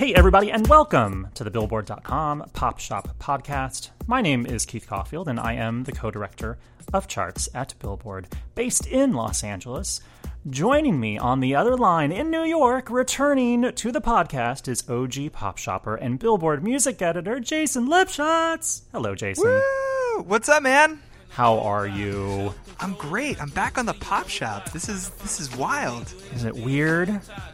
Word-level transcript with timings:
Hey, 0.00 0.14
everybody, 0.14 0.50
and 0.50 0.66
welcome 0.66 1.28
to 1.34 1.44
the 1.44 1.50
Billboard.com 1.50 2.46
Pop 2.54 2.78
Shop 2.78 3.14
Podcast. 3.18 3.90
My 4.06 4.22
name 4.22 4.46
is 4.46 4.64
Keith 4.64 4.86
Caulfield, 4.88 5.28
and 5.28 5.38
I 5.38 5.52
am 5.52 5.84
the 5.84 5.92
co 5.92 6.10
director 6.10 6.56
of 6.94 7.06
charts 7.06 7.50
at 7.54 7.74
Billboard, 7.80 8.26
based 8.54 8.86
in 8.86 9.12
Los 9.12 9.44
Angeles. 9.44 10.00
Joining 10.48 10.98
me 10.98 11.18
on 11.18 11.40
the 11.40 11.54
other 11.54 11.76
line 11.76 12.12
in 12.12 12.30
New 12.30 12.44
York, 12.44 12.88
returning 12.88 13.74
to 13.74 13.92
the 13.92 14.00
podcast, 14.00 14.68
is 14.68 14.88
OG 14.88 15.32
Pop 15.34 15.58
Shopper 15.58 15.96
and 15.96 16.18
Billboard 16.18 16.64
music 16.64 17.02
editor 17.02 17.38
Jason 17.38 17.86
Lipshutz. 17.86 18.84
Hello, 18.92 19.14
Jason. 19.14 19.44
Woo! 19.44 20.22
What's 20.22 20.48
up, 20.48 20.62
man? 20.62 21.02
How 21.30 21.60
are 21.60 21.86
you? 21.86 22.52
I'm 22.80 22.94
great. 22.94 23.40
I'm 23.40 23.50
back 23.50 23.78
on 23.78 23.86
the 23.86 23.94
pop 23.94 24.28
shop. 24.28 24.72
This 24.72 24.88
is 24.88 25.10
this 25.10 25.38
is 25.38 25.54
wild. 25.56 26.12
Is 26.34 26.44
it 26.44 26.54
weird? 26.54 27.08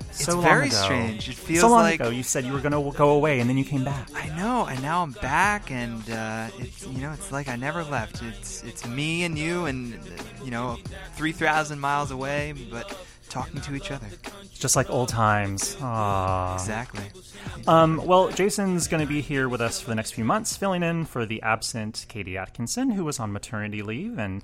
It's 0.08 0.24
so 0.24 0.34
long 0.34 0.44
very 0.44 0.68
ago. 0.68 0.76
strange. 0.76 1.28
It 1.28 1.34
feels 1.34 1.60
so 1.60 1.68
long 1.68 1.82
like 1.82 2.00
ago 2.00 2.08
you 2.08 2.22
said 2.22 2.44
you 2.44 2.52
were 2.52 2.60
going 2.60 2.72
to 2.72 2.96
go 2.96 3.10
away, 3.10 3.40
and 3.40 3.50
then 3.50 3.58
you 3.58 3.64
came 3.64 3.84
back. 3.84 4.08
I 4.14 4.34
know, 4.36 4.66
and 4.66 4.80
now 4.82 5.02
I'm 5.02 5.12
back, 5.12 5.70
and 5.70 6.08
uh, 6.10 6.48
it's 6.58 6.86
you 6.86 7.00
know, 7.00 7.12
it's 7.12 7.30
like 7.32 7.48
I 7.48 7.56
never 7.56 7.84
left. 7.84 8.22
It's 8.22 8.64
it's 8.64 8.86
me 8.86 9.24
and 9.24 9.38
you, 9.38 9.66
and 9.66 9.98
you 10.42 10.50
know, 10.50 10.78
three 11.14 11.32
thousand 11.32 11.78
miles 11.78 12.10
away, 12.10 12.54
but 12.70 12.96
talking 13.28 13.60
to 13.60 13.74
each 13.74 13.90
other. 13.90 14.06
Just 14.52 14.76
like 14.76 14.90
old 14.90 15.08
times. 15.08 15.76
Aww. 15.76 16.54
Exactly. 16.54 17.04
Um, 17.66 18.04
well, 18.04 18.30
Jason's 18.30 18.88
going 18.88 19.02
to 19.02 19.08
be 19.08 19.20
here 19.20 19.48
with 19.48 19.60
us 19.60 19.80
for 19.80 19.88
the 19.88 19.94
next 19.94 20.12
few 20.12 20.24
months, 20.24 20.56
filling 20.56 20.82
in 20.82 21.04
for 21.04 21.26
the 21.26 21.42
absent 21.42 22.06
Katie 22.08 22.36
Atkinson, 22.36 22.90
who 22.90 23.04
was 23.04 23.20
on 23.20 23.32
maternity 23.32 23.82
leave, 23.82 24.18
and 24.18 24.42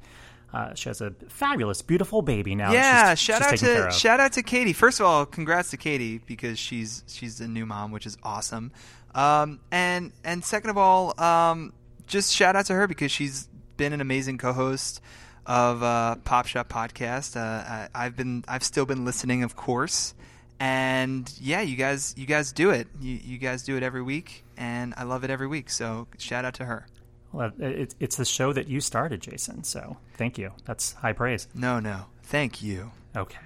uh, 0.53 0.75
she 0.75 0.89
has 0.89 1.01
a 1.01 1.13
fabulous, 1.29 1.81
beautiful 1.83 2.23
baby 2.23 2.55
now. 2.55 2.73
Yeah, 2.73 3.15
she's, 3.15 3.25
shout 3.25 3.51
she's 3.51 3.63
out 3.65 3.91
to 3.91 3.99
shout 3.99 4.21
out 4.21 4.33
to 4.33 4.43
Katie. 4.43 4.73
First 4.73 5.01
of 5.01 5.07
all, 5.07 5.25
congrats 5.25 5.71
to 5.71 5.77
Katie 5.77 6.19
because 6.19 6.59
she's 6.59 7.05
she's 7.07 7.41
a 7.41 7.49
new 7.49 7.65
mom, 7.65 7.91
which 7.91 8.07
is 8.07 8.19
awesome. 8.23 8.71
Um, 9.15 9.61
and 9.71 10.13
and 10.25 10.45
second 10.45 10.71
of 10.71 10.77
all, 10.77 11.19
um, 11.21 11.73
just 12.07 12.35
shout 12.35 12.55
out 12.55 12.67
to 12.67 12.75
her 12.75 12.87
because 12.87 13.11
she's 13.11 13.49
been 13.77 13.93
an 13.93 14.01
amazing 14.03 14.37
co-host 14.39 15.01
of 15.47 15.83
uh, 15.83 16.17
Pop 16.25 16.47
Shop 16.47 16.69
podcast. 16.69 17.37
Uh, 17.37 17.41
I, 17.41 17.89
I've 17.95 18.17
been 18.17 18.45
I've 18.49 18.63
still 18.63 18.87
been 18.87 19.05
listening, 19.05 19.43
of 19.43 19.57
course. 19.57 20.15
And 20.61 21.33
yeah, 21.41 21.61
you 21.61 21.77
guys 21.77 22.15
you 22.17 22.27
guys 22.27 22.53
do 22.53 22.71
it. 22.71 22.87
You 23.01 23.19
you 23.23 23.39
guys 23.39 23.63
do 23.65 23.77
it 23.77 23.83
every 23.83 24.03
week, 24.03 24.45
and 24.57 24.95
I 24.97 25.05
love 25.05 25.25
it 25.25 25.31
every 25.31 25.49
week. 25.49 25.71
So 25.71 26.07
shout 26.19 26.45
out 26.45 26.55
to 26.55 26.65
her. 26.65 26.87
Well, 27.33 27.51
it, 27.59 27.95
it's 27.99 28.17
the 28.17 28.25
show 28.25 28.53
that 28.53 28.69
you 28.69 28.81
started, 28.81 29.21
Jason. 29.21 29.65
So 29.65 29.97
thank 30.15 30.39
you. 30.39 30.53
That's 30.65 30.93
high 30.93 31.15
praise. 31.15 31.49
No, 31.55 31.81
no, 31.81 32.07
thank 32.23 32.63
you. 32.63 32.93
Okay. 33.17 33.39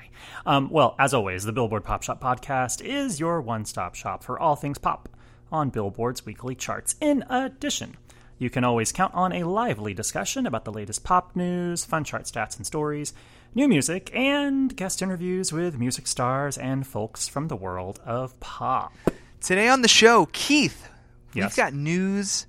Um, 0.45 0.71
well, 0.71 0.95
as 0.99 1.15
always, 1.15 1.45
the 1.45 1.53
Billboard 1.53 1.85
Pop 1.85 2.03
Shop 2.03 2.21
podcast 2.21 2.85
is 2.85 3.19
your 3.21 3.41
one 3.41 3.65
stop 3.65 3.95
shop 3.95 4.23
for 4.23 4.39
all 4.39 4.57
things 4.57 4.79
pop 4.79 5.09
on 5.51 5.71
Billboard's 5.71 6.27
weekly 6.27 6.55
charts. 6.55 6.97
In 7.01 7.25
addition, 7.31 7.97
you 8.39 8.51
can 8.51 8.65
always 8.65 8.93
count 8.93 9.15
on 9.15 9.33
a 9.33 9.45
lively 9.45 9.95
discussion 9.95 10.47
about 10.47 10.65
the 10.65 10.73
latest 10.73 11.05
pop 11.05 11.35
news, 11.35 11.85
fun 11.85 12.05
chart 12.05 12.25
stats 12.25 12.57
and 12.57 12.67
stories, 12.67 13.15
new 13.55 13.67
music, 13.69 14.11
and 14.15 14.77
guest 14.77 15.01
interviews 15.03 15.53
with 15.53 15.79
music 15.79 16.07
stars 16.07 16.59
and 16.59 16.87
folks 16.87 17.29
from 17.29 17.49
the 17.49 17.57
world 17.57 17.99
of 18.05 18.39
pop. 18.41 18.93
Today 19.41 19.69
on 19.69 19.83
the 19.83 19.89
show, 19.89 20.27
Keith, 20.33 20.89
Yes. 21.35 21.51
we've 21.51 21.57
got 21.57 21.73
news 21.75 22.47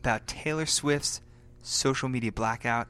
about 0.00 0.26
Taylor 0.26 0.66
Swift's 0.66 1.20
social 1.62 2.08
media 2.08 2.32
blackout, 2.32 2.88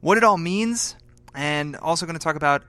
what 0.00 0.16
it 0.16 0.24
all 0.24 0.38
means, 0.38 0.96
and 1.34 1.76
also 1.76 2.06
going 2.06 2.18
to 2.18 2.22
talk 2.22 2.36
about 2.36 2.62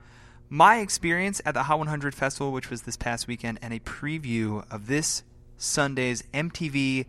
my 0.48 0.78
experience 0.80 1.40
at 1.46 1.54
the 1.54 1.62
Hot 1.64 1.78
100 1.78 2.14
Festival, 2.14 2.52
which 2.52 2.68
was 2.70 2.82
this 2.82 2.96
past 2.96 3.26
weekend, 3.26 3.58
and 3.62 3.72
a 3.72 3.80
preview 3.80 4.64
of 4.70 4.86
this 4.86 5.22
Sunday's 5.56 6.22
MTV 6.34 7.06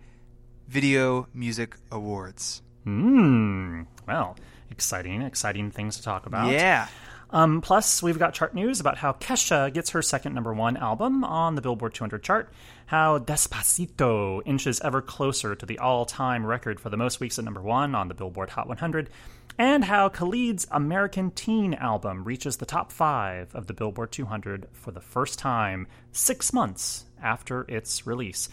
Video 0.67 1.27
Music 1.33 1.75
Awards. 1.91 2.61
Hmm. 2.83 3.83
Well, 4.07 4.35
exciting, 4.69 5.21
exciting 5.21 5.71
things 5.71 5.97
to 5.97 6.03
talk 6.03 6.25
about. 6.25 6.51
Yeah. 6.51 6.87
Um, 7.33 7.61
plus, 7.61 8.03
we've 8.03 8.19
got 8.19 8.35
chart 8.35 8.53
news 8.53 8.79
about 8.79 8.97
how 8.97 9.13
Kesha 9.13 9.73
gets 9.73 9.89
her 9.89 10.03
second 10.03 10.35
number 10.35 10.53
one 10.53 10.77
album 10.77 11.23
on 11.23 11.55
the 11.55 11.61
Billboard 11.61 11.95
200 11.95 12.21
chart, 12.21 12.53
how 12.85 13.17
Despacito 13.17 14.41
inches 14.45 14.79
ever 14.81 15.01
closer 15.01 15.55
to 15.55 15.65
the 15.65 15.79
all 15.79 16.05
time 16.05 16.45
record 16.45 16.79
for 16.79 16.89
the 16.91 16.97
most 16.97 17.19
weeks 17.19 17.39
at 17.39 17.45
number 17.45 17.61
one 17.61 17.95
on 17.95 18.07
the 18.07 18.13
Billboard 18.13 18.51
Hot 18.51 18.67
100, 18.67 19.09
and 19.57 19.83
how 19.83 20.09
Khalid's 20.09 20.67
American 20.69 21.31
Teen 21.31 21.73
album 21.73 22.23
reaches 22.23 22.57
the 22.57 22.67
top 22.67 22.91
five 22.91 23.53
of 23.55 23.65
the 23.65 23.73
Billboard 23.73 24.11
200 24.11 24.67
for 24.71 24.91
the 24.91 25.01
first 25.01 25.39
time 25.39 25.87
six 26.11 26.53
months 26.53 27.05
after 27.21 27.65
its 27.67 28.05
release. 28.05 28.47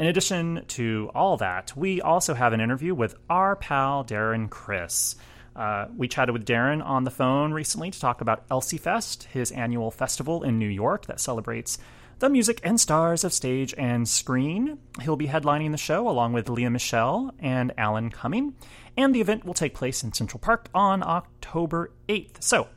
In 0.00 0.06
addition 0.06 0.64
to 0.68 1.10
all 1.14 1.36
that, 1.36 1.76
we 1.76 2.00
also 2.00 2.32
have 2.32 2.54
an 2.54 2.60
interview 2.62 2.94
with 2.94 3.16
our 3.28 3.54
pal 3.54 4.02
Darren 4.02 4.48
Criss. 4.48 5.14
Uh, 5.54 5.88
we 5.94 6.08
chatted 6.08 6.32
with 6.32 6.46
Darren 6.46 6.82
on 6.82 7.04
the 7.04 7.10
phone 7.10 7.52
recently 7.52 7.90
to 7.90 8.00
talk 8.00 8.22
about 8.22 8.46
Elsie 8.50 8.78
Fest, 8.78 9.24
his 9.24 9.52
annual 9.52 9.90
festival 9.90 10.42
in 10.42 10.58
New 10.58 10.70
York 10.70 11.04
that 11.04 11.20
celebrates 11.20 11.76
the 12.18 12.30
music 12.30 12.62
and 12.64 12.80
stars 12.80 13.24
of 13.24 13.34
stage 13.34 13.74
and 13.76 14.08
screen. 14.08 14.78
He'll 15.02 15.16
be 15.16 15.28
headlining 15.28 15.72
the 15.72 15.76
show 15.76 16.08
along 16.08 16.32
with 16.32 16.48
Lea 16.48 16.70
Michele 16.70 17.34
and 17.38 17.70
Alan 17.76 18.08
Cumming, 18.08 18.54
and 18.96 19.14
the 19.14 19.20
event 19.20 19.44
will 19.44 19.52
take 19.52 19.74
place 19.74 20.02
in 20.02 20.14
Central 20.14 20.40
Park 20.40 20.70
on 20.74 21.02
October 21.02 21.92
8th. 22.08 22.42
So 22.42 22.68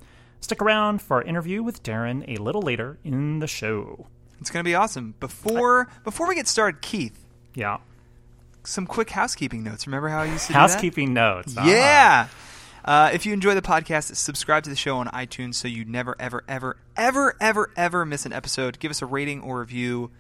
stick 0.41 0.61
around 0.61 1.01
for 1.01 1.15
our 1.15 1.23
interview 1.23 1.63
with 1.63 1.83
Darren 1.83 2.25
a 2.27 2.43
little 2.43 2.61
later 2.61 2.99
in 3.01 3.39
the 3.39 3.47
show. 3.47 4.07
It's 4.43 4.51
going 4.51 4.61
to 4.65 4.67
be 4.69 4.75
awesome. 4.75 5.15
Before 5.21 5.87
before 6.03 6.27
we 6.27 6.35
get 6.35 6.49
started, 6.49 6.81
Keith, 6.81 7.17
Yeah. 7.55 7.77
some 8.65 8.85
quick 8.85 9.09
housekeeping 9.09 9.63
notes. 9.63 9.87
Remember 9.87 10.09
how 10.09 10.19
I 10.19 10.25
used 10.25 10.47
to? 10.47 10.53
Housekeeping 10.53 11.13
notes. 11.13 11.55
Ah. 11.57 11.65
Yeah. 11.65 12.27
Uh, 12.83 13.09
if 13.13 13.25
you 13.25 13.31
enjoy 13.31 13.55
the 13.55 13.61
podcast, 13.61 14.13
subscribe 14.17 14.63
to 14.65 14.69
the 14.69 14.75
show 14.75 14.97
on 14.97 15.07
iTunes 15.07 15.55
so 15.55 15.69
you 15.69 15.85
never, 15.85 16.17
ever, 16.19 16.43
ever, 16.49 16.75
ever, 16.97 17.37
ever, 17.39 17.71
ever 17.77 18.05
miss 18.05 18.25
an 18.25 18.33
episode. 18.33 18.79
Give 18.79 18.91
us 18.91 19.01
a 19.01 19.05
rating 19.05 19.39
or 19.41 19.61
review. 19.61 20.11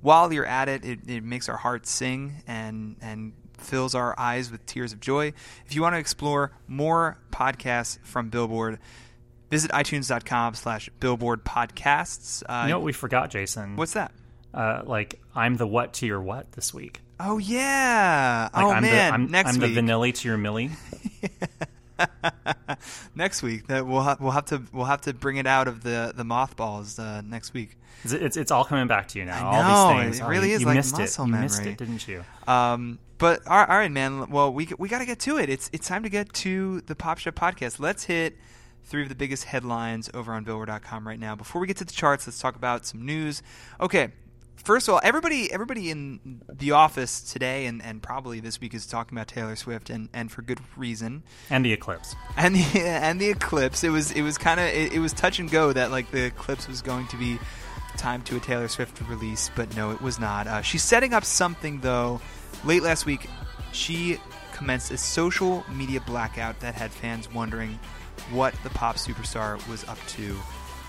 While 0.00 0.32
you're 0.32 0.46
at 0.46 0.68
it, 0.68 0.84
it, 0.84 1.00
it 1.08 1.24
makes 1.24 1.48
our 1.48 1.56
hearts 1.56 1.90
sing 1.90 2.42
and 2.46 2.94
and 3.00 3.32
fills 3.58 3.96
our 3.96 4.14
eyes 4.18 4.50
with 4.52 4.64
tears 4.66 4.92
of 4.92 5.00
joy. 5.00 5.32
If 5.66 5.74
you 5.74 5.82
want 5.82 5.94
to 5.96 5.98
explore 5.98 6.52
more 6.68 7.18
podcasts 7.32 7.98
from 8.04 8.28
Billboard, 8.28 8.78
visit 9.52 9.70
itunes.com 9.70 10.54
slash 10.54 10.88
billboard 10.98 11.44
podcasts. 11.44 12.42
Uh, 12.48 12.62
You 12.64 12.70
know 12.70 12.78
what 12.78 12.84
we 12.86 12.92
forgot, 12.92 13.30
Jason? 13.30 13.76
what's 13.76 13.92
that? 13.92 14.10
uh, 14.54 14.82
like 14.84 15.20
I'm 15.34 15.56
the 15.56 15.66
what 15.66 15.92
to 15.94 16.06
your 16.06 16.20
what 16.20 16.50
this 16.52 16.74
week. 16.74 17.00
Oh, 17.20 17.38
yeah. 17.38 18.48
Like 18.52 18.64
oh, 18.64 18.70
I'm 18.72 18.82
man. 18.82 19.10
the, 19.10 19.14
I'm, 19.14 19.30
Next 19.30 19.54
I'm 19.54 19.60
week. 19.60 19.68
the 19.70 19.74
vanilla 19.74 20.12
to 20.12 20.28
your 20.28 20.36
millie. 20.38 20.70
next 23.14 23.42
week 23.42 23.66
that 23.68 23.86
we'll 23.86 24.02
ha- 24.02 24.16
we'll 24.18 24.32
have 24.32 24.46
to 24.46 24.62
we'll 24.72 24.86
have 24.86 25.02
to 25.02 25.14
bring 25.14 25.36
it 25.36 25.46
out 25.46 25.68
of 25.68 25.82
the 25.82 26.12
the 26.16 26.24
mothballs 26.24 26.98
uh, 26.98 27.22
next 27.24 27.54
week. 27.54 27.76
It's, 28.04 28.12
it's 28.12 28.36
it's 28.36 28.50
all 28.50 28.64
coming 28.64 28.88
back 28.88 29.08
to 29.08 29.18
you 29.18 29.24
now. 29.24 29.50
I 29.50 29.56
all 29.56 29.62
know, 29.94 29.98
these 29.98 30.04
things. 30.04 30.20
it 30.20 30.24
Oh, 30.24 30.28
really 30.28 30.48
you, 30.50 30.54
is 30.56 30.60
you 30.62 30.66
like 30.66 30.76
missed 30.76 30.98
muscle 30.98 31.24
it. 31.24 31.28
You 31.28 31.34
missed 31.36 31.58
memory. 31.58 31.72
it, 31.72 31.78
didn't 31.78 32.08
you? 32.08 32.24
Um, 32.48 32.98
but 33.18 33.46
all 33.46 33.56
right, 33.58 33.68
all 33.68 33.76
right, 33.76 33.90
man. 33.90 34.28
Well, 34.30 34.52
we 34.52 34.68
we 34.78 34.88
got 34.88 34.98
to 34.98 35.06
get 35.06 35.20
to 35.20 35.38
it. 35.38 35.48
It's 35.48 35.70
it's 35.72 35.86
time 35.86 36.02
to 36.02 36.08
get 36.08 36.32
to 36.34 36.80
the 36.82 36.96
Pop 36.96 37.18
Shop 37.18 37.34
podcast. 37.34 37.78
Let's 37.78 38.04
hit 38.04 38.36
three 38.84 39.02
of 39.02 39.08
the 39.08 39.14
biggest 39.14 39.44
headlines 39.44 40.10
over 40.14 40.32
on 40.32 40.44
Billboard.com 40.44 41.06
right 41.06 41.18
now. 41.18 41.34
Before 41.34 41.60
we 41.60 41.66
get 41.66 41.76
to 41.78 41.84
the 41.84 41.92
charts, 41.92 42.26
let's 42.26 42.38
talk 42.38 42.56
about 42.56 42.84
some 42.86 43.04
news. 43.04 43.42
Okay, 43.80 44.12
first 44.56 44.88
of 44.88 44.94
all, 44.94 45.00
everybody 45.02 45.52
everybody 45.52 45.90
in 45.90 46.42
the 46.52 46.72
office 46.72 47.20
today 47.20 47.66
and, 47.66 47.82
and 47.82 48.02
probably 48.02 48.40
this 48.40 48.60
week 48.60 48.74
is 48.74 48.86
talking 48.86 49.16
about 49.16 49.28
Taylor 49.28 49.56
Swift 49.56 49.90
and, 49.90 50.08
and 50.12 50.30
for 50.30 50.42
good 50.42 50.60
reason. 50.76 51.22
And 51.50 51.64
the 51.64 51.72
eclipse. 51.72 52.14
And 52.36 52.54
the 52.54 52.80
and 52.80 53.20
the 53.20 53.30
eclipse. 53.30 53.84
It 53.84 53.90
was 53.90 54.10
it 54.12 54.22
was 54.22 54.38
kind 54.38 54.60
of 54.60 54.66
it, 54.66 54.92
it 54.92 54.98
was 54.98 55.12
touch 55.12 55.38
and 55.38 55.50
go 55.50 55.72
that 55.72 55.90
like 55.90 56.10
the 56.10 56.24
eclipse 56.26 56.68
was 56.68 56.82
going 56.82 57.06
to 57.08 57.16
be 57.16 57.38
time 57.96 58.22
to 58.22 58.36
a 58.36 58.40
Taylor 58.40 58.68
Swift 58.68 59.00
release, 59.08 59.50
but 59.54 59.74
no, 59.76 59.90
it 59.90 60.00
was 60.00 60.18
not. 60.18 60.46
Uh, 60.46 60.62
she's 60.62 60.82
setting 60.82 61.12
up 61.12 61.24
something 61.24 61.80
though. 61.80 62.20
Late 62.64 62.82
last 62.82 63.06
week, 63.06 63.28
she 63.72 64.18
commenced 64.52 64.90
a 64.90 64.96
social 64.96 65.64
media 65.70 66.00
blackout 66.00 66.60
that 66.60 66.74
had 66.74 66.90
fans 66.90 67.32
wondering 67.32 67.78
what 68.30 68.54
the 68.62 68.70
pop 68.70 68.96
superstar 68.96 69.66
was 69.68 69.84
up 69.84 69.98
to. 70.08 70.36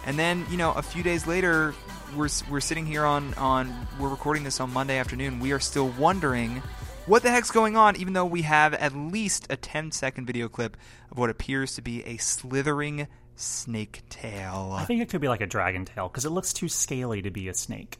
And 0.05 0.19
then, 0.19 0.45
you 0.49 0.57
know, 0.57 0.73
a 0.73 0.81
few 0.81 1.03
days 1.03 1.25
later, 1.25 1.73
we're, 2.15 2.29
we're 2.49 2.59
sitting 2.59 2.85
here 2.85 3.05
on, 3.05 3.33
on, 3.35 3.87
we're 3.99 4.09
recording 4.09 4.43
this 4.43 4.59
on 4.59 4.71
Monday 4.71 4.97
afternoon. 4.97 5.39
We 5.39 5.51
are 5.53 5.59
still 5.59 5.89
wondering 5.89 6.61
what 7.05 7.23
the 7.23 7.29
heck's 7.29 7.51
going 7.51 7.77
on, 7.77 7.95
even 7.95 8.13
though 8.13 8.25
we 8.25 8.43
have 8.43 8.73
at 8.73 8.93
least 8.93 9.47
a 9.49 9.55
10 9.55 9.91
second 9.91 10.25
video 10.25 10.49
clip 10.49 10.77
of 11.11 11.17
what 11.17 11.29
appears 11.29 11.75
to 11.75 11.81
be 11.81 12.03
a 12.03 12.17
slithering 12.17 13.07
snake 13.35 14.03
tail. 14.09 14.75
I 14.77 14.85
think 14.85 15.01
it 15.01 15.09
could 15.09 15.21
be 15.21 15.27
like 15.27 15.41
a 15.41 15.47
dragon 15.47 15.85
tail 15.85 16.07
because 16.07 16.25
it 16.25 16.29
looks 16.31 16.53
too 16.53 16.69
scaly 16.69 17.21
to 17.21 17.31
be 17.31 17.47
a 17.47 17.53
snake. 17.53 17.97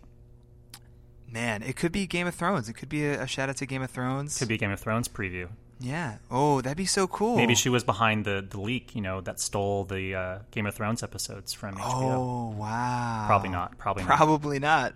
Man, 1.30 1.64
it 1.64 1.76
could 1.76 1.92
be 1.92 2.06
Game 2.06 2.28
of 2.28 2.36
Thrones. 2.36 2.70
It 2.70 2.74
could 2.74 2.90
be 2.90 3.06
a, 3.06 3.24
a 3.24 3.28
shout 3.28 3.50
out 3.50 3.58
to 3.58 3.66
Game 3.66 3.82
of 3.82 3.90
Thrones. 3.90 4.38
Could 4.38 4.50
be 4.50 4.56
a 4.56 4.58
Game 4.58 4.72
of 4.72 4.80
Thrones 4.80 5.08
preview. 5.08 5.50
Yeah. 5.84 6.18
Oh, 6.32 6.62
that'd 6.62 6.78
be 6.78 6.86
so 6.86 7.08
cool. 7.08 7.36
Maybe 7.36 7.56
she 7.56 7.68
was 7.70 7.84
behind 7.84 8.24
the, 8.26 8.46
the 8.50 8.60
leak, 8.60 8.96
you 8.96 9.02
know, 9.02 9.20
that 9.22 9.40
stole 9.40 9.84
the 9.84 10.16
uh, 10.16 10.40
Game 10.52 10.66
of 10.66 10.74
Thrones 10.74 11.04
episodes 11.04 11.52
from 11.54 11.76
HBO. 11.76 12.14
Oh, 12.14 12.56
wow. 12.58 13.26
Probably 13.28 13.50
not. 13.50 13.78
Probably 13.78 14.04
not. 14.06 14.16
Probably 14.18 14.60
not. 14.60 14.94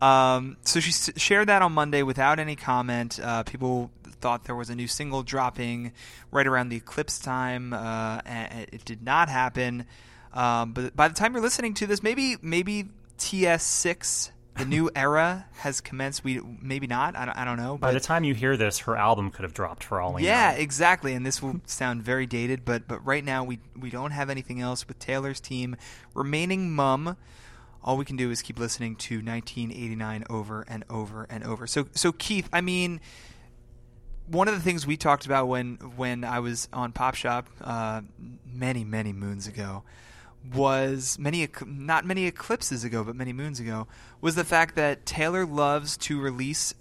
Um, 0.00 0.56
so 0.64 0.78
she 0.78 0.90
s- 0.90 1.10
shared 1.16 1.48
that 1.48 1.60
on 1.60 1.72
Monday 1.72 2.04
without 2.04 2.38
any 2.38 2.54
comment. 2.54 3.18
Uh, 3.20 3.42
people 3.42 3.90
thought 4.20 4.44
there 4.44 4.54
was 4.54 4.70
a 4.70 4.76
new 4.76 4.86
single 4.86 5.24
dropping 5.24 5.92
right 6.30 6.46
around 6.46 6.68
the 6.68 6.76
eclipse 6.76 7.18
time. 7.18 7.72
Uh, 7.72 8.20
and 8.24 8.68
it 8.72 8.84
did 8.84 9.02
not 9.02 9.28
happen. 9.28 9.86
Um, 10.32 10.72
but 10.72 10.94
by 10.94 11.08
the 11.08 11.14
time 11.14 11.32
you're 11.32 11.42
listening 11.42 11.74
to 11.74 11.86
this, 11.88 12.00
maybe 12.02 12.36
maybe 12.42 12.90
TS6, 13.18 14.30
the 14.58 14.64
new 14.64 14.90
era, 14.94 15.46
has 15.58 15.80
commenced. 15.80 16.24
We 16.24 16.40
maybe 16.60 16.86
not. 16.86 17.16
I 17.16 17.24
don't, 17.24 17.36
I 17.36 17.44
don't 17.44 17.56
know. 17.56 17.78
By 17.78 17.92
the 17.92 18.00
time 18.00 18.24
you 18.24 18.34
hear 18.34 18.56
this, 18.56 18.80
her 18.80 18.96
album 18.96 19.30
could 19.30 19.44
have 19.44 19.54
dropped 19.54 19.84
for 19.84 20.00
all 20.00 20.14
we 20.14 20.24
yeah, 20.24 20.52
know. 20.52 20.58
exactly. 20.58 21.14
And 21.14 21.24
this 21.24 21.42
will 21.42 21.60
sound 21.66 22.02
very 22.02 22.26
dated, 22.26 22.64
but 22.64 22.86
but 22.88 23.04
right 23.06 23.24
now 23.24 23.44
we 23.44 23.60
we 23.78 23.90
don't 23.90 24.10
have 24.10 24.30
anything 24.30 24.60
else 24.60 24.86
with 24.86 24.98
Taylor's 24.98 25.40
team 25.40 25.76
remaining 26.14 26.70
mum. 26.74 27.16
All 27.82 27.96
we 27.96 28.04
can 28.04 28.16
do 28.16 28.30
is 28.30 28.42
keep 28.42 28.58
listening 28.58 28.96
to 28.96 29.16
1989 29.16 30.24
over 30.28 30.64
and 30.68 30.84
over 30.90 31.26
and 31.30 31.44
over. 31.44 31.66
So 31.66 31.86
so 31.94 32.12
Keith, 32.12 32.48
I 32.52 32.60
mean, 32.60 33.00
one 34.26 34.48
of 34.48 34.54
the 34.54 34.60
things 34.60 34.86
we 34.86 34.96
talked 34.96 35.24
about 35.26 35.48
when 35.48 35.76
when 35.96 36.24
I 36.24 36.40
was 36.40 36.68
on 36.72 36.92
Pop 36.92 37.14
Shop 37.14 37.48
uh, 37.60 38.02
many 38.44 38.84
many 38.84 39.12
moons 39.12 39.46
ago 39.46 39.84
was 40.54 41.18
many 41.18 41.48
not 41.66 42.04
many 42.04 42.26
eclipses 42.26 42.84
ago, 42.84 43.04
but 43.04 43.16
many 43.16 43.32
moons 43.32 43.60
ago 43.60 43.86
was 44.20 44.34
the 44.34 44.44
fact 44.44 44.76
that 44.76 45.04
Taylor 45.06 45.44
loves 45.46 45.96
to 45.98 46.20
release 46.20 46.74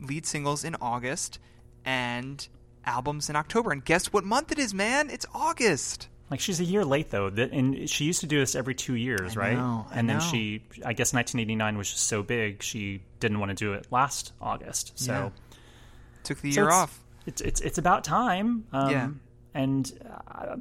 lead 0.00 0.26
singles 0.26 0.64
in 0.64 0.76
August 0.80 1.38
and 1.84 2.46
albums 2.84 3.30
in 3.30 3.36
October. 3.36 3.70
And 3.72 3.84
guess 3.84 4.12
what 4.12 4.24
month 4.24 4.52
it 4.52 4.58
is, 4.58 4.74
man? 4.74 5.10
It's 5.10 5.26
August. 5.34 6.08
Like 6.30 6.40
she's 6.40 6.60
a 6.60 6.64
year 6.64 6.84
late 6.84 7.10
though, 7.10 7.28
that, 7.28 7.52
and 7.52 7.88
she 7.88 8.04
used 8.04 8.20
to 8.20 8.26
do 8.26 8.40
this 8.40 8.54
every 8.54 8.74
two 8.74 8.94
years, 8.94 9.36
I 9.36 9.40
right? 9.40 9.56
know, 9.56 9.86
and 9.92 10.08
then 10.08 10.18
she, 10.20 10.62
I 10.84 10.94
guess, 10.94 11.12
1989 11.12 11.76
was 11.76 11.90
just 11.90 12.04
so 12.04 12.22
big, 12.22 12.62
she 12.62 13.02
didn't 13.20 13.38
want 13.38 13.50
to 13.50 13.54
do 13.54 13.74
it 13.74 13.86
last 13.90 14.32
August. 14.40 14.98
So 14.98 15.12
Yeah. 15.12 15.30
Took 16.24 16.40
the 16.40 16.52
so 16.52 16.60
year 16.62 16.68
it's, 16.68 16.74
off. 16.76 17.00
It's 17.26 17.40
it's 17.42 17.60
it's 17.60 17.78
about 17.78 18.04
time. 18.04 18.64
Um, 18.72 18.90
Yeah. 18.90 19.08
And 19.54 19.92
uh, 20.34 20.56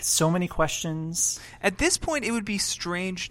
so 0.00 0.30
many 0.30 0.48
questions. 0.48 1.38
At 1.62 1.78
this 1.78 1.98
point, 1.98 2.24
it 2.24 2.30
would 2.30 2.44
be 2.44 2.56
strange. 2.56 3.30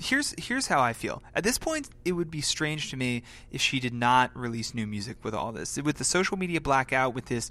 Here's 0.00 0.34
here's 0.38 0.66
how 0.68 0.80
I 0.80 0.94
feel. 0.94 1.22
At 1.34 1.44
this 1.44 1.58
point, 1.58 1.90
it 2.04 2.12
would 2.12 2.30
be 2.30 2.40
strange 2.40 2.90
to 2.90 2.96
me 2.96 3.22
if 3.50 3.60
she 3.60 3.80
did 3.80 3.92
not 3.92 4.34
release 4.34 4.74
new 4.74 4.86
music 4.86 5.18
with 5.22 5.34
all 5.34 5.52
this, 5.52 5.76
with 5.76 5.98
the 5.98 6.04
social 6.04 6.38
media 6.38 6.60
blackout, 6.60 7.14
with 7.14 7.26
this 7.26 7.50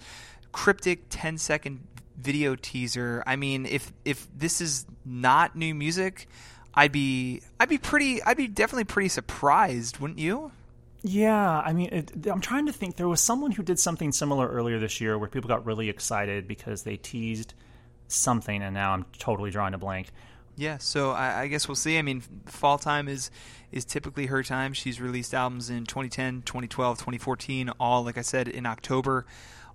cryptic 0.51 1.03
10 1.09 1.37
second 1.37 1.85
video 2.17 2.55
teaser. 2.55 3.23
I 3.27 3.35
mean, 3.35 3.65
if 3.65 3.91
if 4.03 4.27
this 4.35 4.61
is 4.61 4.85
not 5.05 5.55
new 5.55 5.75
music, 5.75 6.27
I'd 6.73 6.91
be 6.91 7.41
I'd 7.59 7.69
be 7.69 7.77
pretty 7.77 8.21
I'd 8.23 8.37
be 8.37 8.47
definitely 8.47 8.85
pretty 8.85 9.09
surprised, 9.09 9.99
wouldn't 9.99 10.19
you? 10.19 10.51
Yeah, 11.07 11.61
I 11.63 11.71
mean, 11.73 11.89
it, 11.91 12.25
I'm 12.25 12.41
trying 12.41 12.65
to 12.65 12.73
think. 12.73 12.95
There 12.95 13.07
was 13.07 13.21
someone 13.21 13.51
who 13.51 13.61
did 13.61 13.77
something 13.77 14.11
similar 14.11 14.47
earlier 14.47 14.79
this 14.79 14.99
year 14.99 15.19
where 15.19 15.29
people 15.29 15.47
got 15.47 15.63
really 15.63 15.87
excited 15.87 16.47
because 16.47 16.81
they 16.81 16.97
teased 16.97 17.53
something, 18.07 18.63
and 18.63 18.73
now 18.73 18.91
I'm 18.93 19.05
totally 19.19 19.51
drawing 19.51 19.75
a 19.75 19.77
blank. 19.77 20.07
Yeah, 20.55 20.79
so 20.79 21.11
I, 21.11 21.41
I 21.41 21.47
guess 21.47 21.67
we'll 21.67 21.75
see. 21.75 21.99
I 21.99 22.01
mean, 22.01 22.23
fall 22.47 22.79
time 22.79 23.07
is 23.07 23.29
is 23.71 23.85
typically 23.85 24.25
her 24.25 24.41
time. 24.41 24.73
She's 24.73 24.99
released 24.99 25.35
albums 25.35 25.69
in 25.69 25.85
2010, 25.85 26.41
2012, 26.41 26.97
2014, 26.97 27.69
all 27.79 28.03
like 28.03 28.17
I 28.17 28.21
said 28.21 28.47
in 28.47 28.65
October, 28.65 29.27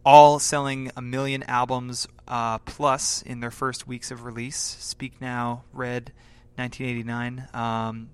all 0.05 0.41
selling 0.41 0.91
a 0.97 1.03
million 1.03 1.45
albums 1.45 2.09
uh, 2.27 2.59
plus 2.59 3.23
in 3.23 3.39
their 3.39 3.53
first 3.53 3.87
weeks 3.87 4.11
of 4.11 4.25
release. 4.25 4.57
Speak 4.57 5.21
Now, 5.21 5.63
Red, 5.73 6.13
1989. 6.57 7.47
Um, 7.55 8.09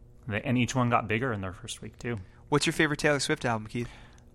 And 0.45 0.59
each 0.59 0.75
one 0.75 0.91
got 0.91 1.09
bigger 1.09 1.33
in 1.33 1.41
their 1.41 1.55
first 1.55 1.81
week 1.81 1.99
too. 1.99 2.19
What's 2.49 2.67
your 2.67 2.73
favorite 2.73 2.99
Taylor 3.01 3.21
Swift 3.21 3.45
album, 3.45 3.67
Keith? 3.69 3.89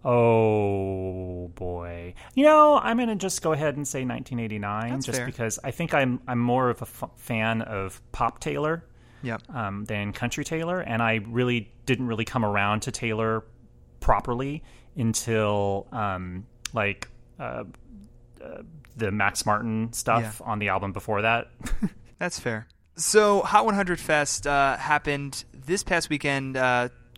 Oh 0.03 1.49
boy! 1.55 2.13
You 2.35 2.43
know, 2.45 2.77
I'm 2.77 2.97
gonna 2.97 3.15
just 3.15 3.41
go 3.41 3.53
ahead 3.53 3.75
and 3.77 3.87
say 3.87 3.99
1989, 4.05 4.89
That's 4.91 5.05
just 5.05 5.17
fair. 5.19 5.25
because 5.25 5.59
I 5.63 5.71
think 5.71 5.93
I'm 5.93 6.19
I'm 6.27 6.39
more 6.39 6.69
of 6.69 6.79
a 6.81 6.85
f- 6.85 7.09
fan 7.17 7.61
of 7.61 8.01
pop 8.11 8.39
Taylor 8.39 8.83
Yep. 9.23 9.43
um, 9.53 9.85
than 9.85 10.13
country 10.13 10.43
Taylor, 10.43 10.79
and 10.81 11.01
I 11.01 11.21
really 11.27 11.71
didn't 11.85 12.07
really 12.07 12.25
come 12.25 12.43
around 12.43 12.81
to 12.83 12.91
Taylor 12.91 13.43
properly 13.99 14.63
until 14.95 15.87
um, 15.91 16.47
like 16.73 17.07
uh, 17.39 17.63
uh, 18.43 18.61
the 18.97 19.11
Max 19.11 19.45
Martin 19.45 19.93
stuff 19.93 20.41
on 20.43 20.57
the 20.59 20.69
album 20.69 20.91
before 20.93 21.21
that. 21.21 21.51
That's 22.19 22.39
fair. 22.39 22.67
So, 22.95 23.41
Hot 23.41 23.65
100 23.65 23.99
Fest 23.99 24.45
uh, 24.47 24.75
happened 24.77 25.43
this 25.53 25.83
past 25.83 26.09
weekend. 26.09 26.57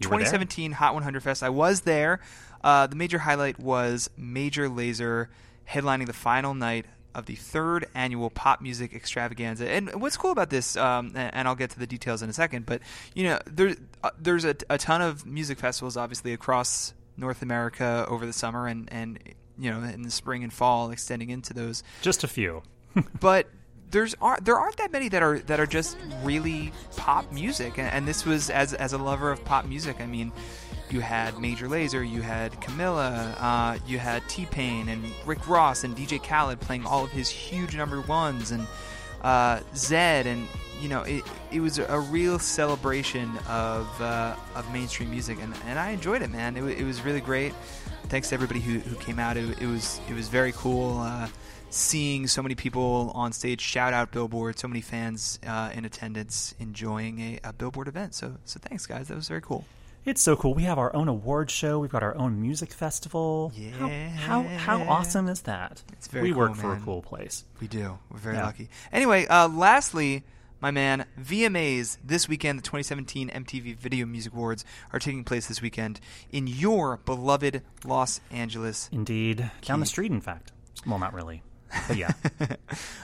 Uh, 0.04 0.08
You 0.08 0.10
were 0.10 0.18
there? 0.18 0.26
2017 0.26 0.72
Hot 0.74 0.94
100 0.94 1.24
Fest. 1.24 1.44
I 1.44 1.50
was 1.50 1.82
there. 1.82 2.20
Uh, 2.64 2.88
the 2.88 2.96
major 2.96 3.20
highlight 3.20 3.60
was 3.60 4.10
Major 4.18 4.70
Lazer 4.70 5.28
headlining 5.70 6.06
the 6.08 6.14
final 6.14 6.54
night 6.54 6.86
of 7.16 7.26
the 7.26 7.36
third 7.36 7.86
annual 7.94 8.30
pop 8.30 8.62
music 8.62 8.94
extravaganza. 8.94 9.70
And 9.70 10.02
what's 10.02 10.18
cool 10.18 10.32
about 10.32 10.50
this, 10.50 10.76
um, 10.76 11.12
and, 11.16 11.34
and 11.34 11.48
I'll 11.48 11.56
get 11.56 11.70
to 11.72 11.80
the 11.80 11.86
details 11.88 12.22
in 12.24 12.30
a 12.30 12.34
second, 12.34 12.66
but 12.66 12.82
you 13.14 13.26
know, 13.26 13.40
there, 13.46 13.76
uh, 14.04 14.10
there's 14.20 14.46
a, 14.46 14.56
a 14.70 14.78
ton 14.78 15.02
of 15.02 15.26
music 15.26 15.60
festivals, 15.60 15.96
obviously, 15.98 16.34
across 16.34 16.94
North 17.18 17.42
America 17.42 18.06
over 18.10 18.26
the 18.26 18.34
summer, 18.34 18.68
and 18.68 18.92
and 18.92 19.20
you 19.60 19.70
know, 19.70 19.84
in 19.84 20.02
the 20.02 20.10
spring 20.10 20.44
and 20.44 20.52
fall, 20.52 20.90
extending 20.90 21.30
into 21.30 21.54
those 21.54 21.84
just 22.02 22.24
a 22.24 22.28
few. 22.28 22.64
but 23.20 23.48
there's 23.94 24.16
aren't 24.22 24.44
there 24.44 24.58
aren't 24.58 24.76
that 24.78 24.92
many 24.92 25.08
that 25.08 25.24
are 25.24 25.40
that 25.40 25.60
are 25.60 25.66
just 25.66 25.98
really 26.24 26.74
pop 26.98 27.32
music. 27.32 27.78
And, 27.78 27.88
and 27.88 28.08
this 28.08 28.26
was 28.26 28.50
as 28.50 28.74
as 28.74 28.92
a 28.92 28.98
lover 28.98 29.32
of 29.32 29.46
pop 29.46 29.66
music 29.66 30.02
i 30.02 30.06
mean 30.06 30.32
you 30.90 31.00
had 31.00 31.40
major 31.40 31.68
lazer 31.68 32.08
you 32.08 32.22
had 32.22 32.52
camila 32.60 33.36
uh, 33.40 33.78
you 33.88 33.98
had 33.98 34.28
t-pain 34.28 34.90
and 34.90 35.04
rick 35.26 35.48
ross 35.48 35.84
and 35.84 35.96
dj 35.96 36.22
khaled 36.22 36.60
playing 36.60 36.86
all 36.86 37.04
of 37.04 37.12
his 37.12 37.30
huge 37.30 37.76
number 37.76 38.02
ones 38.02 38.52
and 38.52 38.68
uh, 39.22 39.60
zedd 39.74 40.26
and 40.26 40.48
you 40.82 40.90
know 40.90 41.04
it, 41.04 41.24
it 41.52 41.62
was 41.62 41.78
a 41.80 42.00
real 42.00 42.38
celebration 42.38 43.32
of 43.48 44.02
uh, 44.02 44.36
of 44.56 44.72
mainstream 44.74 45.10
music. 45.10 45.38
And, 45.42 45.54
and 45.66 45.80
i 45.80 45.92
enjoyed 45.92 46.22
it 46.22 46.30
man. 46.30 46.58
It, 46.58 46.64
it 46.64 46.84
was 46.84 47.02
really 47.04 47.22
great. 47.22 47.54
Thanks 48.10 48.30
to 48.30 48.36
everybody 48.36 48.60
who, 48.60 48.80
who 48.80 48.96
came 48.98 49.18
out. 49.18 49.38
It, 49.38 49.62
it 49.62 49.68
was 49.68 50.02
it 50.10 50.14
was 50.14 50.28
very 50.28 50.52
cool. 50.52 51.00
Uh, 51.00 51.28
seeing 51.74 52.28
so 52.28 52.42
many 52.44 52.56
people 52.56 53.12
on 53.16 53.34
stage 53.34 53.62
shout 53.62 53.94
out 53.94 54.12
Billboard, 54.12 54.60
so 54.60 54.68
many 54.68 54.82
fans 54.82 55.40
uh, 55.46 55.72
in 55.74 55.86
attendance 55.86 56.54
enjoying 56.60 57.20
a, 57.20 57.40
a 57.44 57.54
Billboard 57.54 57.88
event. 57.88 58.14
So, 58.14 58.36
so 58.46 58.60
thanks, 58.62 58.86
guys. 58.86 59.08
That 59.08 59.16
was 59.16 59.28
very 59.28 59.42
cool. 59.42 59.66
It's 60.06 60.22
so 60.22 60.36
cool. 60.36 60.54
We 60.54 60.64
have 60.64 60.78
our 60.78 60.94
own 60.96 61.08
award 61.08 61.50
show. 61.50 61.80
We've 61.80 61.90
got 61.92 62.04
our 62.04 62.16
own 62.18 62.42
music 62.42 62.74
festival. 62.74 63.54
How 63.78 63.88
how, 63.88 64.44
how 64.44 64.82
awesome 64.84 65.28
is 65.30 65.42
that? 65.42 65.82
It's 65.94 66.08
very 66.08 66.24
we 66.32 66.34
work 66.34 66.54
cool, 66.54 66.62
for 66.62 66.74
a 66.74 66.80
cool 66.80 67.02
place. 67.02 67.46
We 67.62 67.68
do. 67.68 67.98
We're 68.12 68.20
very 68.20 68.36
Yeah. 68.36 68.46
lucky. 68.46 68.70
Anyway, 68.92 69.26
uh, 69.28 69.48
lastly, 69.48 70.24
my 70.60 70.72
man, 70.72 71.06
VMAs 71.20 71.98
this 72.04 72.28
weekend, 72.28 72.60
the 72.60 72.64
2017 72.64 73.30
MTV 73.30 73.78
Video 73.78 74.06
Music 74.06 74.34
Awards 74.34 74.66
are 74.92 75.00
taking 75.00 75.24
place 75.24 75.48
this 75.48 75.62
weekend 75.62 76.02
in 76.32 76.48
your 76.48 76.98
beloved 77.06 77.62
Los 77.86 78.20
Angeles. 78.30 78.90
Indeed. 78.92 79.52
Down 79.62 79.80
the 79.80 79.86
street, 79.86 80.12
in 80.12 80.22
fact. 80.22 80.52
Well, 80.86 81.00
not 81.00 81.14
really. 81.14 81.44
But 81.88 81.98
yeah, 81.98 82.12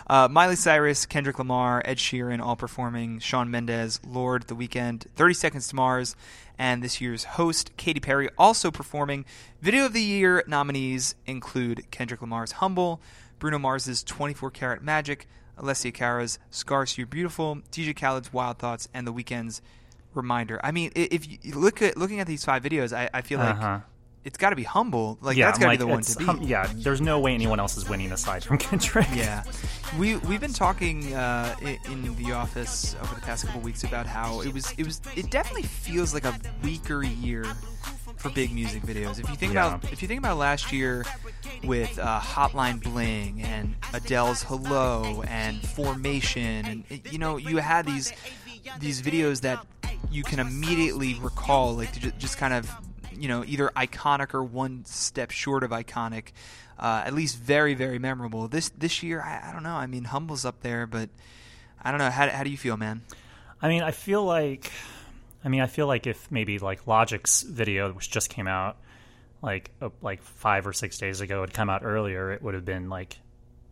Uh, 0.07 0.27
Miley 0.27 0.55
Cyrus, 0.55 1.05
Kendrick 1.05 1.37
Lamar, 1.37 1.83
Ed 1.85 1.97
Sheeran 1.97 2.39
all 2.41 2.55
performing. 2.55 3.19
Shawn 3.19 3.51
Mendes, 3.51 3.99
Lorde, 4.05 4.43
The 4.47 4.55
Weeknd, 4.55 5.05
30 5.15 5.33
Seconds 5.35 5.67
to 5.67 5.75
Mars, 5.75 6.15
and 6.57 6.81
this 6.81 6.99
year's 6.99 7.23
host, 7.25 7.71
Katy 7.77 7.99
Perry, 7.99 8.27
also 8.37 8.71
performing. 8.71 9.25
Video 9.61 9.85
of 9.85 9.93
the 9.93 10.01
Year 10.01 10.43
nominees 10.47 11.13
include 11.27 11.89
Kendrick 11.91 12.21
Lamar's 12.21 12.53
Humble, 12.53 12.99
Bruno 13.37 13.59
Mars's 13.59 14.01
24 14.03 14.49
Karat 14.51 14.81
Magic, 14.83 15.27
Alessia 15.59 15.93
Cara's 15.93 16.39
Scars 16.49 16.97
You're 16.97 17.05
Beautiful, 17.05 17.57
DJ 17.71 17.95
Khaled's 17.95 18.33
Wild 18.33 18.57
Thoughts, 18.57 18.87
and 18.93 19.05
The 19.05 19.13
Weeknd's 19.13 19.61
Reminder. 20.15 20.59
I 20.63 20.71
mean, 20.71 20.91
if 20.95 21.27
you 21.45 21.53
look 21.53 21.83
at 21.83 21.97
looking 21.97 22.19
at 22.19 22.25
these 22.25 22.43
five 22.43 22.63
videos, 22.63 22.97
I, 22.97 23.09
I 23.13 23.21
feel 23.21 23.37
like 23.37 23.55
Uh-huh. 23.57 23.79
It's 24.25 24.37
got 24.37 24.49
to 24.51 24.55
be 24.55 24.63
Humble. 24.63 25.17
Like 25.21 25.37
yeah, 25.37 25.45
that's 25.45 25.59
got 25.59 25.65
to 25.65 25.69
like, 25.71 25.79
be 25.79 25.85
the 25.85 25.87
one 25.87 26.01
to 26.01 26.17
beat. 26.17 26.25
hum- 26.25 26.41
yeah, 26.43 26.69
there's 26.75 27.01
no 27.01 27.19
way 27.19 27.33
anyone 27.33 27.59
else 27.59 27.77
is 27.77 27.87
winning 27.89 28.11
aside 28.11 28.43
from 28.43 28.57
Kendrick. 28.65 29.07
Yeah, 29.13 29.43
we 29.97 30.17
we've 30.17 30.41
been 30.41 30.53
talking 30.53 31.13
uh, 31.13 31.55
in 31.89 32.15
the 32.15 32.33
office 32.33 32.95
over 33.01 33.15
the 33.15 33.21
past 33.21 33.45
couple 33.45 33.61
weeks 33.61 33.83
about 33.83 34.05
how 34.05 34.41
it 34.41 34.53
was 34.53 34.71
it 34.77 34.85
was 34.85 35.01
it 35.15 35.29
definitely 35.31 35.63
feels 35.63 36.13
like 36.13 36.25
a 36.25 36.35
weaker 36.63 37.03
year 37.03 37.45
for 38.17 38.29
big 38.29 38.51
music 38.53 38.83
videos. 38.83 39.19
If 39.19 39.29
you 39.29 39.35
think 39.35 39.53
Yeah. 39.53 39.67
about 39.77 39.91
if 39.93 40.01
you 40.01 40.07
think 40.07 40.19
about 40.19 40.37
last 40.37 40.73
year 40.73 41.05
with 41.63 41.97
uh, 41.97 42.19
Hotline 42.19 42.83
Bling 42.83 43.41
and 43.41 43.75
Adele's 43.93 44.43
Hello 44.43 45.23
and 45.27 45.61
Formation 45.65 46.65
and 46.65 46.83
it- 46.89 47.11
you 47.13 47.17
know 47.19 47.37
you 47.37 47.57
had 47.57 47.85
these 47.85 48.11
these 48.79 49.01
videos 49.01 49.41
that 49.41 49.65
you 50.11 50.23
can 50.23 50.39
immediately 50.39 51.13
recall 51.21 51.75
like 51.75 51.91
to 51.93 52.11
just 52.13 52.37
kind 52.37 52.53
of 52.53 52.69
you 53.19 53.27
know 53.27 53.43
either 53.45 53.69
iconic 53.75 54.33
or 54.33 54.43
one 54.43 54.85
step 54.85 55.31
short 55.31 55.63
of 55.63 55.71
iconic 55.71 56.31
uh, 56.77 57.03
at 57.05 57.13
least 57.13 57.37
very 57.37 57.73
very 57.73 57.99
memorable. 57.99 58.47
This 58.47 58.69
this 58.69 59.03
year 59.03 59.21
I, 59.21 59.49
I 59.49 59.53
don't 59.53 59.63
know. 59.63 59.75
I 59.75 59.87
mean 59.87 60.05
humble's 60.05 60.45
up 60.45 60.61
there 60.61 60.87
but 60.87 61.09
i 61.81 61.91
don't 61.91 61.99
know. 61.99 62.09
How, 62.09 62.29
how 62.29 62.43
do 62.43 62.49
you 62.49 62.57
feel 62.57 62.77
man? 62.77 63.01
I 63.61 63.67
mean, 63.67 63.83
I 63.83 63.91
feel 63.91 64.23
like, 64.23 64.71
I 65.43 65.49
mean, 65.49 65.61
I 65.61 65.67
feel 65.67 65.87
like 65.87 66.07
if 66.07 66.31
maybe 66.31 66.59
like 66.59 66.87
Logic's 66.87 67.41
video, 67.41 67.91
which 67.91 68.09
just 68.09 68.29
came 68.29 68.47
out, 68.47 68.77
like 69.41 69.71
uh, 69.81 69.89
like 70.01 70.21
five 70.21 70.65
or 70.67 70.73
six 70.73 70.97
days 70.97 71.21
ago, 71.21 71.41
had 71.41 71.53
come 71.53 71.69
out 71.69 71.83
earlier, 71.83 72.31
it 72.31 72.41
would 72.41 72.53
have 72.53 72.65
been 72.65 72.89
like 72.89 73.17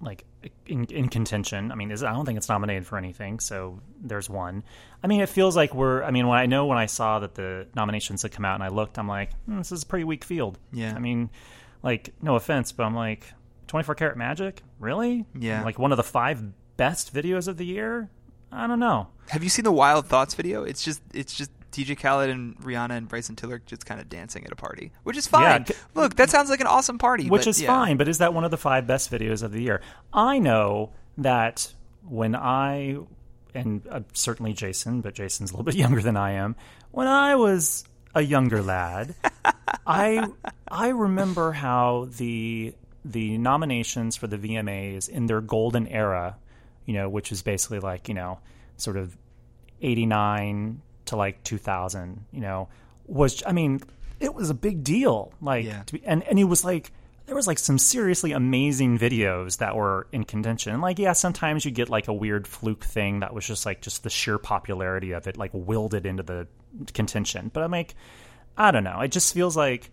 like 0.02 0.26
in, 0.66 0.86
in 0.86 1.10
contention. 1.10 1.72
I 1.72 1.76
mean, 1.76 1.92
is, 1.92 2.04
I 2.04 2.14
don't 2.14 2.26
think 2.26 2.38
it's 2.38 2.50
nominated 2.50 2.86
for 2.86 2.98
anything, 2.98 3.40
so 3.40 3.80
there's 4.02 4.30
one. 4.30 4.64
I 5.04 5.08
mean, 5.08 5.22
it 5.22 5.30
feels 5.30 5.56
like 5.56 5.74
we're. 5.74 6.04
I 6.04 6.12
mean, 6.12 6.28
when 6.28 6.38
I 6.38 6.46
know 6.46 6.66
when 6.66 6.78
I 6.78 6.86
saw 6.86 7.20
that 7.20 7.36
the 7.36 7.68
nominations 7.76 8.22
had 8.22 8.32
come 8.32 8.46
out 8.46 8.56
and 8.56 8.64
I 8.64 8.70
looked, 8.70 8.98
I'm 9.00 9.08
like, 9.08 9.34
hmm, 9.46 9.58
this 9.58 9.72
is 9.72 9.84
a 9.84 9.86
pretty 9.86 10.04
weak 10.06 10.24
field. 10.24 10.60
Yeah. 10.72 10.94
I 10.96 11.00
mean, 11.00 11.30
like 11.84 12.14
no 12.22 12.36
offense, 12.36 12.72
but 12.72 12.84
I'm 12.84 12.96
like, 12.96 13.26
24 13.68 13.96
Karat 13.96 14.18
Magic, 14.18 14.62
really? 14.80 15.26
Yeah. 15.38 15.64
Like 15.64 15.80
one 15.80 15.92
of 15.92 15.98
the 15.98 16.04
five 16.04 16.44
best 16.78 17.14
videos 17.14 17.48
of 17.48 17.58
the 17.58 17.66
year. 17.66 18.10
I 18.52 18.66
don't 18.68 18.80
know. 18.80 19.08
have 19.30 19.44
you 19.44 19.50
seen 19.50 19.66
the 19.66 19.74
wild 19.74 20.08
thoughts 20.08 20.34
video 20.34 20.64
it's 20.64 20.82
just 20.82 21.02
it's 21.14 21.34
just 21.36 21.52
dj 21.86 21.98
khaled 21.98 22.30
and 22.30 22.58
rihanna 22.60 22.98
and 22.98 23.08
bryson 23.08 23.36
tiller 23.36 23.62
just 23.66 23.86
kind 23.86 24.02
of 24.02 24.10
dancing 24.10 24.46
at 24.46 24.52
a 24.52 24.56
party 24.56 24.92
which 25.04 25.18
is 25.18 25.28
fine 25.28 25.66
c- 25.66 25.74
look 25.94 26.16
that 26.16 26.30
sounds 26.30 26.50
like 26.50 26.60
an 26.60 26.68
awesome 26.68 26.98
party 26.98 27.30
which 27.30 27.42
but 27.42 27.48
is 27.48 27.62
yeah. 27.62 27.68
fine. 27.68 27.98
But 27.98 28.08
is 28.08 28.20
that 28.20 28.34
one 28.34 28.44
of 28.44 28.52
the 28.52 28.58
five 28.58 28.88
best 28.88 29.12
videos 29.12 29.44
of 29.44 29.52
the 29.52 29.62
year? 29.62 29.82
I 30.14 30.40
know 30.40 30.92
that 31.18 31.74
when 32.08 32.36
I 32.36 32.98
and 33.54 33.86
uh, 33.90 34.02
certainly 34.14 34.54
Jason, 34.54 35.02
but 35.02 35.14
Jason's 35.14 35.52
a 35.52 35.54
little 35.54 35.66
bit 35.66 35.76
younger 35.84 36.02
than 36.02 36.18
I 36.18 36.34
am. 36.34 36.56
When 36.92 37.08
I 37.08 37.36
was 37.36 37.84
a 38.16 38.22
younger 38.22 38.62
lad, 38.62 39.16
I 39.88 40.28
I 40.68 40.90
remember 40.90 41.52
how 41.52 42.08
the 42.18 42.74
the 43.06 43.38
nominations 43.38 44.16
for 44.16 44.28
the 44.28 44.38
VMAs 44.38 45.10
in 45.10 45.28
their 45.28 45.42
golden 45.42 45.88
era, 45.88 46.38
you 46.86 46.94
know, 46.94 47.10
which 47.10 47.32
is 47.32 47.42
basically 47.42 47.80
like 47.80 48.08
you 48.08 48.14
know, 48.14 48.40
sort 48.78 48.98
of 48.98 49.18
89 49.82 50.82
to 51.08 51.16
like 51.16 51.44
2000 51.44 52.26
you 52.32 52.42
know 52.42 52.68
was 53.06 53.44
i 53.46 53.52
mean 53.52 53.82
it 54.20 54.34
was 54.34 54.50
a 54.50 54.54
big 54.54 54.84
deal 54.84 55.32
like 55.42 55.66
Yeah. 55.66 55.84
to 55.84 55.94
be, 55.94 56.06
and 56.06 56.24
and 56.24 56.38
it 56.40 56.44
was 56.46 56.64
like 56.66 56.92
there 57.26 57.36
was 57.36 57.46
like 57.48 57.60
some 57.60 57.78
seriously 57.78 58.32
amazing 58.32 58.98
videos 58.98 59.58
that 59.58 59.76
were 59.76 60.08
in 60.12 60.24
contention 60.24 60.74
and 60.74 60.82
like 60.82 60.98
yeah 61.00 61.14
sometimes 61.14 61.66
you 61.66 61.72
get 61.72 61.90
like 61.90 62.08
a 62.08 62.14
weird 62.14 62.48
fluke 62.48 62.84
thing 62.84 63.20
that 63.20 63.34
was 63.34 63.46
just 63.46 63.66
like 63.66 63.82
just 63.82 64.04
the 64.04 64.10
sheer 64.10 64.38
popularity 64.38 65.12
of 65.12 65.28
it 65.28 65.38
like 65.38 65.52
willed 65.54 65.94
it 65.94 66.06
into 66.06 66.24
the 66.24 66.48
contention 66.94 67.50
but 67.54 67.64
i'm 67.64 67.72
like 67.72 67.96
i 68.58 68.72
don't 68.72 68.84
know 68.84 69.02
it 69.02 69.12
just 69.12 69.34
feels 69.34 69.56
like 69.58 69.92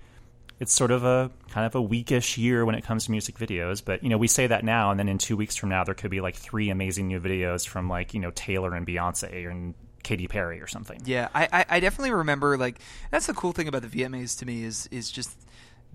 it's 0.61 0.73
sort 0.73 0.92
of 0.92 1.02
a 1.04 1.30
kind 1.50 1.66
of 1.66 1.75
a 1.75 1.83
weakish 1.83 2.38
year 2.38 2.64
when 2.64 2.76
it 2.76 2.85
comes 2.85 3.06
to 3.06 3.11
music 3.11 3.37
videos. 3.37 3.85
But 3.85 4.04
you 4.04 4.09
know, 4.09 4.16
we 4.16 4.28
say 4.28 4.47
that 4.47 4.64
now, 4.64 4.92
and 4.92 5.00
then 5.00 5.09
in 5.09 5.18
two 5.18 5.37
weeks 5.37 5.56
from 5.56 5.68
now, 5.71 5.83
there 5.83 5.97
could 5.97 6.12
be 6.12 6.21
like 6.21 6.37
three 6.37 6.71
amazing 6.71 7.09
new 7.09 7.18
videos 7.18 7.66
from 7.66 7.88
like 7.88 8.14
you 8.14 8.21
know 8.21 8.30
Taylor 8.30 8.73
and 8.76 8.87
Beyonce 8.87 9.50
and 9.50 9.75
Katy 10.04 10.28
Perry 10.28 10.61
or 10.61 10.68
something. 10.68 11.00
Yeah, 11.04 11.28
I, 11.34 11.49
I, 11.52 11.66
I 11.68 11.80
definitely 11.80 12.12
remember 12.12 12.56
like 12.56 12.78
that's 13.11 13.26
the 13.26 13.34
cool 13.34 13.52
thing 13.52 13.66
about 13.66 13.82
the 13.82 13.88
VMAs 13.88 14.38
to 14.38 14.46
me 14.46 14.62
is 14.62 14.88
is 14.92 15.11
just 15.11 15.37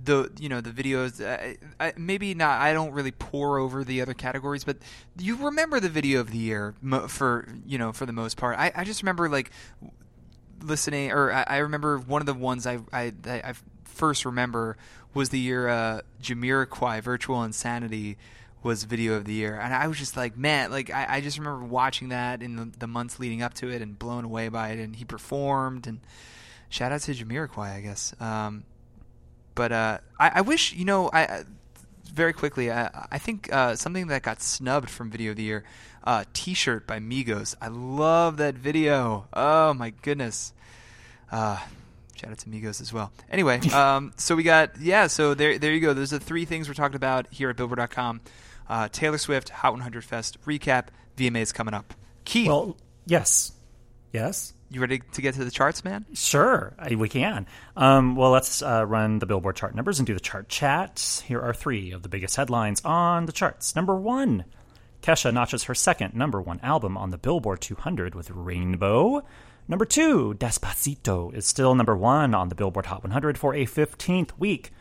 the 0.03 0.31
you 0.37 0.49
know 0.49 0.59
the 0.59 0.71
videos. 0.71 1.25
I, 1.25 1.57
I, 1.79 1.93
maybe 1.95 2.33
not. 2.33 2.59
I 2.59 2.73
don't 2.73 2.91
really 2.91 3.11
pour 3.11 3.59
over 3.59 3.83
the 3.83 4.01
other 4.01 4.13
categories, 4.13 4.65
but 4.65 4.77
you 5.17 5.37
remember 5.37 5.79
the 5.79 5.89
video 5.89 6.19
of 6.19 6.31
the 6.31 6.37
year 6.37 6.73
mo- 6.81 7.07
for 7.07 7.47
you 7.65 7.77
know 7.77 7.93
for 7.93 8.05
the 8.05 8.13
most 8.13 8.35
part. 8.35 8.57
I, 8.57 8.71
I 8.75 8.83
just 8.83 9.01
remember 9.01 9.29
like 9.29 9.51
listening, 10.61 11.11
or 11.11 11.31
I, 11.31 11.43
I 11.47 11.57
remember 11.57 11.99
one 11.99 12.21
of 12.21 12.25
the 12.25 12.33
ones 12.33 12.67
I 12.67 12.79
I, 12.91 13.13
I 13.25 13.33
I 13.33 13.53
first 13.85 14.25
remember 14.25 14.77
was 15.13 15.29
the 15.29 15.39
year 15.39 15.67
uh, 15.67 16.01
Jamiroquai 16.21 17.01
Virtual 17.01 17.43
Insanity 17.43 18.17
was 18.61 18.83
video 18.83 19.13
of 19.13 19.25
the 19.25 19.33
year, 19.33 19.57
and 19.57 19.73
I 19.73 19.87
was 19.87 19.97
just 19.97 20.17
like, 20.17 20.37
man, 20.37 20.71
like 20.71 20.89
I, 20.89 21.05
I 21.09 21.21
just 21.21 21.37
remember 21.37 21.63
watching 21.65 22.09
that 22.09 22.41
in 22.41 22.55
the, 22.55 22.71
the 22.79 22.87
months 22.87 23.19
leading 23.19 23.41
up 23.41 23.53
to 23.55 23.69
it 23.69 23.81
and 23.81 23.97
blown 23.97 24.25
away 24.25 24.49
by 24.49 24.69
it, 24.69 24.79
and 24.79 24.95
he 24.95 25.05
performed, 25.05 25.87
and 25.87 26.01
shout 26.69 26.91
out 26.91 27.01
to 27.01 27.13
Jamiroquai, 27.13 27.75
I 27.75 27.81
guess. 27.81 28.13
Um, 28.19 28.63
but 29.55 29.71
uh, 29.71 29.97
I, 30.19 30.31
I 30.35 30.41
wish 30.41 30.73
you 30.73 30.85
know 30.85 31.09
I. 31.11 31.43
Very 32.11 32.33
quickly, 32.33 32.71
I, 32.71 33.07
I 33.11 33.19
think 33.19 33.53
uh, 33.53 33.75
something 33.75 34.07
that 34.07 34.23
got 34.23 34.41
snubbed 34.41 34.89
from 34.89 35.11
Video 35.11 35.29
of 35.29 35.37
the 35.37 35.43
Year, 35.43 35.63
uh, 36.03 36.23
T-shirt 36.33 36.87
by 36.87 36.99
Migos. 36.99 37.53
I 37.61 37.67
love 37.67 38.37
that 38.37 38.55
video. 38.55 39.27
Oh 39.31 39.75
my 39.75 39.91
goodness. 39.91 40.51
Uh, 41.31 41.59
shout 42.15 42.31
out 42.31 42.39
to 42.39 42.49
Migos 42.49 42.81
as 42.81 42.91
well. 42.91 43.11
Anyway, 43.29 43.59
um, 43.73 44.11
so 44.17 44.35
we 44.35 44.41
got 44.41 44.81
yeah. 44.81 45.05
So 45.05 45.35
there, 45.35 45.59
there 45.59 45.71
you 45.71 45.79
go. 45.79 45.93
Those 45.93 46.11
are 46.11 46.17
the 46.17 46.25
three 46.25 46.45
things 46.45 46.67
we're 46.67 46.73
talking 46.73 46.95
about 46.95 47.27
here 47.31 47.51
at 47.51 47.57
Billboard.com. 47.57 48.21
Uh, 48.69 48.87
Taylor 48.87 49.17
Swift, 49.17 49.49
Hot 49.49 49.73
100 49.73 50.03
Fest 50.03 50.37
recap. 50.45 50.87
VMAs 51.17 51.53
coming 51.53 51.73
up. 51.73 51.93
Keith, 52.23 52.47
Well, 52.47 52.77
yes, 53.05 53.51
yes. 54.13 54.53
you 54.69 54.79
ready 54.79 54.99
to 54.99 55.21
get 55.21 55.33
to 55.35 55.43
the 55.43 55.51
charts, 55.51 55.83
man? 55.83 56.05
Sure, 56.13 56.73
I, 56.79 56.95
we 56.95 57.09
can. 57.09 57.47
Um, 57.75 58.15
well, 58.15 58.29
let's 58.31 58.61
uh, 58.61 58.85
run 58.87 59.19
the 59.19 59.25
Billboard 59.25 59.55
chart 59.55 59.75
numbers 59.75 59.99
and 59.99 60.05
do 60.07 60.13
the 60.13 60.19
chart 60.21 60.47
chat. 60.47 61.23
Here 61.25 61.41
are 61.41 61.53
three 61.53 61.91
of 61.91 62.03
the 62.03 62.09
biggest 62.09 62.35
headlines 62.35 62.81
on 62.85 63.25
the 63.25 63.31
charts. 63.33 63.75
Number 63.75 63.95
one, 63.95 64.45
Kesha 65.01 65.33
notches 65.33 65.63
her 65.63 65.75
second 65.75 66.13
number 66.13 66.39
one 66.41 66.59
album 66.61 66.97
on 66.97 67.09
the 67.09 67.17
Billboard 67.17 67.59
200 67.61 68.15
with 68.15 68.29
Rainbow. 68.31 69.23
Number 69.67 69.85
two, 69.85 70.35
Despacito 70.37 71.33
is 71.33 71.45
still 71.45 71.75
number 71.75 71.97
one 71.97 72.33
on 72.33 72.49
the 72.49 72.55
Billboard 72.55 72.85
Hot 72.85 73.03
100 73.03 73.37
for 73.37 73.53
a 73.53 73.65
15th 73.65 74.31
week. 74.37 74.71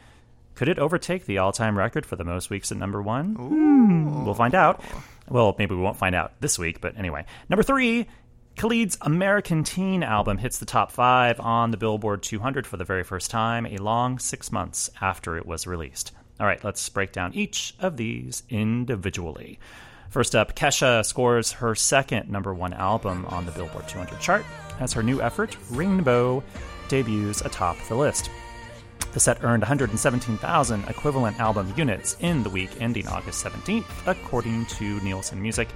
Could 0.59 0.69
it 0.69 0.81
overtake 0.81 1.25
the 1.25 1.39
all 1.39 1.53
time 1.53 1.79
record 1.79 2.05
for 2.05 2.17
the 2.17 2.25
most 2.25 2.51
weeks 2.51 2.73
at 2.73 2.79
number 2.79 3.01
one? 3.01 3.37
Hmm, 3.37 4.25
we'll 4.25 4.35
find 4.35 4.57
out. 4.57 4.83
Well, 5.29 5.55
maybe 5.57 5.77
we 5.77 5.81
won't 5.81 5.97
find 5.97 6.17
out 6.17 6.33
this 6.41 6.59
week, 6.59 6.81
but 6.81 6.99
anyway. 6.99 7.27
Number 7.49 7.63
three, 7.63 8.09
Khalid's 8.57 8.99
American 9.01 9.63
Teen 9.63 10.03
album 10.03 10.37
hits 10.37 10.59
the 10.59 10.67
top 10.67 10.91
five 10.91 11.39
on 11.39 11.71
the 11.71 11.77
Billboard 11.77 12.25
200 12.25 12.67
for 12.67 12.77
the 12.77 12.85
very 12.85 13.05
first 13.05 13.31
time, 13.31 13.67
a 13.67 13.77
long 13.77 14.19
six 14.19 14.51
months 14.51 14.91
after 15.01 15.37
it 15.37 15.47
was 15.47 15.69
released. 15.69 16.11
All 16.41 16.47
right, 16.47 16.65
let's 16.65 16.89
break 16.89 17.13
down 17.13 17.35
each 17.35 17.77
of 17.79 17.97
these 17.97 18.43
individually. 18.49 19.61
First 20.11 20.35
up, 20.35 20.57
Kesha 20.57 21.07
scores 21.07 21.53
her 21.53 21.77
second 21.77 22.29
number 22.31 22.53
one 22.53 22.73
album 22.73 23.27
on 23.27 23.47
the 23.47 23.53
Billboard 23.53 23.87
200 23.87 24.19
chart 24.19 24.45
as 24.81 24.93
her 24.95 25.05
new 25.05 25.23
effort, 25.23 25.57
Rainbow, 25.71 26.43
debuts 26.89 27.43
atop 27.43 27.77
the 27.87 27.95
list. 27.95 28.29
The 29.13 29.21
set 29.21 29.43
earned 29.43 29.63
117,000 29.63 30.85
equivalent 30.89 31.41
album 31.41 31.73
units 31.77 32.17
in 32.21 32.43
the 32.43 32.51
week 32.51 32.71
ending 32.81 33.09
August 33.09 33.45
17th, 33.45 33.85
according 34.07 34.67
to 34.67 35.01
Nielsen 35.01 35.41
Music. 35.41 35.69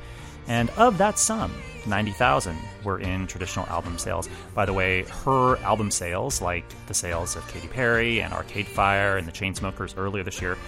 And 0.48 0.70
of 0.70 0.98
that 0.98 1.18
sum, 1.18 1.52
90,000 1.86 2.56
were 2.84 2.98
in 3.00 3.26
traditional 3.26 3.66
album 3.66 3.96
sales. 3.98 4.28
By 4.54 4.66
the 4.66 4.72
way, 4.72 5.04
her 5.24 5.56
album 5.58 5.90
sales, 5.90 6.42
like 6.42 6.64
the 6.86 6.94
sales 6.94 7.36
of 7.36 7.46
Katy 7.48 7.68
Perry 7.68 8.20
and 8.20 8.32
Arcade 8.34 8.66
Fire 8.66 9.16
and 9.16 9.26
the 9.26 9.32
Chainsmokers 9.32 9.94
earlier 9.96 10.22
this 10.24 10.42
year, 10.42 10.58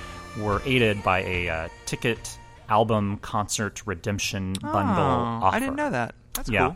were 0.40 0.62
aided 0.64 1.02
by 1.02 1.22
a 1.22 1.48
uh, 1.48 1.68
ticket 1.86 2.38
album 2.68 3.18
concert 3.18 3.82
redemption 3.84 4.54
bundle 4.62 5.04
Oh, 5.04 5.40
offer. 5.44 5.56
I 5.56 5.58
didn't 5.60 5.76
know 5.76 5.90
that. 5.90 6.14
That's 6.32 6.48
Yeah. 6.48 6.68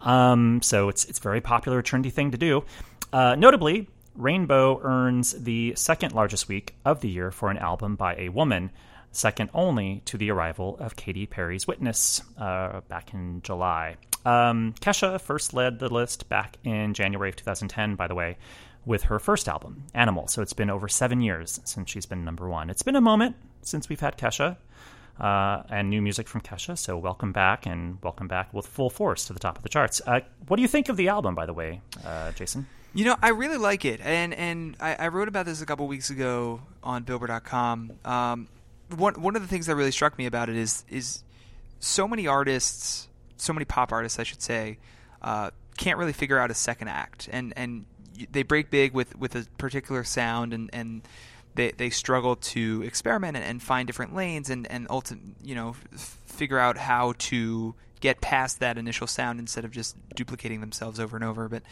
cool. 0.00 0.08
Um, 0.12 0.62
so 0.62 0.88
it's 0.88 1.04
it's 1.06 1.18
a 1.18 1.22
very 1.22 1.40
popular, 1.40 1.82
trendy 1.82 2.12
thing 2.12 2.30
to 2.30 2.38
do. 2.38 2.64
Uh, 3.12 3.34
notably, 3.36 3.88
Rainbow 4.16 4.80
earns 4.82 5.32
the 5.32 5.74
second 5.76 6.14
largest 6.14 6.48
week 6.48 6.74
of 6.84 7.00
the 7.00 7.08
year 7.08 7.30
for 7.30 7.50
an 7.50 7.58
album 7.58 7.96
by 7.96 8.16
a 8.16 8.28
woman. 8.30 8.70
second 9.12 9.48
only 9.54 10.02
to 10.04 10.18
the 10.18 10.30
arrival 10.30 10.76
of 10.78 10.94
Katy 10.96 11.24
Perry's 11.26 11.66
Witness 11.66 12.20
uh, 12.38 12.80
back 12.88 13.14
in 13.14 13.40
July. 13.42 13.96
Um, 14.26 14.74
Kesha 14.80 15.18
first 15.20 15.54
led 15.54 15.78
the 15.78 15.88
list 15.88 16.28
back 16.28 16.58
in 16.64 16.92
January 16.92 17.30
of 17.30 17.36
2010, 17.36 17.94
by 17.94 18.06
the 18.08 18.14
way, 18.14 18.36
with 18.84 19.04
her 19.04 19.18
first 19.18 19.48
album, 19.48 19.84
Animal. 19.94 20.26
So 20.28 20.42
it's 20.42 20.52
been 20.52 20.68
over 20.68 20.88
seven 20.88 21.20
years 21.20 21.60
since 21.64 21.90
she's 21.90 22.06
been 22.06 22.24
number 22.24 22.48
one. 22.48 22.68
It's 22.68 22.82
been 22.82 22.96
a 22.96 23.00
moment 23.00 23.36
since 23.62 23.88
we've 23.88 24.00
had 24.00 24.18
Kesha 24.18 24.56
uh, 25.20 25.62
and 25.70 25.88
new 25.88 26.02
music 26.02 26.28
from 26.28 26.40
Kesha. 26.40 26.76
So 26.76 26.98
welcome 26.98 27.32
back 27.32 27.66
and 27.66 27.98
welcome 28.02 28.28
back 28.28 28.52
with 28.52 28.66
full 28.66 28.90
force 28.90 29.24
to 29.26 29.32
the 29.32 29.40
top 29.40 29.56
of 29.56 29.62
the 29.62 29.68
charts. 29.68 30.00
Uh, 30.06 30.20
what 30.48 30.56
do 30.56 30.62
you 30.62 30.68
think 30.68 30.88
of 30.88 30.96
the 30.96 31.08
album, 31.08 31.34
by 31.34 31.46
the 31.46 31.54
way, 31.54 31.80
uh, 32.04 32.32
Jason? 32.32 32.66
You 32.96 33.04
know, 33.04 33.16
I 33.20 33.28
really 33.28 33.58
like 33.58 33.84
it, 33.84 34.00
and 34.02 34.32
and 34.32 34.74
I, 34.80 34.94
I 34.94 35.08
wrote 35.08 35.28
about 35.28 35.44
this 35.44 35.60
a 35.60 35.66
couple 35.66 35.86
weeks 35.86 36.08
ago 36.08 36.62
on 36.82 37.02
Billboard.com. 37.02 37.92
Um, 38.06 38.48
one 38.96 39.20
one 39.20 39.36
of 39.36 39.42
the 39.42 39.48
things 39.48 39.66
that 39.66 39.76
really 39.76 39.90
struck 39.90 40.16
me 40.16 40.24
about 40.24 40.48
it 40.48 40.56
is 40.56 40.82
is 40.88 41.22
so 41.78 42.08
many 42.08 42.26
artists, 42.26 43.08
so 43.36 43.52
many 43.52 43.66
pop 43.66 43.92
artists, 43.92 44.18
I 44.18 44.22
should 44.22 44.40
say, 44.40 44.78
uh, 45.20 45.50
can't 45.76 45.98
really 45.98 46.14
figure 46.14 46.38
out 46.38 46.50
a 46.50 46.54
second 46.54 46.88
act, 46.88 47.28
and 47.30 47.52
and 47.54 47.84
they 48.32 48.42
break 48.42 48.70
big 48.70 48.94
with 48.94 49.14
with 49.14 49.36
a 49.36 49.46
particular 49.58 50.02
sound, 50.02 50.54
and 50.54 50.70
and 50.72 51.02
they 51.54 51.72
they 51.72 51.90
struggle 51.90 52.36
to 52.36 52.82
experiment 52.82 53.36
and, 53.36 53.44
and 53.44 53.62
find 53.62 53.86
different 53.86 54.14
lanes, 54.14 54.48
and 54.48 54.66
and 54.70 54.86
ultimately, 54.88 55.34
you 55.42 55.54
know, 55.54 55.76
f- 55.92 56.18
figure 56.24 56.58
out 56.58 56.78
how 56.78 57.12
to 57.18 57.74
get 58.00 58.20
past 58.20 58.60
that 58.60 58.78
initial 58.78 59.06
sound 59.06 59.40
instead 59.40 59.64
of 59.64 59.70
just 59.70 59.96
duplicating 60.14 60.60
themselves 60.60 61.00
over 61.00 61.16
and 61.16 61.24
over. 61.24 61.48
But 61.48 61.62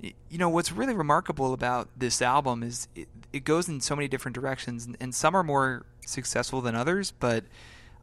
you 0.00 0.38
know 0.38 0.48
what's 0.48 0.72
really 0.72 0.94
remarkable 0.94 1.52
about 1.52 1.88
this 1.96 2.22
album 2.22 2.62
is 2.62 2.88
it, 2.94 3.08
it 3.32 3.44
goes 3.44 3.68
in 3.68 3.80
so 3.80 3.96
many 3.96 4.08
different 4.08 4.34
directions, 4.34 4.88
and, 5.00 5.14
some 5.14 5.34
are 5.34 5.42
more 5.42 5.84
successful 6.06 6.60
than 6.60 6.74
others. 6.74 7.10
But 7.10 7.44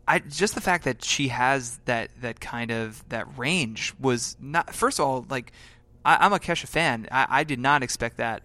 I 0.07 0.19
just 0.19 0.55
the 0.55 0.61
fact 0.61 0.83
that 0.85 1.03
she 1.03 1.29
has 1.29 1.79
that 1.85 2.09
that 2.21 2.39
kind 2.39 2.71
of 2.71 3.07
that 3.09 3.37
range 3.37 3.93
was 3.99 4.37
not. 4.39 4.73
First 4.73 4.99
of 4.99 5.05
all, 5.05 5.25
like 5.29 5.51
I, 6.03 6.25
am 6.25 6.33
a 6.33 6.39
Kesha 6.39 6.67
fan. 6.67 7.07
I, 7.11 7.27
I 7.29 7.43
did 7.43 7.59
not 7.59 7.83
expect 7.83 8.17
that 8.17 8.43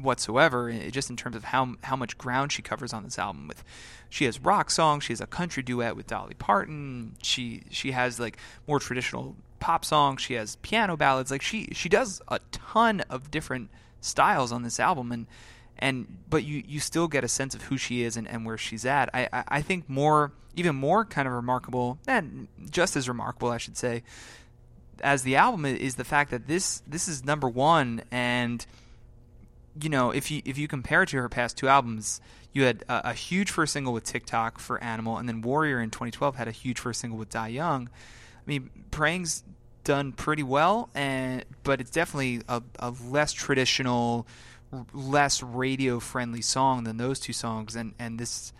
whatsoever 0.00 0.72
just 0.90 1.10
in 1.10 1.16
terms 1.16 1.34
of 1.34 1.44
how 1.44 1.74
how 1.82 1.96
much 1.96 2.16
ground 2.16 2.52
she 2.52 2.62
covers 2.62 2.92
on 2.92 3.02
this 3.02 3.18
album 3.18 3.48
with 3.48 3.64
she 4.08 4.24
has 4.24 4.38
rock 4.40 4.70
songs 4.70 5.04
she 5.04 5.12
has 5.12 5.20
a 5.20 5.26
country 5.26 5.62
duet 5.62 5.96
with 5.96 6.06
Dolly 6.06 6.34
Parton 6.34 7.16
she 7.22 7.62
she 7.70 7.90
has 7.90 8.20
like 8.20 8.38
more 8.66 8.78
traditional 8.78 9.34
pop 9.58 9.84
songs 9.84 10.22
she 10.22 10.34
has 10.34 10.56
piano 10.56 10.96
ballads 10.96 11.30
like 11.30 11.42
she 11.42 11.68
she 11.72 11.88
does 11.88 12.22
a 12.28 12.38
ton 12.52 13.00
of 13.10 13.30
different 13.30 13.70
styles 14.00 14.52
on 14.52 14.62
this 14.62 14.78
album 14.78 15.10
and 15.10 15.26
and 15.78 16.06
but 16.28 16.44
you 16.44 16.62
you 16.66 16.80
still 16.80 17.08
get 17.08 17.24
a 17.24 17.28
sense 17.28 17.54
of 17.54 17.62
who 17.62 17.76
she 17.76 18.02
is 18.02 18.16
and, 18.16 18.26
and 18.28 18.44
where 18.44 18.58
she's 18.58 18.84
at. 18.84 19.08
I, 19.14 19.28
I 19.32 19.44
I 19.48 19.62
think 19.62 19.88
more 19.88 20.32
even 20.56 20.74
more 20.74 21.04
kind 21.04 21.28
of 21.28 21.34
remarkable 21.34 21.98
and 22.06 22.48
just 22.70 22.96
as 22.96 23.08
remarkable 23.08 23.50
I 23.50 23.58
should 23.58 23.76
say 23.76 24.02
as 25.00 25.22
the 25.22 25.36
album 25.36 25.64
is 25.64 25.94
the 25.94 26.04
fact 26.04 26.30
that 26.32 26.48
this 26.48 26.82
this 26.86 27.06
is 27.06 27.24
number 27.24 27.48
one 27.48 28.02
and 28.10 28.66
you 29.80 29.88
know, 29.88 30.10
if 30.10 30.30
you 30.30 30.42
if 30.44 30.58
you 30.58 30.68
compare 30.68 31.02
it 31.02 31.10
to 31.10 31.18
her 31.18 31.28
past 31.28 31.56
two 31.56 31.68
albums, 31.68 32.20
you 32.52 32.64
had 32.64 32.84
a, 32.88 33.10
a, 33.10 33.14
huge 33.14 33.50
first 33.50 33.72
single 33.72 33.92
with 33.92 34.04
TikTok 34.04 34.58
for 34.58 34.82
Animal, 34.82 35.18
and 35.18 35.28
then 35.28 35.42
Warrior 35.42 35.80
in 35.80 35.90
2012 35.90 36.36
had 36.36 36.48
a 36.48 36.52
huge 36.52 36.78
first 36.78 37.00
single 37.00 37.18
with 37.18 37.30
Die 37.30 37.48
Young. 37.48 37.88
I 37.88 38.42
mean, 38.46 38.70
Praying's 38.90 39.44
done 39.84 40.12
pretty 40.12 40.42
well, 40.42 40.90
and 40.94 41.44
but 41.62 41.80
it's 41.80 41.90
definitely 41.90 42.42
a, 42.48 42.62
a 42.78 42.92
less 43.06 43.32
traditional, 43.32 44.26
less 44.92 45.42
radio 45.42 46.00
friendly 46.00 46.42
song 46.42 46.84
than 46.84 46.96
those 46.96 47.20
two 47.20 47.32
songs, 47.32 47.76
and 47.76 47.94
and 47.98 48.18
this, 48.18 48.52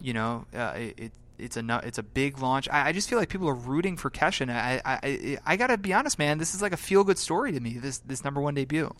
you 0.00 0.12
know, 0.12 0.46
uh, 0.54 0.72
it, 0.76 1.12
it's 1.38 1.56
a 1.56 1.80
it's 1.84 1.98
a 1.98 2.02
big 2.02 2.38
launch. 2.38 2.68
I, 2.68 2.88
I, 2.88 2.92
just 2.92 3.08
feel 3.08 3.18
like 3.18 3.28
people 3.28 3.48
are 3.48 3.54
rooting 3.54 3.96
for 3.96 4.10
Kesha. 4.10 4.42
And 4.42 4.52
I, 4.52 4.80
I 4.84 5.38
I 5.44 5.56
gotta 5.56 5.76
be 5.76 5.92
honest, 5.92 6.18
man. 6.18 6.38
This 6.38 6.54
is 6.54 6.62
like 6.62 6.72
a 6.72 6.76
feel 6.76 7.04
good 7.04 7.18
story 7.18 7.52
to 7.52 7.60
me. 7.60 7.74
This 7.74 7.98
this 7.98 8.24
number 8.24 8.40
one 8.40 8.54
debut. 8.54 8.94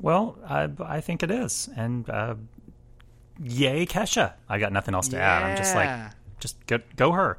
Well, 0.00 0.36
I, 0.48 0.68
I 0.80 1.00
think 1.00 1.22
it 1.22 1.30
is, 1.30 1.68
and 1.76 2.08
uh, 2.10 2.34
yay, 3.40 3.86
Kesha! 3.86 4.32
I 4.48 4.58
got 4.58 4.72
nothing 4.72 4.94
else 4.94 5.08
to 5.08 5.16
yeah. 5.16 5.30
add. 5.30 5.42
I'm 5.44 5.56
just 5.56 5.74
like, 5.74 6.12
just 6.40 6.66
go, 6.66 6.78
go 6.96 7.12
her. 7.12 7.38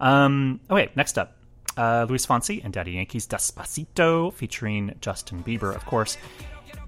Um, 0.00 0.60
okay, 0.70 0.90
next 0.94 1.18
up, 1.18 1.36
uh, 1.76 2.06
Luis 2.08 2.26
Fonsi 2.26 2.64
and 2.64 2.72
Daddy 2.72 2.92
Yankee's 2.92 3.26
Despacito, 3.26 4.32
featuring 4.32 4.94
Justin 5.00 5.42
Bieber, 5.42 5.74
of 5.74 5.84
course, 5.86 6.16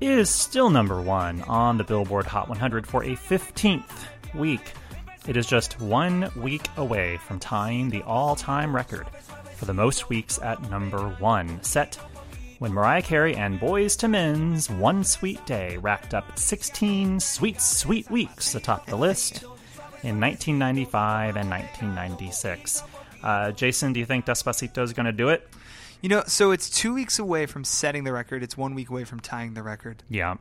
is 0.01 0.31
still 0.31 0.71
number 0.71 1.01
one 1.01 1.43
on 1.43 1.79
the 1.79 1.85
Billboard 1.85 2.27
Hot 2.27 2.49
100 2.49 2.87
for 2.87 3.03
a 3.03 3.17
15th 3.17 4.07
week. 4.35 4.73
It 5.27 5.37
is 5.37 5.47
just 5.47 5.81
one 5.81 6.31
week 6.37 6.69
away 6.77 7.17
from 7.17 7.41
tying 7.41 7.89
the 7.89 8.03
all-time 8.03 8.75
record 8.75 9.07
for 9.57 9.65
the 9.65 9.75
most 9.75 10.09
weeks 10.09 10.39
at 10.41 10.71
number 10.71 11.09
one, 11.19 11.63
set 11.63 11.99
when 12.59 12.73
Mariah 12.73 13.03
Carey 13.03 13.35
and 13.35 13.61
Boyz 13.61 14.03
II 14.03 14.11
Men's 14.11 14.71
One 14.71 15.05
Sweet 15.05 15.45
Day 15.47 15.77
racked 15.77 16.15
up 16.15 16.39
16 16.39 17.21
sweet, 17.21 17.61
sweet 17.61 18.11
weeks 18.11 18.55
atop 18.55 18.87
the 18.87 18.97
list 18.97 19.43
in 20.03 20.21
1995 20.21 21.37
and 21.37 21.51
1996. 21.51 22.83
Uh, 23.23 23.53
Jason, 23.53 23.93
do 23.93 24.01
you 24.01 24.07
think 24.07 24.25
Despacito 24.25 24.83
is 24.83 24.93
going 24.93 25.07
to 25.07 25.13
do 25.13 25.29
it? 25.29 25.49
You 26.01 26.09
know, 26.09 26.23
so 26.27 26.51
it's 26.51 26.71
two 26.71 26.95
weeks 26.95 27.19
away 27.19 27.47
from 27.47 27.65
setting 27.65 28.05
the 28.05 28.13
record. 28.13 28.43
It's 28.43 28.57
one 28.57 28.75
week 28.75 28.91
away 28.91 29.05
from 29.05 29.21
tying 29.21 29.55
the 29.55 29.63
record. 29.63 30.03
Yeah. 30.09 30.37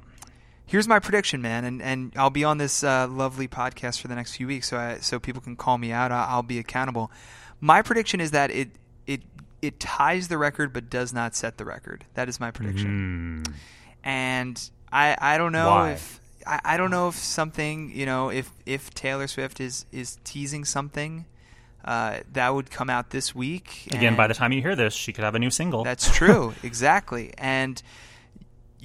Here's 0.65 0.87
my 0.87 0.99
prediction, 0.99 1.41
man, 1.41 1.63
and, 1.63 1.81
and 1.81 2.13
I'll 2.15 2.31
be 2.31 2.43
on 2.43 2.57
this 2.57 2.83
uh, 2.83 3.07
lovely 3.07 3.47
podcast 3.47 4.01
for 4.01 4.07
the 4.07 4.15
next 4.15 4.35
few 4.35 4.47
weeks, 4.47 4.69
so 4.69 4.77
I, 4.77 4.97
so 4.99 5.19
people 5.19 5.41
can 5.41 5.55
call 5.55 5.77
me 5.77 5.91
out. 5.91 6.11
I'll, 6.11 6.37
I'll 6.37 6.43
be 6.43 6.59
accountable. 6.59 7.11
My 7.59 7.81
prediction 7.81 8.19
is 8.19 8.31
that 8.31 8.51
it 8.51 8.69
it 9.05 9.21
it 9.65 9.79
ties 9.79 10.27
the 10.27 10.37
record 10.37 10.73
but 10.73 10.89
does 10.89 11.13
not 11.13 11.35
set 11.35 11.57
the 11.57 11.65
record. 11.65 12.05
That 12.13 12.29
is 12.29 12.39
my 12.39 12.51
prediction. 12.51 13.43
Mm. 13.45 13.53
And 14.03 14.69
I 14.91 15.17
I 15.19 15.37
don't 15.37 15.51
know 15.51 15.69
Why? 15.69 15.91
if 15.91 16.19
I, 16.45 16.61
I 16.63 16.77
don't 16.77 16.91
know 16.91 17.07
if 17.07 17.15
something 17.15 17.91
you 17.93 18.05
know 18.05 18.29
if 18.29 18.51
if 18.65 18.93
Taylor 18.93 19.27
Swift 19.27 19.59
is 19.59 19.85
is 19.91 20.17
teasing 20.23 20.65
something. 20.65 21.25
Uh, 21.83 22.21
that 22.33 22.51
would 22.51 22.71
come 22.71 22.89
out 22.89 23.11
this 23.11 23.35
week. 23.35 23.87
Again, 23.91 24.15
by 24.15 24.25
the 24.25 24.33
time 24.33 24.51
you 24.51 24.59
hear 24.59 24.75
this, 24.75 24.91
she 24.95 25.13
could 25.13 25.23
have 25.23 25.35
a 25.35 25.39
new 25.39 25.51
single. 25.51 25.83
That's 25.83 26.11
true, 26.11 26.55
exactly. 26.63 27.31
And 27.37 27.79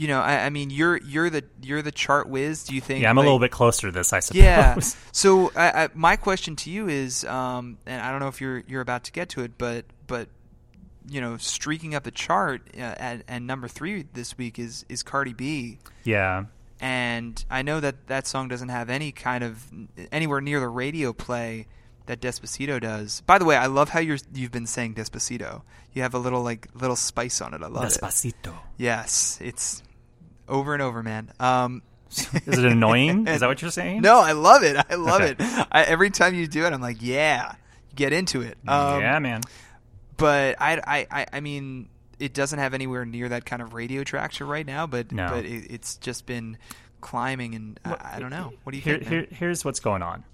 you 0.00 0.08
know, 0.08 0.20
I, 0.20 0.46
I 0.46 0.50
mean, 0.50 0.70
you're 0.70 0.96
you're 0.96 1.28
the 1.28 1.44
you're 1.60 1.82
the 1.82 1.92
chart 1.92 2.26
whiz. 2.26 2.64
Do 2.64 2.74
you 2.74 2.80
think? 2.80 3.02
yeah, 3.02 3.10
I'm 3.10 3.18
a 3.18 3.20
little 3.20 3.38
bit 3.38 3.50
closer 3.50 3.88
to 3.88 3.92
this, 3.92 4.14
I 4.14 4.20
suppose. 4.20 4.42
yeah. 4.42 4.78
So 5.12 5.52
I, 5.54 5.84
I, 5.84 5.88
my 5.94 6.16
question 6.16 6.56
to 6.56 6.70
you 6.70 6.88
is, 6.88 7.24
um, 7.24 7.76
and 7.84 8.00
I 8.00 8.10
don't 8.10 8.20
know 8.20 8.28
if 8.28 8.40
you're 8.40 8.62
you're 8.66 8.80
about 8.80 9.04
to 9.04 9.12
get 9.12 9.28
to 9.30 9.42
it, 9.42 9.52
but 9.58 9.84
but 10.06 10.28
you 11.08 11.20
know, 11.20 11.36
streaking 11.36 11.94
up 11.94 12.02
the 12.04 12.10
chart 12.10 12.62
uh, 12.76 12.80
at, 12.80 13.22
at 13.28 13.42
number 13.42 13.68
three 13.68 14.06
this 14.12 14.36
week 14.36 14.58
is 14.58 14.84
is 14.88 15.02
Cardi 15.02 15.32
B, 15.32 15.78
yeah. 16.04 16.44
and 16.80 17.42
I 17.50 17.62
know 17.62 17.80
that 17.80 18.06
that 18.08 18.26
song 18.26 18.48
doesn't 18.48 18.68
have 18.68 18.90
any 18.90 19.12
kind 19.12 19.44
of 19.44 19.64
anywhere 20.12 20.40
near 20.40 20.60
the 20.60 20.68
radio 20.68 21.12
play 21.12 21.66
that 22.06 22.20
Despacito 22.20 22.80
does. 22.80 23.20
By 23.22 23.38
the 23.38 23.44
way, 23.44 23.56
I 23.56 23.66
love 23.66 23.90
how 23.90 24.00
you're 24.00 24.18
you've 24.34 24.50
been 24.52 24.66
saying 24.66 24.94
Despacito. 24.94 25.62
You 25.92 26.02
have 26.02 26.14
a 26.14 26.18
little 26.18 26.42
like 26.42 26.68
little 26.74 26.96
spice 26.96 27.40
on 27.40 27.54
it. 27.54 27.62
I 27.62 27.68
love 27.68 27.84
it. 27.84 27.86
Despacito. 27.88 28.54
Yes, 28.76 29.38
it's 29.40 29.82
over 30.48 30.72
and 30.74 30.82
over, 30.82 31.02
man. 31.02 31.32
Um, 31.38 31.82
Is 32.10 32.58
it 32.58 32.64
annoying? 32.64 33.26
Is 33.28 33.40
that 33.40 33.46
what 33.46 33.62
you're 33.62 33.70
saying? 33.70 34.02
no, 34.02 34.18
I 34.18 34.32
love 34.32 34.64
it. 34.64 34.76
I 34.90 34.94
love 34.96 35.20
Okay. 35.22 35.36
it. 35.38 35.66
I, 35.70 35.84
every 35.84 36.10
time 36.10 36.34
you 36.34 36.48
do 36.48 36.66
it, 36.66 36.72
I'm 36.72 36.80
like, 36.80 36.96
yeah, 37.00 37.54
get 37.94 38.12
into 38.12 38.40
it. 38.42 38.58
Um, 38.66 39.00
yeah, 39.00 39.18
man. 39.20 39.42
But 40.20 40.56
I, 40.61 41.06
I, 41.11 41.26
I, 41.33 41.40
mean, 41.40 41.88
it 42.18 42.35
doesn't 42.35 42.59
have 42.59 42.74
anywhere 42.74 43.04
near 43.04 43.28
that 43.30 43.46
kind 43.46 43.62
of 43.62 43.72
radio 43.72 44.04
traction 44.04 44.46
right 44.46 44.66
now. 44.66 44.87
But 44.87 45.12
No. 45.12 45.28
but 45.28 45.44
it, 45.44 45.70
it's 45.70 45.96
just 45.96 46.26
been 46.26 46.59
climbing, 47.00 47.54
and 47.54 47.80
I, 47.85 48.12
I 48.16 48.20
don't 48.20 48.30
know. 48.30 48.52
What 48.62 48.72
do 48.72 48.76
you 48.76 48.83
here, 48.83 48.98
think? 48.98 49.09
here, 49.09 49.26
here's 49.30 49.64
what's 49.64 49.80
going 49.80 50.02
on. 50.02 50.24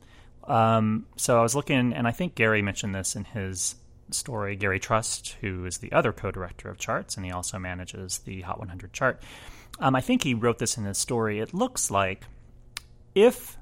Um, 0.45 1.07
so 1.17 1.39
I 1.39 1.43
was 1.43 1.55
looking, 1.55 1.93
and 1.93 2.07
I 2.07 2.13
think 2.13 2.35
Gary 2.35 2.63
mentioned 2.63 2.95
this 2.95 3.17
in 3.17 3.25
his 3.25 3.77
story. 4.11 4.57
Gary 4.57 4.79
Trust, 4.79 5.37
who 5.41 5.65
is 5.65 5.79
the 5.79 5.93
other 5.93 6.13
co-director 6.13 6.69
of 6.69 6.79
charts, 6.79 7.17
and 7.17 7.25
he 7.25 7.33
also 7.33 7.59
manages 7.59 8.19
the 8.19 8.43
Hot 8.43 8.59
100 8.59 8.93
chart. 8.93 9.23
Um, 9.79 9.95
I 9.95 10.01
think 10.01 10.23
he 10.23 10.35
wrote 10.35 10.59
this 10.59 10.77
in 10.77 10.85
his 10.85 10.99
story. 10.99 11.41
It 11.41 11.53
looks 11.53 11.91
like 11.91 12.25
if 13.15 13.57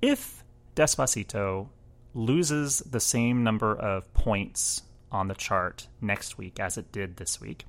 if 0.00 0.42
Despacito 0.74 1.68
loses 2.14 2.78
the 2.80 3.00
same 3.00 3.44
number 3.44 3.74
of 3.74 4.12
points 4.14 4.82
on 5.10 5.28
the 5.28 5.34
chart 5.34 5.88
next 6.00 6.38
week 6.38 6.60
as 6.60 6.76
it 6.76 6.92
did 6.92 7.16
this 7.16 7.40
week, 7.40 7.64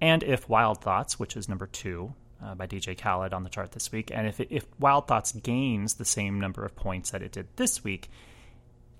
and 0.00 0.22
if 0.22 0.48
Wild 0.48 0.80
Thoughts, 0.80 1.18
which 1.18 1.36
is 1.36 1.48
number 1.48 1.66
two 1.66 2.14
uh, 2.44 2.54
by 2.54 2.66
DJ 2.66 2.98
Khaled 2.98 3.32
on 3.32 3.44
the 3.44 3.50
chart 3.50 3.72
this 3.72 3.92
week, 3.92 4.10
and 4.12 4.26
if 4.26 4.40
it, 4.40 4.48
if 4.50 4.66
Wild 4.78 5.06
Thoughts 5.06 5.32
gains 5.32 5.94
the 5.94 6.04
same 6.04 6.40
number 6.40 6.64
of 6.64 6.74
points 6.74 7.10
that 7.10 7.22
it 7.22 7.32
did 7.32 7.46
this 7.56 7.84
week, 7.84 8.10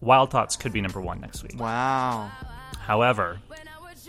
Wild 0.00 0.30
Thoughts 0.30 0.56
could 0.56 0.72
be 0.72 0.80
number 0.80 1.00
one 1.00 1.20
next 1.20 1.42
week. 1.42 1.58
wow. 1.58 2.30
However, 2.78 3.38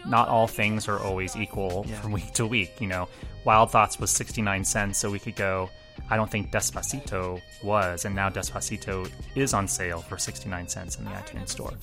not 0.08 0.28
all 0.28 0.48
things 0.48 0.88
are 0.88 1.00
always 1.00 1.36
equal 1.36 1.84
from 1.84 2.12
week 2.12 2.34
to 2.34 2.46
week. 2.46 2.80
You 2.80 2.88
know, 2.88 3.08
Wild 3.46 3.72
Thoughts 3.72 4.00
was 4.00 4.10
69 4.12 4.66
cents 4.66 5.04
a 5.04 5.10
week 5.10 5.28
ago. 5.28 5.70
I 6.14 6.16
don't 6.16 6.30
think 6.30 6.52
Despacito 6.52 7.42
was, 7.64 8.06
and 8.06 8.14
now 8.14 8.30
Despacito 8.30 9.10
is 9.34 9.52
on 9.52 9.68
sale 9.68 10.00
for 10.00 10.20
69 10.20 10.68
cents 10.68 10.96
in 11.00 11.06
the 11.06 11.10
iTunes 11.10 11.50
store. 11.50 11.74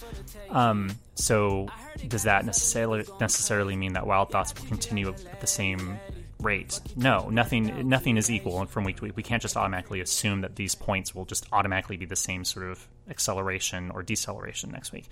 Um, 0.51 0.93
so 1.16 1.66
does 2.07 2.23
that 2.23 2.47
necessarily 2.47 3.05
necessarily 3.19 3.75
mean 3.75 3.95
that 3.95 4.07
Wild 4.07 4.31
Thoughts 4.31 4.55
will 4.55 4.69
continue 4.69 5.09
at 5.09 5.40
the 5.40 5.49
same 5.49 5.99
rate? 6.38 6.79
No, 6.95 7.29
nothing 7.29 7.88
nothing 7.88 8.16
is 8.16 8.31
equal 8.31 8.64
from 8.66 8.85
week 8.85 8.99
to 8.99 9.03
week. 9.03 9.16
We 9.16 9.25
can't 9.25 9.43
just 9.43 9.57
automatically 9.57 10.01
assume 10.01 10.43
that 10.43 10.55
these 10.55 10.77
points 10.77 11.12
will 11.12 11.25
just 11.25 11.49
automatically 11.51 11.97
be 11.97 12.07
the 12.07 12.14
same 12.14 12.45
sort 12.45 12.71
of 12.71 12.87
acceleration 13.09 13.90
or 13.90 14.05
deceleration 14.05 14.71
next 14.71 14.93
week. 14.93 15.07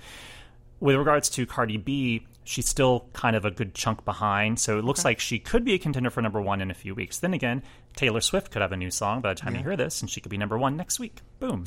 With 0.80 0.96
regards 0.96 1.28
to 1.30 1.46
Cardi 1.46 1.76
B, 1.76 2.26
she's 2.44 2.68
still 2.68 3.08
kind 3.12 3.36
of 3.36 3.44
a 3.44 3.50
good 3.50 3.74
chunk 3.74 4.04
behind, 4.04 4.58
so 4.58 4.78
it 4.78 4.84
looks 4.84 5.04
like 5.04 5.20
she 5.20 5.38
could 5.38 5.64
be 5.64 5.74
a 5.74 5.78
contender 5.78 6.10
for 6.10 6.22
number 6.22 6.40
one 6.40 6.60
in 6.60 6.70
a 6.70 6.74
few 6.74 6.94
weeks. 6.94 7.18
Then 7.18 7.34
again, 7.34 7.62
Taylor 7.96 8.20
Swift 8.20 8.50
could 8.50 8.62
have 8.62 8.72
a 8.72 8.76
new 8.76 8.90
song 8.90 9.20
by 9.20 9.34
the 9.34 9.40
time 9.40 9.54
you 9.54 9.62
hear 9.62 9.76
this, 9.76 10.00
and 10.00 10.10
she 10.10 10.20
could 10.20 10.30
be 10.30 10.38
number 10.38 10.56
one 10.56 10.76
next 10.76 10.98
week. 10.98 11.20
Boom. 11.40 11.66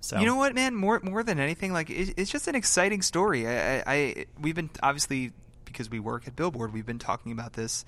So 0.00 0.18
You 0.18 0.26
know 0.26 0.36
what, 0.36 0.54
man? 0.54 0.74
More 0.74 1.00
more 1.02 1.22
than 1.22 1.38
anything, 1.38 1.72
like 1.72 1.90
it, 1.90 2.14
it's 2.16 2.30
just 2.30 2.48
an 2.48 2.54
exciting 2.54 3.02
story. 3.02 3.46
I, 3.46 3.82
I, 3.86 4.26
we've 4.40 4.54
been 4.54 4.70
obviously 4.82 5.32
because 5.64 5.90
we 5.90 6.00
work 6.00 6.26
at 6.26 6.34
Billboard, 6.34 6.72
we've 6.72 6.86
been 6.86 6.98
talking 6.98 7.30
about 7.32 7.52
this 7.52 7.84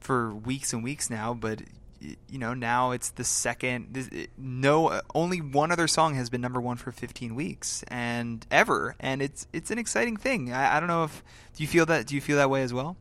for 0.00 0.34
weeks 0.34 0.72
and 0.72 0.84
weeks 0.84 1.10
now. 1.10 1.34
But 1.34 1.62
you 2.00 2.38
know, 2.38 2.54
now 2.54 2.92
it's 2.92 3.10
the 3.10 3.24
second. 3.24 4.28
No, 4.36 5.00
only 5.14 5.40
one 5.40 5.72
other 5.72 5.88
song 5.88 6.14
has 6.14 6.30
been 6.30 6.40
number 6.40 6.60
one 6.60 6.76
for 6.76 6.92
15 6.92 7.34
weeks 7.34 7.82
and 7.88 8.46
ever, 8.50 8.94
and 9.00 9.22
it's 9.22 9.46
it's 9.52 9.70
an 9.70 9.78
exciting 9.78 10.16
thing. 10.16 10.52
I, 10.52 10.76
I 10.76 10.80
don't 10.80 10.88
know 10.88 11.04
if 11.04 11.22
do 11.56 11.62
you 11.62 11.68
feel 11.68 11.86
that? 11.86 12.06
Do 12.06 12.14
you 12.14 12.20
feel 12.20 12.36
that 12.36 12.50
way 12.50 12.62
as 12.62 12.72
well? 12.72 12.96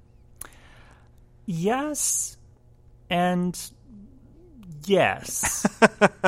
Yes, 1.46 2.38
and 3.10 3.58
yes. 4.86 5.66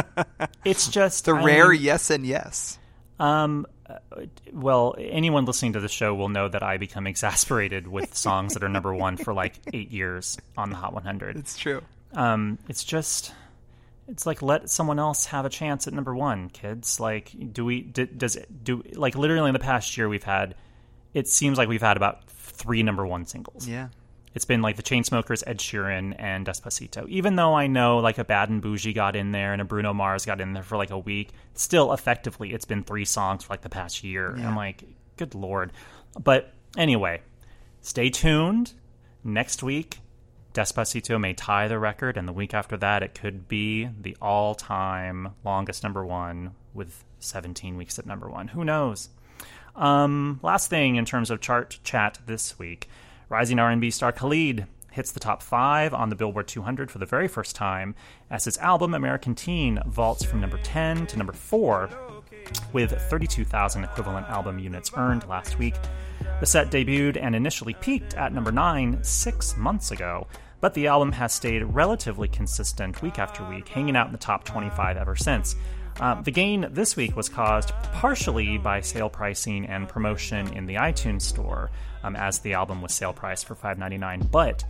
it's 0.65 0.87
just 0.87 1.25
The 1.25 1.33
I 1.33 1.43
rare 1.43 1.69
mean, 1.71 1.81
yes 1.81 2.09
and 2.09 2.25
yes. 2.25 2.77
Um, 3.19 3.65
uh, 3.89 3.97
well, 4.53 4.95
anyone 4.97 5.45
listening 5.45 5.73
to 5.73 5.79
the 5.79 5.89
show 5.89 6.13
will 6.15 6.29
know 6.29 6.47
that 6.47 6.63
I 6.63 6.77
become 6.77 7.07
exasperated 7.07 7.87
with 7.87 8.15
songs 8.15 8.53
that 8.53 8.63
are 8.63 8.69
number 8.69 8.93
one 8.93 9.17
for 9.17 9.33
like 9.33 9.55
eight 9.73 9.91
years 9.91 10.37
on 10.57 10.69
the 10.69 10.75
Hot 10.75 10.93
100. 10.93 11.35
It's 11.37 11.57
true. 11.57 11.81
Um, 12.13 12.57
it's 12.67 12.83
just, 12.83 13.33
it's 14.07 14.25
like 14.25 14.41
let 14.41 14.69
someone 14.69 14.99
else 14.99 15.25
have 15.27 15.45
a 15.45 15.49
chance 15.49 15.87
at 15.87 15.93
number 15.93 16.15
one, 16.15 16.49
kids. 16.49 16.99
Like, 16.99 17.31
do 17.53 17.65
we? 17.65 17.81
d 17.81 18.05
does 18.05 18.35
it 18.35 18.63
do 18.63 18.83
like 18.93 19.15
literally 19.15 19.49
in 19.49 19.53
the 19.53 19.59
past 19.59 19.97
year 19.97 20.09
we've 20.09 20.23
had? 20.23 20.55
It 21.13 21.27
seems 21.27 21.57
like 21.57 21.69
we've 21.69 21.81
had 21.81 21.97
about 21.97 22.29
three 22.29 22.83
number 22.83 23.05
one 23.05 23.25
singles. 23.25 23.67
Yeah. 23.67 23.89
It's 24.35 24.45
been 24.45 24.61
like 24.61 24.75
the 24.75 24.83
Chainsmokers, 24.83 25.43
Ed 25.47 25.57
Sheeran, 25.57 26.15
and 26.19 26.45
Despacito. 26.45 27.07
Even 27.09 27.35
though 27.35 27.55
I 27.55 27.67
know 27.67 27.97
like 27.97 28.19
a 28.19 28.23
Bad 28.23 28.49
and 28.49 28.61
Boujee 28.61 28.93
got 28.93 29.15
in 29.15 29.31
there 29.31 29.53
and 29.53 29.61
a 29.61 29.65
Bruno 29.65 29.93
Mars 29.93 30.25
got 30.25 30.39
in 30.39 30.53
there 30.53 30.63
for 30.63 30.77
like 30.77 30.91
a 30.91 30.99
week, 30.99 31.31
still 31.55 31.93
effectively 31.93 32.53
it's 32.53 32.65
been 32.65 32.83
three 32.83 33.05
songs 33.05 33.43
for 33.43 33.53
like 33.53 33.61
the 33.61 33.69
past 33.69 34.03
year. 34.03 34.29
And 34.29 34.45
I'm 34.45 34.55
like, 34.55 34.83
good 35.17 35.33
lord. 35.33 35.71
But 36.21 36.53
anyway, 36.77 37.21
stay 37.81 38.09
tuned. 38.09 38.73
Next 39.23 39.63
week, 39.63 39.99
Despacito 40.53 41.19
may 41.19 41.33
tie 41.33 41.67
the 41.67 41.79
record, 41.79 42.17
and 42.17 42.27
the 42.27 42.33
week 42.33 42.53
after 42.53 42.75
that, 42.77 43.03
it 43.03 43.13
could 43.13 43.47
be 43.47 43.89
the 44.01 44.17
all 44.21 44.55
time 44.55 45.29
longest 45.43 45.83
number 45.83 46.05
one 46.05 46.55
with 46.73 47.03
17 47.19 47.77
weeks 47.77 47.99
at 47.99 48.05
number 48.05 48.29
one. 48.29 48.49
Who 48.49 48.63
knows? 48.63 49.09
Um, 49.75 50.39
last 50.41 50.69
thing 50.69 50.95
in 50.95 51.05
terms 51.05 51.29
of 51.29 51.39
chart 51.39 51.79
chat 51.83 52.19
this 52.25 52.57
week, 52.57 52.89
rising 53.29 53.59
R&B 53.59 53.91
star 53.91 54.11
Khalid 54.11 54.65
hits 54.91 55.11
the 55.11 55.19
top 55.19 55.43
five 55.43 55.93
on 55.93 56.09
the 56.09 56.15
Billboard 56.15 56.47
200 56.47 56.89
for 56.89 56.97
the 56.97 57.05
very 57.05 57.27
first 57.27 57.55
time 57.55 57.95
as 58.29 58.45
his 58.45 58.57
album 58.57 58.93
American 58.93 59.35
Teen 59.35 59.79
vaults 59.85 60.23
from 60.23 60.41
number 60.41 60.57
10 60.63 61.05
to 61.07 61.17
number 61.17 61.33
four 61.33 61.89
with 62.73 62.91
32,000 63.09 63.83
equivalent 63.83 64.27
album 64.29 64.59
units 64.59 64.91
earned 64.95 65.27
last 65.27 65.57
week. 65.59 65.75
The 66.39 66.45
set 66.45 66.71
debuted 66.71 67.17
and 67.21 67.35
initially 67.35 67.73
peaked 67.75 68.13
at 68.15 68.33
number 68.33 68.51
9 68.51 69.03
six 69.03 69.57
months 69.57 69.91
ago, 69.91 70.27
but 70.61 70.73
the 70.73 70.87
album 70.87 71.11
has 71.13 71.33
stayed 71.33 71.63
relatively 71.63 72.27
consistent 72.27 73.01
week 73.01 73.19
after 73.19 73.47
week, 73.47 73.67
hanging 73.67 73.95
out 73.95 74.07
in 74.07 74.11
the 74.11 74.17
top 74.17 74.43
25 74.43 74.97
ever 74.97 75.15
since. 75.15 75.55
Uh, 75.99 76.21
the 76.21 76.31
gain 76.31 76.67
this 76.71 76.95
week 76.95 77.15
was 77.15 77.27
caused 77.27 77.69
partially 77.93 78.57
by 78.57 78.79
sale 78.79 79.09
pricing 79.09 79.65
and 79.65 79.89
promotion 79.89 80.47
in 80.53 80.65
the 80.65 80.75
iTunes 80.75 81.23
store, 81.23 81.71
um, 82.03 82.15
as 82.15 82.39
the 82.39 82.53
album 82.53 82.81
was 82.81 82.93
sale 82.93 83.11
priced 83.11 83.45
for 83.45 83.55
$5.99. 83.55 84.31
But 84.31 84.63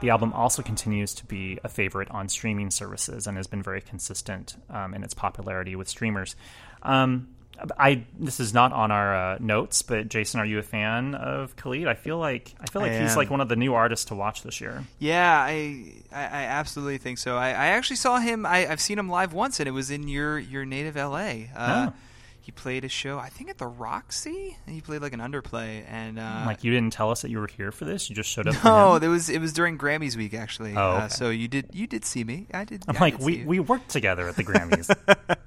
the 0.00 0.10
album 0.10 0.32
also 0.34 0.62
continues 0.62 1.14
to 1.14 1.24
be 1.24 1.58
a 1.64 1.68
favorite 1.68 2.10
on 2.10 2.28
streaming 2.28 2.70
services 2.70 3.26
and 3.26 3.38
has 3.38 3.46
been 3.46 3.62
very 3.62 3.80
consistent 3.80 4.56
um, 4.68 4.92
in 4.92 5.02
its 5.02 5.14
popularity 5.14 5.76
with 5.76 5.88
streamers. 5.88 6.36
Um, 6.84 7.28
I 7.78 8.04
this 8.18 8.40
is 8.40 8.52
not 8.52 8.72
on 8.72 8.90
our 8.90 9.14
uh, 9.14 9.36
notes, 9.40 9.82
but 9.82 10.08
Jason, 10.08 10.40
are 10.40 10.44
you 10.44 10.58
a 10.58 10.62
fan 10.62 11.14
of 11.14 11.54
Khalid? 11.56 11.86
I 11.86 11.94
feel 11.94 12.18
like 12.18 12.54
I 12.60 12.66
feel 12.66 12.82
like 12.82 12.92
I 12.92 13.02
he's 13.02 13.16
like 13.16 13.30
one 13.30 13.40
of 13.40 13.48
the 13.48 13.56
new 13.56 13.74
artists 13.74 14.06
to 14.06 14.14
watch 14.14 14.42
this 14.42 14.60
year. 14.60 14.84
Yeah, 14.98 15.38
I, 15.38 15.92
I 16.12 16.22
I 16.22 16.42
absolutely 16.44 16.98
think 16.98 17.18
so. 17.18 17.36
I, 17.36 17.48
I 17.50 17.66
actually 17.68 17.96
saw 17.96 18.18
him. 18.18 18.44
I, 18.44 18.68
I've 18.68 18.80
seen 18.80 18.98
him 18.98 19.08
live 19.08 19.32
once, 19.32 19.60
and 19.60 19.68
it 19.68 19.72
was 19.72 19.90
in 19.90 20.08
your 20.08 20.38
your 20.38 20.64
native 20.64 20.96
L.A. 20.96 21.50
Uh, 21.54 21.90
Oh. 21.90 21.92
He 22.40 22.52
played 22.52 22.84
a 22.84 22.90
show, 22.90 23.18
I 23.18 23.30
think 23.30 23.48
at 23.48 23.56
the 23.56 23.66
Roxy. 23.66 24.58
He 24.68 24.82
played 24.82 25.00
like 25.00 25.14
an 25.14 25.20
underplay, 25.20 25.82
and 25.88 26.18
uh, 26.18 26.42
like 26.44 26.62
you 26.62 26.70
didn't 26.70 26.92
tell 26.92 27.10
us 27.10 27.22
that 27.22 27.30
you 27.30 27.38
were 27.38 27.46
here 27.46 27.72
for 27.72 27.86
this; 27.86 28.10
you 28.10 28.14
just 28.14 28.28
showed 28.28 28.46
up. 28.46 28.62
no, 28.62 28.96
it 28.96 29.08
was 29.08 29.30
it 29.30 29.38
was 29.40 29.54
during 29.54 29.78
Grammys 29.78 30.14
week 30.14 30.34
actually. 30.34 30.76
Oh, 30.76 30.78
uh, 30.78 30.96
okay. 30.98 31.08
so 31.08 31.30
you 31.30 31.48
did 31.48 31.70
you 31.72 31.86
did 31.86 32.04
see 32.04 32.22
me. 32.22 32.46
I 32.52 32.64
did. 32.64 32.84
I'm 32.86 32.98
I 32.98 33.00
like 33.00 33.16
did 33.16 33.24
we 33.24 33.44
we 33.46 33.60
worked 33.60 33.88
together 33.88 34.28
at 34.28 34.36
the 34.36 34.44
Grammys. 34.44 34.94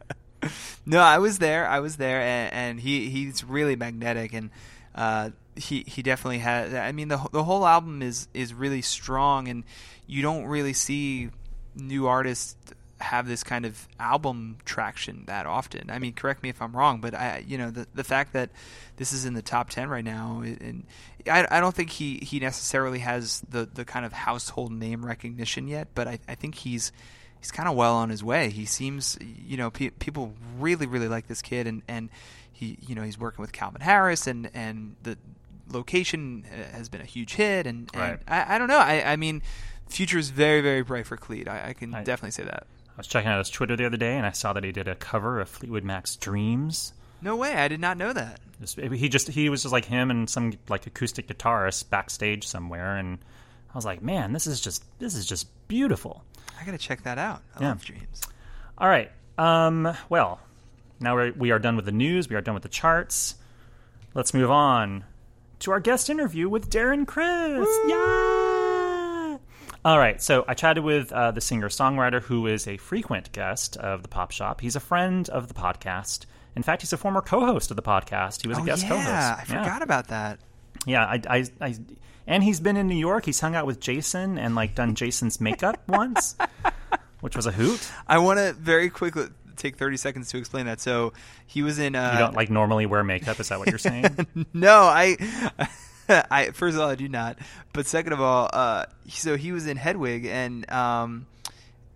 No, 0.86 1.00
I 1.00 1.18
was 1.18 1.40
there. 1.40 1.68
I 1.68 1.82
was 1.82 1.98
there, 1.98 2.22
and, 2.22 2.54
and 2.54 2.80
he 2.80 3.10
he's 3.10 3.44
really 3.44 3.76
magnetic, 3.76 4.34
and 4.34 4.52
uh, 4.96 5.32
he 5.56 5.84
he 5.86 6.02
definitely 6.02 6.40
has. 6.40 6.74
I 6.74 6.94
mean, 6.94 7.10
the 7.10 7.18
the 7.34 7.44
whole 7.44 7.66
album 7.66 8.02
is 8.02 8.28
is 8.34 8.54
really 8.54 8.82
strong, 8.82 9.50
and 9.50 9.66
you 10.06 10.22
don't 10.22 10.46
really 10.46 10.74
see 10.74 11.30
new 11.76 12.08
artists 12.08 12.56
have 13.00 13.28
this 13.28 13.44
kind 13.44 13.66
of 13.66 13.88
album 14.00 14.58
traction 14.66 15.24
that 15.28 15.46
often. 15.46 15.90
I 15.90 16.00
mean, 16.00 16.14
correct 16.14 16.42
me 16.42 16.50
if 16.50 16.62
I'm 16.62 16.76
wrong, 16.76 17.00
but 17.00 17.14
I 17.14 17.44
you 17.46 17.58
know 17.58 17.70
the 17.70 17.88
the 17.94 18.04
fact 18.04 18.34
that 18.34 18.50
this 18.96 19.14
is 19.14 19.26
in 19.26 19.34
the 19.34 19.42
top 19.42 19.70
ten 19.70 19.90
right 19.90 20.04
now, 20.04 20.42
and 20.42 20.86
I, 21.30 21.46
I 21.50 21.60
don't 21.60 21.76
think 21.76 21.92
he 21.92 22.18
he 22.18 22.40
necessarily 22.40 23.00
has 23.00 23.42
the 23.50 23.66
the 23.72 23.86
kind 23.86 24.06
of 24.06 24.14
household 24.14 24.72
name 24.72 25.06
recognition 25.06 25.68
yet, 25.68 25.90
but 25.94 26.08
I 26.08 26.20
I 26.28 26.36
think 26.36 26.56
he's 26.56 26.92
he's 27.40 27.52
kind 27.52 27.68
of 27.70 27.76
well 27.76 27.96
on 27.96 28.10
his 28.10 28.24
way. 28.24 28.50
He 28.50 28.66
seems, 28.66 29.18
you 29.22 29.58
know, 29.58 29.70
pe- 29.72 29.90
people 29.92 30.34
really, 30.60 30.86
really 30.88 31.08
like 31.08 31.28
this 31.28 31.42
kid, 31.42 31.68
and 31.68 31.82
and 31.88 32.10
he, 32.52 32.78
you 32.88 32.96
know, 32.96 33.04
he's 33.04 33.18
working 33.20 33.42
with 33.42 33.52
Calvin 33.52 33.82
Harris, 33.82 34.28
and 34.28 34.50
and 34.54 34.96
the 35.04 35.18
location 35.72 36.46
uh, 36.52 36.76
has 36.78 36.90
been 36.90 37.02
a 37.02 37.06
huge 37.06 37.34
hit, 37.36 37.68
and, 37.68 37.90
and 37.94 38.02
Right. 38.02 38.20
I, 38.28 38.56
I 38.56 38.58
don't 38.58 38.68
know. 38.70 38.80
I, 38.80 39.14
I 39.14 39.16
mean, 39.16 39.42
future 39.90 40.18
is 40.18 40.30
very, 40.30 40.62
very 40.62 40.82
bright 40.82 41.06
for 41.06 41.18
Khalid. 41.18 41.48
I, 41.48 41.70
I 41.70 41.74
can 41.74 41.94
I- 41.94 42.04
definitely 42.04 42.32
say 42.32 42.44
that. 42.44 42.66
I 42.90 42.98
was 43.02 43.08
checking 43.08 43.30
out 43.30 43.38
his 43.38 43.50
Twitter 43.52 43.76
the 43.76 43.86
other 43.86 43.98
day, 43.98 44.18
and 44.18 44.26
I 44.26 44.32
saw 44.32 44.54
that 44.54 44.64
he 44.64 44.72
did 44.72 44.88
a 44.88 44.96
cover 44.96 45.40
of 45.40 45.50
Fleetwood 45.50 45.84
Mac's 45.84 46.16
"Dreams." 46.16 46.94
No 47.22 47.36
way, 47.36 47.54
I 47.54 47.68
did 47.68 47.80
not 47.80 47.98
know 47.98 48.12
that. 48.14 48.40
He 48.76 49.08
just 49.10 49.28
he 49.28 49.50
was 49.50 49.62
just 49.62 49.72
like 49.72 49.86
him 49.86 50.10
and 50.10 50.28
some 50.30 50.54
like 50.68 50.88
acoustic 50.88 51.28
guitarist 51.28 51.90
backstage 51.92 52.48
somewhere, 52.48 52.96
and 52.98 53.20
I 53.72 53.78
was 53.78 53.86
like, 53.86 54.02
man, 54.02 54.34
this 54.34 54.48
is 54.48 54.60
just 54.62 54.84
this 55.00 55.14
is 55.14 55.28
just 55.28 55.48
beautiful. 55.68 56.24
I 56.60 56.66
gotta 56.66 56.78
check 56.78 57.04
that 57.04 57.18
out. 57.18 57.42
I 57.56 57.62
Yeah. 57.62 57.70
love 57.70 57.84
dreams. 57.86 58.22
All 58.78 58.88
right. 58.90 59.12
Um, 59.38 59.96
well, 60.10 60.40
now 61.00 61.16
we're, 61.16 61.32
we 61.34 61.52
are 61.52 61.60
done 61.60 61.76
with 61.76 61.86
the 61.86 61.92
news. 61.92 62.30
We 62.30 62.36
are 62.36 62.42
done 62.42 62.54
with 62.54 62.64
the 62.64 62.70
charts. 62.70 63.36
Let's 64.14 64.34
move 64.34 64.50
on 64.50 65.04
to 65.60 65.72
our 65.72 65.80
guest 65.80 66.10
interview 66.10 66.50
with 66.50 66.70
Darren 66.70 67.06
Criss. 67.06 67.68
Yeah. 67.88 69.38
All 69.86 70.00
right. 70.00 70.22
So 70.22 70.44
I 70.48 70.54
chatted 70.54 70.84
with 70.84 71.12
uh, 71.12 71.32
the 71.32 71.42
singer 71.42 71.70
songwriter 71.70 72.22
who 72.22 72.48
is 72.48 72.68
a 72.68 72.78
frequent 72.78 73.32
guest 73.32 73.78
of 73.78 74.02
the 74.02 74.08
Pop 74.10 74.32
Shop. 74.32 74.60
He's 74.62 74.76
a 74.76 74.80
friend 74.80 75.30
of 75.30 75.48
the 75.48 75.54
podcast. 75.54 76.26
In 76.56 76.64
fact, 76.64 76.82
he's 76.82 76.92
a 76.94 76.98
former 76.98 77.22
co-host 77.22 77.70
of 77.72 77.78
the 77.78 77.84
podcast. 77.84 78.42
He 78.42 78.48
was 78.48 78.58
Oh 78.58 78.64
a 78.64 78.66
guest 78.66 78.84
yeah, 78.84 78.90
co-host. 78.90 79.08
Yeah. 79.08 79.36
I 79.40 79.44
forgot 79.46 79.82
about 79.84 80.08
that. 80.08 80.40
Yeah, 80.86 81.06
I, 81.06 81.22
I, 81.30 81.46
I, 81.62 81.76
and 82.28 82.44
he's 82.44 82.60
been 82.60 82.78
in 82.78 82.88
New 82.88 82.96
York. 82.96 83.26
He's 83.26 83.40
hung 83.40 83.56
out 83.56 83.66
with 83.66 83.80
Jason 83.80 84.38
and 84.38 84.54
like 84.54 84.76
done 84.76 84.94
Jason's 84.96 85.42
makeup 85.42 85.82
once, 85.88 86.36
which 87.22 87.36
was 87.36 87.46
a 87.46 87.52
hoot. 87.52 87.90
I 88.08 88.20
want 88.20 88.38
to 88.40 88.54
very 88.54 88.90
quickly 88.90 89.28
take 89.56 89.78
30 89.78 89.98
seconds 89.98 90.30
to 90.32 90.38
explain 90.38 90.68
that. 90.68 90.80
So 90.80 91.14
he 91.48 91.64
was 91.64 91.80
in. 91.80 91.96
Uh, 91.96 92.12
You 92.14 92.20
don't 92.20 92.36
like 92.36 92.50
normally 92.50 92.86
wear 92.86 93.04
makeup. 93.04 93.40
Is 93.40 93.50
that 93.50 93.60
what 93.60 93.70
you're 93.70 93.80
saying? 93.80 94.28
no, 94.54 94.82
I, 94.84 95.18
I 96.10 96.52
first 96.52 96.76
of 96.76 96.82
all 96.82 96.90
I 96.90 96.96
do 96.96 97.08
not, 97.10 97.40
but 97.74 97.88
second 97.88 98.14
of 98.14 98.22
all, 98.22 98.50
uh, 98.54 98.86
so 99.08 99.36
he 99.36 99.52
was 99.52 99.66
in 99.68 99.78
Hedwig, 99.78 100.26
and 100.26 100.70
um, 100.72 101.26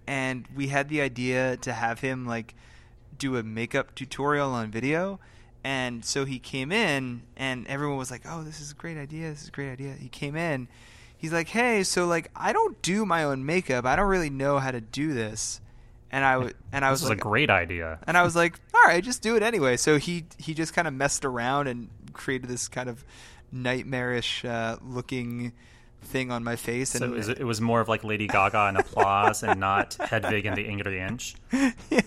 and 0.07 0.47
we 0.55 0.67
had 0.67 0.89
the 0.89 1.01
idea 1.01 1.57
to 1.57 1.71
have 1.73 1.99
him 1.99 2.25
like 2.25 2.55
do 3.17 3.37
a 3.37 3.43
makeup 3.43 3.93
tutorial 3.95 4.51
on 4.51 4.71
video, 4.71 5.19
and 5.63 6.03
so 6.03 6.25
he 6.25 6.39
came 6.39 6.71
in, 6.71 7.21
and 7.37 7.67
everyone 7.67 7.97
was 7.97 8.11
like, 8.11 8.21
"Oh, 8.25 8.43
this 8.43 8.59
is 8.61 8.71
a 8.71 8.75
great 8.75 8.97
idea! 8.97 9.29
This 9.29 9.43
is 9.43 9.47
a 9.49 9.51
great 9.51 9.71
idea." 9.71 9.93
He 9.93 10.09
came 10.09 10.35
in, 10.35 10.67
he's 11.17 11.31
like, 11.33 11.49
"Hey, 11.49 11.83
so 11.83 12.05
like 12.07 12.31
I 12.35 12.51
don't 12.53 12.81
do 12.81 13.05
my 13.05 13.23
own 13.23 13.45
makeup. 13.45 13.85
I 13.85 13.95
don't 13.95 14.07
really 14.07 14.29
know 14.29 14.59
how 14.59 14.71
to 14.71 14.81
do 14.81 15.13
this." 15.13 15.61
and 16.13 16.25
I 16.25 16.33
w- 16.33 16.53
and 16.73 16.83
I 16.83 16.91
was 16.91 16.99
This 16.99 17.05
is 17.05 17.09
like, 17.11 17.19
a 17.19 17.21
great 17.21 17.49
idea. 17.49 17.97
and 18.05 18.17
I 18.17 18.23
was 18.23 18.35
like, 18.35 18.59
all 18.75 18.81
right, 18.81 19.01
just 19.01 19.21
do 19.21 19.37
it 19.37 19.43
anyway. 19.43 19.77
So 19.77 19.97
he 19.97 20.25
he 20.37 20.53
just 20.53 20.73
kind 20.73 20.85
of 20.85 20.93
messed 20.93 21.23
around 21.23 21.67
and 21.67 21.87
created 22.11 22.49
this 22.49 22.67
kind 22.67 22.89
of 22.89 23.05
nightmarish 23.49 24.43
uh, 24.43 24.75
looking 24.85 25.53
thing 26.03 26.31
on 26.31 26.43
my 26.43 26.55
face. 26.55 26.93
And 26.95 26.99
So 27.01 27.05
it 27.05 27.11
was, 27.15 27.29
it 27.29 27.43
was 27.43 27.61
more 27.61 27.79
of 27.81 27.87
like 27.87 28.03
Lady 28.03 28.27
Gaga 28.27 28.59
and 28.67 28.77
applause, 28.77 29.43
and 29.43 29.59
not 29.59 29.93
Hedwig 29.95 30.45
and 30.45 30.57
the 30.57 30.67
Angry 30.67 30.99
Inch. 30.99 31.35
yeah, 31.89 32.01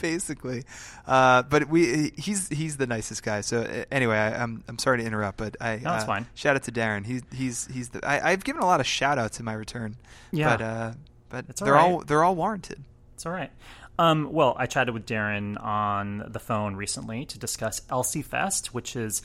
basically. 0.00 0.64
Uh, 1.06 1.42
but 1.42 1.68
we 1.68 2.12
he's 2.16 2.48
he's 2.48 2.76
the 2.76 2.86
nicest 2.86 3.22
guy. 3.22 3.40
So 3.40 3.60
uh, 3.62 3.84
anyway, 3.90 4.16
I, 4.16 4.42
I'm 4.42 4.62
I'm 4.68 4.78
sorry 4.78 4.98
to 4.98 5.04
interrupt, 5.04 5.38
but 5.38 5.56
I 5.60 5.76
No, 5.76 5.90
uh, 5.90 6.04
fine. 6.04 6.26
shout 6.34 6.56
out 6.56 6.62
to 6.64 6.72
Darren. 6.72 7.06
He's 7.06 7.22
he's 7.34 7.66
he's 7.68 7.88
the 7.90 8.06
I, 8.06 8.30
I've 8.32 8.44
given 8.44 8.62
a 8.62 8.66
lot 8.66 8.80
of 8.80 8.86
shout 8.86 9.18
outs 9.18 9.38
in 9.38 9.44
my 9.44 9.54
return. 9.54 9.96
Yeah. 10.30 10.56
but 10.56 10.64
uh, 10.64 10.92
but 11.30 11.44
It's 11.48 11.62
all 11.62 11.66
they're 11.66 11.74
right. 11.74 11.90
all 11.92 12.00
they're 12.04 12.24
all 12.24 12.36
warranted. 12.36 12.82
It's 13.14 13.26
all 13.26 13.32
right. 13.32 13.50
Um, 13.98 14.32
well, 14.32 14.54
I 14.56 14.66
chatted 14.66 14.94
with 14.94 15.06
Darren 15.06 15.60
on 15.60 16.24
the 16.28 16.38
phone 16.38 16.76
recently 16.76 17.24
to 17.26 17.38
discuss 17.38 17.82
Elsie 17.90 18.22
Fest, 18.22 18.72
which 18.72 18.94
is 18.94 19.22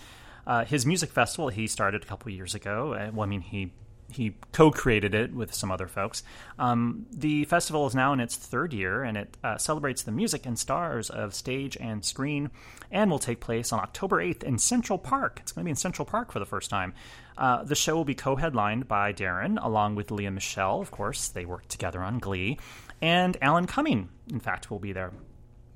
uh, 0.47 0.65
his 0.65 0.83
music 0.83 1.11
festival 1.11 1.49
he 1.49 1.67
started 1.67 2.01
a 2.01 2.05
couple 2.07 2.31
years 2.31 2.55
ago. 2.55 2.93
Uh, 2.93 3.11
well, 3.13 3.23
I 3.23 3.27
mean, 3.27 3.41
he 3.41 3.71
he 4.13 4.35
co-created 4.51 5.13
it 5.15 5.33
with 5.33 5.53
some 5.53 5.71
other 5.71 5.87
folks. 5.87 6.23
Um, 6.59 7.05
the 7.11 7.45
festival 7.45 7.87
is 7.87 7.95
now 7.95 8.13
in 8.13 8.19
its 8.19 8.35
third 8.35 8.73
year, 8.73 9.03
and 9.03 9.17
it 9.17 9.37
uh, 9.43 9.57
celebrates 9.57 10.03
the 10.03 10.11
music 10.11 10.45
and 10.45 10.57
stars 10.57 11.09
of 11.09 11.33
stage 11.33 11.77
and 11.79 12.03
screen, 12.05 12.51
and 12.91 13.09
will 13.09 13.19
take 13.19 13.39
place 13.39 13.73
on 13.73 13.79
October 13.79 14.17
8th 14.17 14.43
in 14.43 14.57
Central 14.57 14.97
Park. 14.97 15.39
It's 15.41 15.51
going 15.51 15.63
to 15.63 15.65
be 15.65 15.71
in 15.71 15.75
Central 15.75 16.05
Park 16.05 16.31
for 16.31 16.39
the 16.39 16.45
first 16.45 16.69
time. 16.69 16.93
Uh, 17.37 17.63
the 17.63 17.75
show 17.75 17.95
will 17.95 18.05
be 18.05 18.15
co-headlined 18.15 18.87
by 18.87 19.11
Darren, 19.11 19.57
along 19.63 19.95
with 19.95 20.11
Lea 20.11 20.29
Michele. 20.29 20.79
Of 20.79 20.91
course, 20.91 21.29
they 21.29 21.45
worked 21.45 21.69
together 21.69 22.01
on 22.01 22.19
Glee, 22.19 22.59
and 23.01 23.35
Alan 23.41 23.67
Cumming. 23.67 24.09
In 24.31 24.39
fact, 24.39 24.69
will 24.69 24.79
be 24.79 24.93
there 24.93 25.11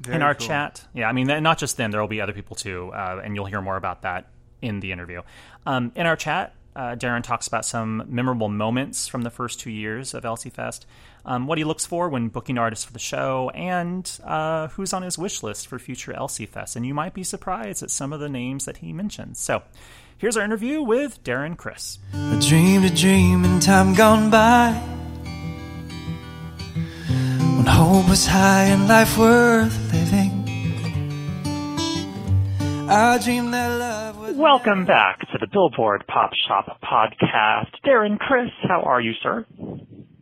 in 0.08 0.22
our 0.22 0.36
cool. 0.36 0.48
chat. 0.48 0.86
Yeah, 0.94 1.10
I 1.10 1.14
mean, 1.14 1.28
not 1.28 1.58
just 1.58 1.78
them. 1.78 1.92
There 1.92 2.02
will 2.02 2.08
be 2.08 2.22
other 2.22 2.34
people 2.34 2.56
too, 2.56 2.92
uh, 2.94 3.22
and 3.24 3.36
you'll 3.36 3.46
hear 3.46 3.62
more 3.62 3.78
about 3.78 4.04
that 4.04 4.30
in 4.62 4.80
the 4.80 4.92
interview. 4.92 5.22
Um, 5.66 5.92
in 5.96 6.06
our 6.06 6.16
chat, 6.16 6.54
uh, 6.78 6.96
Darren 6.96 7.24
talks 7.24 7.48
about 7.48 7.66
some 7.66 8.04
memorable 8.08 8.50
moments 8.50 9.08
from 9.08 9.24
the 9.24 9.32
first 9.32 9.60
two 9.60 9.72
years 9.72 10.14
of 10.14 10.24
Elsie 10.24 10.52
Fest, 10.52 10.86
um, 11.26 11.48
what 11.48 11.58
he 11.58 11.64
looks 11.64 11.88
for 11.88 12.08
when 12.08 12.28
booking 12.30 12.60
artists 12.60 12.86
for 12.86 12.94
the 12.94 13.00
show, 13.00 13.50
and 13.56 14.20
uh, 14.24 14.68
who's 14.68 14.94
on 14.94 15.02
his 15.02 15.18
wish 15.18 15.42
list 15.42 15.68
for 15.68 15.80
future 15.80 16.14
Elsie 16.14 16.46
Fest. 16.46 16.76
And 16.76 16.86
you 16.86 16.94
might 16.94 17.16
be 17.16 17.24
surprised 17.24 17.82
at 17.82 17.90
some 17.90 18.14
of 18.14 18.20
the 18.20 18.30
names 18.30 18.66
that 18.66 18.78
he 18.78 18.94
mentions. 18.94 19.40
So, 19.40 19.64
here's 20.20 20.38
our 20.38 20.44
interview 20.44 20.84
with 20.84 21.24
Darren 21.24 21.58
Criss. 21.58 21.98
I 22.14 22.40
dreamed 22.48 22.86
a 22.86 22.96
dream 22.96 23.44
in 23.44 23.60
time 23.60 23.96
gone 23.96 24.30
by. 24.30 24.74
When 27.58 27.66
hope 27.66 28.08
was 28.08 28.28
high 28.28 28.66
and 28.66 28.88
life 28.88 29.18
worth 29.18 29.92
living. 29.92 30.44
I 32.88 33.18
dreamed 33.18 33.52
that 33.54 33.80
love. 33.80 34.07
Welcome 34.38 34.86
back 34.86 35.20
to 35.20 35.38
the 35.40 35.48
Billboard 35.52 36.06
Pop 36.08 36.30
Shop 36.48 36.80
podcast. 36.84 37.72
Darren 37.86 38.20
Criss, 38.20 38.52
how 38.68 38.82
are 38.84 39.02
you, 39.02 39.14
sir? 39.24 39.46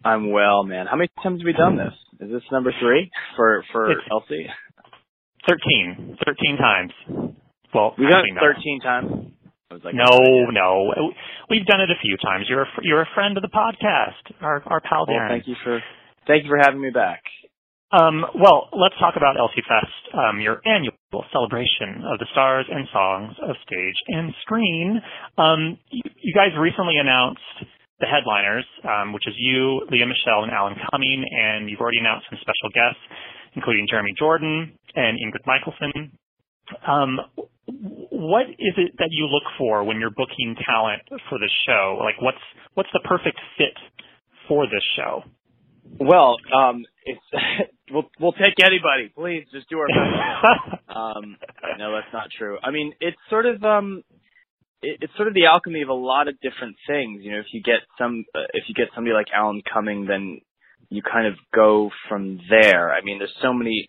I'm 0.06 0.32
well, 0.32 0.63
man. 0.63 0.86
How 0.89 0.95
many 0.95 1.10
times 1.21 1.41
have 1.41 1.45
we 1.45 1.51
done 1.54 1.75
this? 1.75 1.91
Is 2.21 2.32
this 2.32 2.43
number 2.51 2.71
three 2.80 3.12
for 3.36 3.63
for 3.73 3.91
It's- 3.91 4.08
Elsie? 4.10 4.47
13. 5.47 6.17
13 6.25 6.58
times. 6.58 6.91
Well, 7.73 7.93
We've 7.97 8.10
done 8.10 8.23
it 8.25 8.39
13 8.39 8.80
times. 8.82 9.12
Like, 9.84 9.93
No, 9.93 10.45
no. 10.49 11.12
We've 11.49 11.65
done 11.65 11.82
it 11.82 11.89
a 11.91 11.99
few 12.01 12.15
times. 12.17 12.45
You're 12.49 12.63
a, 12.63 12.67
you're 12.84 13.01
a 13.01 13.10
friend 13.13 13.38
of 13.38 13.43
the 13.43 13.49
podcast, 13.49 14.34
our, 14.41 14.63
our 14.65 14.80
pal 14.80 15.06
Well, 15.08 15.17
Darren. 15.17 15.30
thank 15.30 15.47
you 15.47 15.56
for 15.63 15.82
thank 16.25 16.43
you 16.45 16.49
for 16.49 16.58
having 16.58 16.80
me 16.82 16.89
back. 16.89 17.21
Um, 17.91 18.25
well, 18.34 18.69
let's 18.73 18.95
talk 18.99 19.15
about 19.17 19.38
Elsie 19.38 19.62
Fest, 19.67 20.15
um, 20.15 20.39
your 20.39 20.62
annual 20.65 20.93
celebration 21.32 22.04
of 22.12 22.19
the 22.19 22.28
stars 22.32 22.65
and 22.69 22.88
songs 22.91 23.36
of 23.41 23.56
stage 23.63 23.97
and 24.10 24.34
screen. 24.41 25.01
Um, 25.38 25.78
you, 25.89 26.04
you 26.19 26.34
guys 26.34 26.51
recently 26.60 26.97
announced 26.97 27.41
the 27.99 28.08
headliners, 28.08 28.65
um, 28.84 29.13
which 29.13 29.23
is 29.28 29.34
you, 29.38 29.88
Lea 29.89 30.04
Michele, 30.04 30.43
and 30.43 30.51
Alan 30.51 30.75
Cumming, 30.91 31.23
and 31.23 31.69
you've 31.69 31.80
already 31.80 31.99
announced 31.99 32.28
some 32.30 32.39
special 32.41 32.69
guests, 32.75 32.99
including 33.56 33.88
Jeremy 33.89 34.12
Jordan 34.19 34.75
and 34.95 35.17
Ingrid 35.19 35.47
Michaelson. 35.47 36.12
Um, 36.86 37.19
what 38.12 38.49
is 38.49 38.75
it 38.78 38.91
that 38.97 39.10
you 39.12 39.28
look 39.28 39.43
for 39.58 39.84
when 39.84 39.99
you're 39.99 40.12
booking 40.12 40.56
talent 40.65 41.01
for 41.30 41.39
the 41.39 41.49
show? 41.65 41.97
Like, 42.01 42.21
what's 42.21 42.41
what's 42.73 42.89
the 42.93 43.01
perfect 43.06 43.39
fit 43.58 43.78
for 44.47 44.65
this 44.65 44.84
show? 44.95 45.23
Well, 46.00 46.36
um, 46.54 46.86
it's 47.06 47.21
we'll 47.91 48.10
we'll 48.19 48.34
take 48.34 48.56
anybody. 48.65 49.12
Please 49.15 49.45
just 49.52 49.69
do 49.69 49.80
our 49.80 49.88
best. 49.88 50.82
um, 50.89 51.38
no, 51.78 51.93
that's 51.93 52.13
not 52.13 52.30
true. 52.38 52.58
I 52.63 52.71
mean, 52.71 52.93
it's 53.00 53.17
sort 53.30 53.45
of 53.45 53.63
um, 53.63 54.04
it, 54.82 55.00
it's 55.02 55.13
sort 55.15 55.28
of 55.28 55.34
the 55.34 55.45
alchemy 55.45 55.82
of 55.82 55.89
a 55.89 55.93
lot 55.93 56.28
of 56.28 56.36
different 56.41 56.76
things. 56.88 57.21
You 57.24 57.34
know, 57.34 57.39
if 57.39 57.48
you 57.54 57.62
get 57.62 57.82
some, 57.98 58.26
uh, 58.34 58.48
if 58.54 58.65
you 58.67 58.76
get 58.76 58.93
somebody 58.95 59.13
like 59.13 59.28
Alan 59.34 59.62
Cumming, 59.71 60.06
then 60.08 60.41
you 60.89 61.02
kind 61.02 61.28
of 61.28 61.34
go 61.54 61.89
from 62.10 62.39
there. 62.50 62.93
I 62.93 63.02
mean, 63.04 63.19
there's 63.19 63.36
so 63.41 63.54
many. 63.54 63.88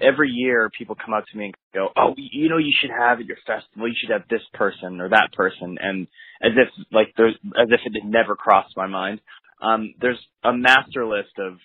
Every 0.00 0.30
year, 0.30 0.70
people 0.76 0.96
come 0.96 1.12
up 1.12 1.24
to 1.30 1.36
me 1.38 1.46
and 1.46 1.54
go, 1.74 1.88
"Oh, 1.94 2.14
you 2.16 2.48
know, 2.48 2.56
you 2.56 2.72
should 2.80 2.90
have 2.90 3.20
at 3.20 3.26
your 3.26 3.36
festival. 3.46 3.86
You 3.86 3.94
should 4.00 4.10
have 4.10 4.26
this 4.28 4.40
person 4.54 5.00
or 5.02 5.10
that 5.10 5.32
person," 5.36 5.76
and 5.80 6.06
as 6.42 6.52
if 6.56 6.86
like 6.90 7.12
there's 7.16 7.36
as 7.58 7.68
if 7.68 7.80
it 7.84 8.02
had 8.02 8.10
never 8.10 8.34
crossed 8.34 8.74
my 8.74 8.86
mind. 8.86 9.20
Um, 9.62 9.94
there's 10.00 10.18
a 10.42 10.52
master 10.52 11.06
list 11.06 11.38
of 11.38 11.58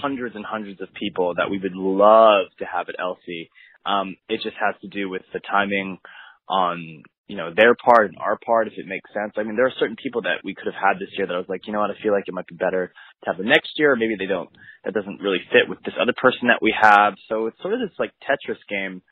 hundreds 0.00 0.36
and 0.36 0.44
hundreds 0.44 0.80
of 0.80 0.88
people 0.94 1.34
that 1.34 1.50
we 1.50 1.58
would 1.58 1.74
love 1.74 2.46
to 2.60 2.64
have 2.64 2.88
at 2.88 2.94
Elsie. 3.00 3.50
Um, 3.84 4.16
it 4.28 4.40
just 4.42 4.56
has 4.60 4.80
to 4.82 4.88
do 4.88 5.08
with 5.08 5.22
the 5.32 5.40
timing 5.40 5.98
on, 6.48 7.02
you 7.26 7.36
know, 7.36 7.50
their 7.54 7.74
part 7.74 8.06
and 8.06 8.18
our 8.18 8.38
part, 8.44 8.68
if 8.68 8.74
it 8.76 8.86
makes 8.86 9.10
sense. 9.12 9.32
I 9.36 9.42
mean, 9.42 9.56
there 9.56 9.66
are 9.66 9.80
certain 9.80 9.96
people 10.00 10.22
that 10.22 10.44
we 10.44 10.54
could 10.54 10.66
have 10.66 10.74
had 10.80 11.00
this 11.00 11.10
year 11.16 11.26
that 11.26 11.34
I 11.34 11.38
was 11.38 11.48
like, 11.48 11.66
you 11.66 11.72
know 11.72 11.80
what, 11.80 11.90
I 11.90 12.02
feel 12.02 12.12
like 12.12 12.24
it 12.28 12.34
might 12.34 12.46
be 12.46 12.54
better 12.54 12.92
to 13.24 13.26
have 13.26 13.38
them 13.38 13.48
next 13.48 13.70
year, 13.76 13.92
or 13.92 13.96
maybe 13.96 14.14
they 14.18 14.26
don't, 14.26 14.50
that 14.84 14.94
doesn't 14.94 15.20
really 15.20 15.40
fit 15.50 15.68
with 15.68 15.82
this 15.84 15.94
other 16.00 16.14
person 16.16 16.48
that 16.48 16.62
we 16.62 16.74
have. 16.80 17.14
So 17.28 17.46
it's 17.46 17.60
sort 17.60 17.74
of 17.74 17.80
this 17.80 17.98
like 17.98 18.12
Tetris 18.22 18.62
game 18.68 19.02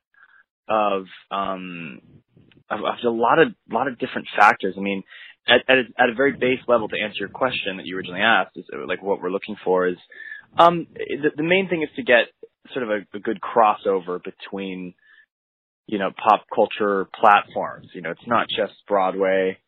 of, 0.68 1.06
um, 1.30 2.00
of, 2.70 2.80
of 2.80 2.94
a 3.04 3.10
lot 3.10 3.38
of, 3.38 3.48
lot 3.70 3.88
of 3.88 3.98
different 3.98 4.28
factors. 4.38 4.74
I 4.76 4.80
mean, 4.80 5.02
at, 5.48 5.62
at, 5.68 5.78
a, 5.78 6.02
at 6.02 6.10
a 6.10 6.14
very 6.14 6.32
base 6.32 6.60
level, 6.68 6.88
to 6.88 7.00
answer 7.00 7.18
your 7.20 7.28
question 7.28 7.78
that 7.78 7.86
you 7.86 7.96
originally 7.96 8.20
asked, 8.20 8.56
is 8.56 8.66
like 8.86 9.02
what 9.02 9.20
we're 9.22 9.30
looking 9.30 9.56
for 9.64 9.88
is, 9.88 9.96
um, 10.58 10.86
the, 10.94 11.30
the 11.36 11.42
main 11.42 11.68
thing 11.68 11.82
is 11.82 11.88
to 11.96 12.02
get 12.02 12.26
sort 12.72 12.82
of 12.82 12.90
a, 12.90 13.16
a 13.16 13.20
good 13.20 13.38
crossover 13.40 14.20
between, 14.22 14.94
you 15.86 15.98
know, 15.98 16.10
pop 16.10 16.44
culture 16.54 17.08
platforms. 17.18 17.88
You 17.94 18.02
know, 18.02 18.10
it's 18.10 18.26
not 18.26 18.48
just 18.48 18.74
Broadway, 18.86 19.58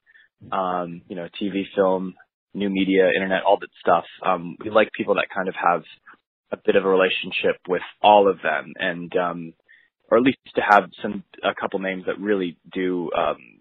um, 0.53 1.03
you 1.09 1.17
know, 1.17 1.29
TV, 1.41 1.63
film, 1.75 2.15
new 2.55 2.71
media, 2.71 3.09
internet, 3.15 3.43
all 3.45 3.59
that 3.61 3.71
stuff. 3.81 4.05
Um, 4.25 4.57
we 4.63 4.71
like 4.71 4.91
people 4.93 5.15
that 5.15 5.29
kind 5.35 5.49
of 5.49 5.55
have 5.55 5.83
a 6.53 6.57
bit 6.65 6.77
of 6.77 6.85
a 6.85 6.89
relationship 6.89 7.57
with 7.69 7.83
all 8.03 8.29
of 8.29 8.39
them 8.43 8.73
and, 8.77 9.15
um, 9.17 9.53
or 10.11 10.19
at 10.19 10.25
least 10.25 10.39
to 10.57 10.63
have 10.69 10.91
some, 11.01 11.23
a 11.45 11.55
couple 11.59 11.79
names 11.79 12.05
that 12.07 12.19
really 12.19 12.57
do, 12.73 13.11
um, 13.17 13.60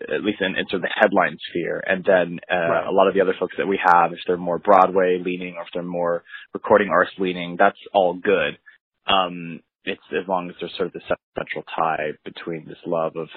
at 0.00 0.24
least 0.24 0.40
in, 0.40 0.56
in 0.56 0.66
sort 0.68 0.82
of 0.82 0.88
the 0.88 0.94
headline 0.94 1.38
sphere. 1.50 1.82
And 1.86 2.04
then 2.04 2.40
uh, 2.50 2.56
Right. 2.70 2.86
a 2.86 2.90
lot 2.92 3.06
of 3.08 3.14
the 3.14 3.20
other 3.20 3.34
folks 3.38 3.54
that 3.58 3.66
we 3.68 3.78
have, 3.82 4.12
if 4.12 4.18
they're 4.26 4.36
more 4.36 4.58
Broadway 4.58 5.18
leaning 5.24 5.54
or 5.56 5.62
if 5.62 5.68
they're 5.72 5.82
more 5.82 6.24
recording 6.52 6.88
artist 6.88 7.14
leaning, 7.18 7.56
that's 7.58 7.78
all 7.92 8.14
good. 8.14 8.58
Um, 9.06 9.60
it's 9.84 10.02
as 10.12 10.26
long 10.26 10.48
as 10.50 10.56
there's 10.60 10.74
sort 10.76 10.88
of 10.88 10.92
this 10.94 11.02
central 11.38 11.64
tie 11.76 12.12
between 12.24 12.66
this 12.66 12.78
love 12.86 13.16
of, 13.16 13.28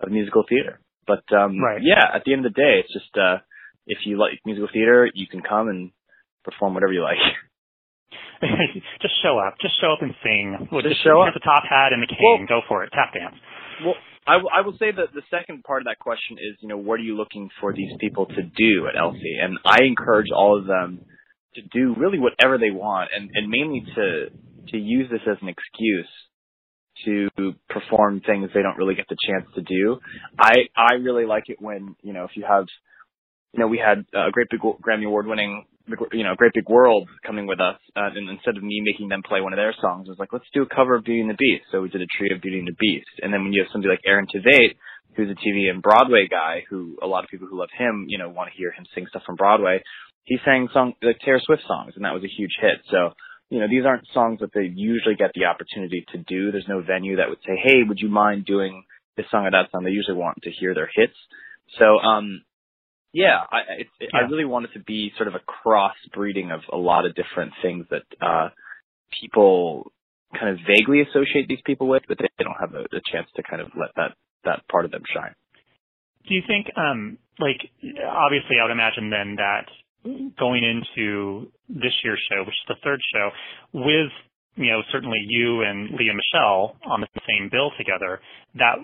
of 0.00 0.10
musical 0.10 0.44
theater. 0.48 0.80
But 1.06 1.22
um, 1.36 1.60
Right. 1.62 1.80
yeah, 1.82 2.04
at 2.14 2.22
the 2.24 2.32
end 2.32 2.44
of 2.46 2.54
the 2.54 2.60
day, 2.60 2.80
it's 2.82 2.92
just 2.92 3.16
uh, 3.16 3.38
if 3.86 3.98
you 4.04 4.18
like 4.18 4.40
musical 4.44 4.68
theater, 4.72 5.08
you 5.14 5.26
can 5.26 5.42
come 5.42 5.68
and 5.68 5.90
perform 6.44 6.74
whatever 6.74 6.92
you 6.92 7.02
like. 7.02 7.18
just 9.02 9.14
show 9.22 9.38
up. 9.38 9.54
Just 9.60 9.78
show 9.80 9.92
up 9.92 10.00
and 10.02 10.14
sing. 10.24 10.68
Well, 10.72 10.82
Just 10.82 11.04
show 11.04 11.20
up. 11.20 11.34
the 11.34 11.40
top 11.44 11.62
hat 11.68 11.92
and 11.92 12.02
the 12.02 12.06
cane. 12.08 12.46
Go 12.48 12.60
for 12.68 12.82
it. 12.84 12.90
Tap 12.92 13.12
dance. 13.12 13.36
Well, 13.84 13.94
I, 14.30 14.36
will- 14.36 14.50
will 14.64 14.78
say 14.78 14.92
that 14.92 15.12
the 15.14 15.22
second 15.30 15.64
part 15.64 15.82
of 15.82 15.86
that 15.86 15.98
question 15.98 16.36
is, 16.38 16.56
you 16.60 16.68
know, 16.68 16.76
what 16.76 16.94
are 17.00 17.02
you 17.02 17.16
looking 17.16 17.50
for 17.60 17.72
these 17.72 17.92
people 17.98 18.26
to 18.26 18.42
do 18.42 18.86
at 18.88 18.98
Elsie? 18.98 19.38
And 19.42 19.58
I 19.64 19.78
encourage 19.84 20.28
all 20.34 20.58
of 20.58 20.66
them 20.66 21.00
to 21.54 21.62
do 21.62 21.94
really 21.98 22.18
whatever 22.18 22.58
they 22.58 22.70
want, 22.70 23.10
and, 23.14 23.30
and 23.34 23.48
mainly 23.48 23.84
to 23.96 24.26
to 24.68 24.78
use 24.78 25.10
this 25.10 25.22
as 25.28 25.36
an 25.42 25.48
excuse 25.48 26.08
to 27.04 27.28
perform 27.68 28.20
things 28.20 28.50
they 28.54 28.62
don't 28.62 28.76
really 28.76 28.94
get 28.94 29.06
the 29.08 29.16
chance 29.26 29.46
to 29.54 29.62
do. 29.62 29.98
I 30.38 30.68
I 30.76 30.94
really 30.94 31.26
like 31.26 31.44
it 31.48 31.56
when 31.60 31.96
you 32.02 32.12
know 32.12 32.24
if 32.24 32.30
you 32.36 32.44
have, 32.48 32.66
you 33.52 33.60
know, 33.60 33.66
we 33.66 33.78
had 33.78 34.04
a 34.14 34.30
great 34.30 34.48
big 34.50 34.60
Grammy 34.60 35.06
award 35.06 35.26
winning, 35.26 35.64
you 36.12 36.24
know, 36.24 36.34
Great 36.36 36.52
Big 36.54 36.68
World 36.68 37.08
coming 37.26 37.46
with 37.46 37.60
us, 37.60 37.76
uh, 37.96 38.10
and 38.14 38.28
instead 38.28 38.56
of 38.56 38.62
me 38.62 38.82
making 38.84 39.08
them 39.08 39.22
play 39.22 39.40
one 39.40 39.52
of 39.52 39.58
their 39.58 39.74
songs, 39.80 40.06
I 40.08 40.10
was 40.10 40.18
like, 40.18 40.32
let's 40.32 40.48
do 40.54 40.62
a 40.62 40.74
cover 40.74 40.96
of 40.96 41.04
Beauty 41.04 41.20
and 41.20 41.30
the 41.30 41.38
Beast. 41.38 41.64
So 41.70 41.82
we 41.82 41.88
did 41.88 42.02
a 42.02 42.10
trio 42.16 42.36
of 42.36 42.42
Beauty 42.42 42.58
and 42.58 42.68
the 42.68 42.78
Beast, 42.78 43.10
and 43.22 43.32
then 43.32 43.42
when 43.42 43.52
you 43.52 43.62
have 43.62 43.72
somebody 43.72 43.90
like 43.90 44.06
Aaron 44.06 44.26
Tveit, 44.26 44.76
who's 45.16 45.30
a 45.30 45.38
TV 45.38 45.68
and 45.70 45.82
Broadway 45.82 46.28
guy, 46.30 46.64
who 46.70 46.96
a 47.02 47.06
lot 47.06 47.24
of 47.24 47.30
people 47.30 47.48
who 47.48 47.58
love 47.58 47.70
him, 47.76 48.06
you 48.08 48.18
know, 48.18 48.28
want 48.28 48.50
to 48.50 48.56
hear 48.56 48.70
him 48.70 48.86
sing 48.94 49.06
stuff 49.08 49.22
from 49.26 49.36
Broadway. 49.36 49.82
He 50.24 50.38
sang 50.44 50.68
song 50.72 50.94
like 51.02 51.18
Taylor 51.24 51.40
Swift 51.42 51.62
songs, 51.66 51.94
and 51.96 52.04
that 52.04 52.14
was 52.14 52.22
a 52.22 52.30
huge 52.30 52.54
hit. 52.60 52.80
So 52.90 53.14
you 53.50 53.58
know, 53.58 53.66
these 53.68 53.84
aren't 53.84 54.06
songs 54.14 54.38
that 54.40 54.54
they 54.54 54.70
usually 54.72 55.16
get 55.16 55.32
the 55.34 55.46
opportunity 55.46 56.06
to 56.12 56.18
do. 56.18 56.52
There's 56.52 56.68
no 56.68 56.80
venue 56.80 57.16
that 57.16 57.28
would 57.28 57.42
say, 57.44 57.56
"Hey, 57.56 57.82
would 57.82 57.98
you 57.98 58.08
mind 58.08 58.46
doing 58.46 58.84
this 59.16 59.28
song 59.30 59.44
or 59.44 59.50
that 59.50 59.70
song?" 59.72 59.82
They 59.82 59.90
usually 59.90 60.16
want 60.16 60.40
to 60.42 60.50
hear 60.52 60.72
their 60.72 60.88
hits. 60.94 61.18
So, 61.78 61.98
um, 61.98 62.42
yeah, 63.12 63.38
I 63.50 63.58
it, 63.80 63.86
it, 63.98 64.10
I 64.14 64.30
really 64.30 64.44
want 64.44 64.66
it 64.66 64.72
to 64.74 64.84
be 64.84 65.12
sort 65.16 65.28
of 65.28 65.34
a 65.34 65.40
cross 65.40 65.94
breeding 66.14 66.50
of 66.50 66.60
a 66.72 66.76
lot 66.76 67.06
of 67.06 67.14
different 67.14 67.52
things 67.62 67.86
that 67.90 68.02
uh, 68.20 68.48
people 69.20 69.90
kind 70.38 70.50
of 70.50 70.58
vaguely 70.66 71.02
associate 71.02 71.48
these 71.48 71.62
people 71.66 71.88
with, 71.88 72.02
but 72.06 72.18
they 72.18 72.28
don't 72.44 72.56
have 72.60 72.74
a, 72.74 72.82
a 72.82 73.00
chance 73.12 73.26
to 73.36 73.42
kind 73.42 73.60
of 73.60 73.68
let 73.78 73.90
that 73.96 74.12
that 74.44 74.66
part 74.68 74.84
of 74.84 74.90
them 74.90 75.02
shine. 75.12 75.34
Do 76.28 76.34
you 76.34 76.42
think, 76.46 76.66
um, 76.76 77.18
like, 77.38 77.60
obviously, 77.82 78.56
I 78.60 78.64
would 78.64 78.72
imagine 78.72 79.10
then 79.10 79.36
that 79.36 79.66
going 80.38 80.64
into 80.64 81.50
this 81.68 81.92
year's 82.04 82.20
show, 82.30 82.40
which 82.40 82.54
is 82.54 82.68
the 82.68 82.76
third 82.84 83.00
show, 83.12 83.30
with 83.72 84.12
you 84.60 84.70
know 84.70 84.84
certainly 84.92 85.18
you 85.26 85.62
and 85.62 85.90
Lea 85.96 86.12
Michele 86.12 86.76
on 86.84 87.00
the 87.00 87.08
same 87.24 87.48
bill 87.50 87.72
together, 87.80 88.20
that 88.54 88.76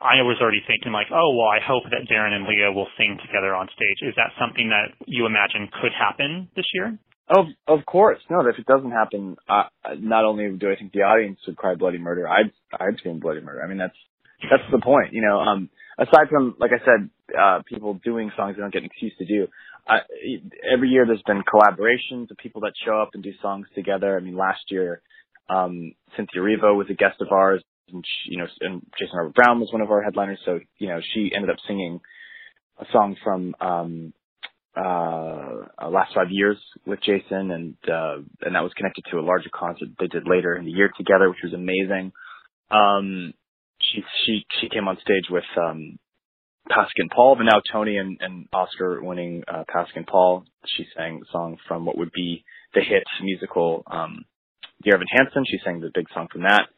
I 0.00 0.24
was 0.24 0.40
already 0.40 0.64
thinking 0.66 0.92
like, 0.92 1.12
oh 1.12 1.36
well, 1.36 1.52
I 1.52 1.60
hope 1.60 1.84
that 1.92 2.08
Darren 2.08 2.32
and 2.32 2.48
Lea 2.48 2.72
will 2.74 2.88
sing 2.96 3.18
together 3.20 3.54
on 3.54 3.68
stage. 3.68 4.08
Is 4.08 4.16
that 4.16 4.32
something 4.40 4.72
that 4.72 4.96
you 5.06 5.26
imagine 5.26 5.68
could 5.80 5.92
happen 5.92 6.48
this 6.56 6.66
year? 6.72 6.98
Of 7.28 7.46
of 7.68 7.84
course, 7.84 8.18
no. 8.30 8.40
If 8.48 8.58
it 8.58 8.66
doesn't 8.66 8.90
happen, 8.90 9.36
not 10.00 10.24
only 10.24 10.48
do 10.56 10.72
I 10.72 10.76
think 10.76 10.92
the 10.92 11.04
audience 11.04 11.38
would 11.46 11.56
cry 11.56 11.74
bloody 11.74 11.98
murder, 11.98 12.26
I'd 12.26 12.50
I'd 12.72 12.96
scream 12.96 13.20
bloody 13.20 13.42
murder. 13.42 13.62
I 13.62 13.68
mean, 13.68 13.76
that's 13.76 13.96
that's 14.50 14.64
the 14.72 14.80
point, 14.80 15.12
you 15.12 15.20
know. 15.20 15.38
Um, 15.38 15.68
aside 15.98 16.28
from, 16.30 16.56
like 16.58 16.70
I 16.72 16.84
said, 16.84 17.10
uh, 17.38 17.62
people 17.66 18.00
doing 18.04 18.30
songs 18.36 18.56
they 18.56 18.62
don't 18.62 18.72
get 18.72 18.82
an 18.82 18.86
excuse 18.86 19.12
to 19.18 19.26
do. 19.26 19.48
Every 20.70 20.88
year 20.88 21.06
there's 21.06 21.22
been 21.26 21.42
collaborations 21.42 22.30
of 22.30 22.36
people 22.36 22.60
that 22.62 22.72
show 22.84 23.00
up 23.00 23.10
and 23.14 23.22
do 23.22 23.32
songs 23.40 23.66
together. 23.74 24.16
I 24.16 24.20
mean, 24.20 24.36
last 24.36 24.60
year, 24.68 25.02
um, 25.48 25.92
Cynthia 26.16 26.40
Erivo 26.40 26.76
was 26.76 26.88
a 26.90 26.94
guest 26.94 27.20
of 27.20 27.28
ours, 27.32 27.62
and 27.92 28.04
she, 28.04 28.32
you 28.32 28.38
know, 28.38 28.46
and 28.60 28.82
Jason 28.98 29.16
Robert 29.16 29.34
Brown 29.34 29.60
was 29.60 29.72
one 29.72 29.82
of 29.82 29.90
our 29.90 30.02
headliners. 30.02 30.40
So, 30.44 30.60
you 30.78 30.88
know, 30.88 31.00
she 31.14 31.30
ended 31.34 31.50
up 31.50 31.56
singing 31.66 32.00
a 32.78 32.84
song 32.92 33.16
from 33.24 33.54
um, 33.60 34.12
uh, 34.76 35.66
uh, 35.82 35.88
last 35.90 36.14
five 36.14 36.30
years 36.30 36.58
with 36.86 37.00
Jason, 37.00 37.50
and 37.50 37.74
uh, 37.90 38.16
and 38.42 38.54
that 38.54 38.62
was 38.62 38.72
connected 38.76 39.04
to 39.10 39.18
a 39.18 39.22
larger 39.22 39.50
concert 39.52 39.88
they 39.98 40.06
did 40.06 40.28
later 40.28 40.56
in 40.56 40.64
the 40.64 40.70
year 40.70 40.90
together, 40.96 41.28
which 41.28 41.42
was 41.42 41.54
amazing. 41.54 42.12
Um, 42.70 43.32
she 43.80 44.02
she 44.24 44.46
she 44.60 44.68
came 44.68 44.86
on 44.86 44.98
stage 45.00 45.24
with 45.30 45.44
um 45.56 45.98
Pasek 46.70 46.98
and 46.98 47.10
Paul, 47.10 47.36
but 47.36 47.44
now 47.44 47.60
Tony 47.72 47.96
and, 47.96 48.18
and 48.20 48.46
Oscar 48.52 49.02
winning 49.02 49.42
uh, 49.48 49.64
Pasek 49.74 49.96
and 49.96 50.06
Paul. 50.06 50.44
She 50.76 50.86
sang 50.96 51.22
a 51.22 51.32
song 51.32 51.56
from 51.66 51.86
what 51.86 51.96
would 51.96 52.12
be 52.12 52.44
the 52.74 52.80
hit 52.80 53.04
musical 53.22 53.82
um 53.90 54.24
Dear 54.82 54.94
Evan 54.94 55.06
Hansen. 55.10 55.44
She 55.46 55.58
sang 55.64 55.80
the 55.80 55.90
big 55.94 56.06
song 56.14 56.28
from 56.30 56.42
that. 56.42 56.68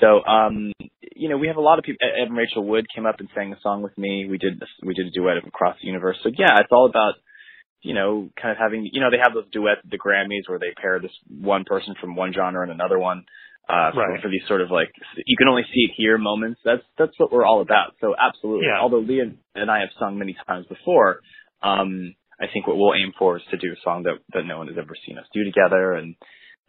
So 0.00 0.24
um 0.24 0.72
you 1.14 1.28
know 1.28 1.36
we 1.36 1.48
have 1.48 1.56
a 1.56 1.62
lot 1.62 1.78
of 1.78 1.84
people. 1.84 2.06
Evan 2.06 2.34
Rachel 2.34 2.64
Wood 2.64 2.86
came 2.94 3.06
up 3.06 3.16
and 3.20 3.28
sang 3.34 3.52
a 3.52 3.60
song 3.62 3.82
with 3.82 3.96
me. 3.96 4.26
We 4.28 4.38
did 4.38 4.62
we 4.82 4.94
did 4.94 5.06
a 5.06 5.10
duet 5.10 5.36
of 5.36 5.44
Across 5.46 5.78
the 5.80 5.86
Universe. 5.86 6.16
So 6.22 6.30
yeah, 6.36 6.58
it's 6.60 6.72
all 6.72 6.86
about 6.86 7.14
you 7.82 7.94
know 7.94 8.30
kind 8.40 8.52
of 8.52 8.58
having 8.58 8.88
you 8.90 9.00
know 9.00 9.10
they 9.10 9.22
have 9.22 9.34
those 9.34 9.50
duets 9.52 9.80
at 9.84 9.90
the 9.90 9.98
Grammys 9.98 10.48
where 10.48 10.58
they 10.58 10.72
pair 10.80 10.98
this 11.00 11.14
one 11.28 11.64
person 11.64 11.94
from 12.00 12.16
one 12.16 12.32
genre 12.32 12.62
and 12.62 12.72
another 12.72 12.98
one 12.98 13.24
uh, 13.68 13.72
right. 13.72 13.94
for, 13.94 14.22
for 14.22 14.28
these 14.28 14.44
sort 14.46 14.60
of 14.60 14.70
like 14.70 14.92
you 15.24 15.36
can 15.36 15.48
only 15.48 15.62
see 15.62 15.88
it 15.88 15.92
here 15.96 16.18
moments. 16.18 16.60
That's 16.64 16.82
that's 16.98 17.12
what 17.18 17.32
we're 17.32 17.46
all 17.46 17.62
about. 17.62 17.94
So 18.00 18.14
absolutely. 18.18 18.66
Yeah. 18.66 18.80
Although 18.80 19.00
Lea 19.00 19.32
and 19.54 19.70
I 19.70 19.80
have 19.80 19.90
sung 19.98 20.18
many 20.18 20.36
times 20.46 20.66
before, 20.66 21.20
um, 21.62 22.14
I 22.40 22.46
think 22.52 22.66
what 22.66 22.76
we'll 22.76 22.94
aim 22.94 23.12
for 23.18 23.36
is 23.36 23.42
to 23.50 23.56
do 23.56 23.72
a 23.72 23.80
song 23.82 24.02
that 24.04 24.18
that 24.32 24.44
no 24.44 24.58
one 24.58 24.68
has 24.68 24.76
ever 24.76 24.94
seen 25.06 25.18
us 25.18 25.24
do 25.32 25.44
together, 25.44 25.94
and 25.94 26.16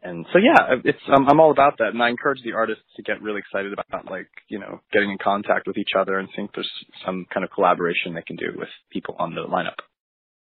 and 0.05 0.25
so 0.31 0.37
yeah, 0.37 0.77
it's 0.83 1.01
um, 1.13 1.27
I'm 1.27 1.39
all 1.39 1.51
about 1.51 1.79
that, 1.79 1.89
and 1.89 2.01
I 2.01 2.09
encourage 2.09 2.41
the 2.43 2.53
artists 2.53 2.83
to 2.95 3.03
get 3.03 3.21
really 3.21 3.39
excited 3.39 3.73
about 3.73 4.05
like 4.05 4.29
you 4.47 4.59
know 4.59 4.79
getting 4.93 5.09
in 5.09 5.17
contact 5.17 5.67
with 5.67 5.77
each 5.77 5.97
other 5.97 6.19
and 6.19 6.29
think 6.35 6.51
there's 6.53 6.69
some 7.05 7.25
kind 7.33 7.43
of 7.43 7.49
collaboration 7.51 8.13
they 8.13 8.21
can 8.21 8.35
do 8.35 8.53
with 8.55 8.69
people 8.91 9.15
on 9.17 9.33
the 9.33 9.41
lineup. 9.41 9.81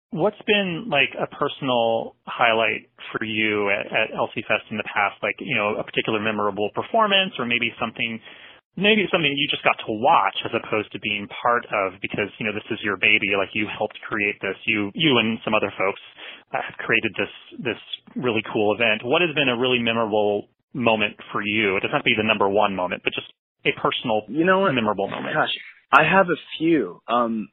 What's 0.10 0.42
been 0.46 0.90
like 0.90 1.10
a 1.18 1.26
personal 1.26 2.16
highlight 2.26 2.90
for 3.12 3.26
you 3.26 3.70
at, 3.70 3.86
at 3.88 4.08
Elsie 4.16 4.46
Fest 4.48 4.70
in 4.70 4.78
the 4.78 4.86
past? 4.86 5.18
Like, 5.24 5.34
you 5.40 5.56
know, 5.56 5.74
a 5.74 5.84
particular 5.84 6.20
memorable 6.20 6.70
performance 6.76 7.34
or 7.40 7.46
maybe 7.46 7.74
something, 7.82 8.22
maybe 8.76 9.06
something 9.12 9.30
you 9.30 9.48
just 9.50 9.64
got 9.64 9.78
to 9.86 9.92
watch 9.92 10.38
as 10.46 10.52
opposed 10.54 10.92
to 10.92 11.00
being 11.00 11.28
part 11.30 11.66
of 11.70 11.94
because, 12.02 12.30
you 12.40 12.46
know, 12.46 12.54
this 12.54 12.66
is 12.72 12.80
your 12.82 12.98
baby. 12.98 13.38
Like 13.38 13.54
you 13.54 13.68
helped 13.70 14.00
create 14.08 14.36
this. 14.42 14.58
You, 14.66 14.92
you 14.94 15.18
and 15.18 15.38
some 15.46 15.54
other 15.54 15.72
folks 15.78 16.02
have 16.52 16.78
created 16.82 17.14
this, 17.18 17.34
this 17.62 17.82
really 18.16 18.42
cool 18.52 18.74
event. 18.74 19.06
What 19.06 19.22
has 19.22 19.34
been 19.36 19.50
a 19.50 19.58
really 19.58 19.80
memorable 19.80 20.50
moment 20.74 21.18
for 21.32 21.42
you? 21.42 21.78
It 21.78 21.82
doesn't 21.82 21.94
have 21.94 22.02
to 22.02 22.10
be 22.10 22.18
the 22.18 22.26
number 22.26 22.50
one 22.50 22.76
moment, 22.76 23.02
but 23.04 23.14
just 23.14 23.30
a 23.66 23.72
personal, 23.80 24.24
you 24.28 24.46
know 24.46 24.60
what? 24.66 24.74
memorable 24.74 25.08
moment. 25.08 25.34
Gosh, 25.34 25.54
I 25.92 26.04
have 26.04 26.28
a 26.28 26.40
few. 26.58 27.00
Um, 27.08 27.50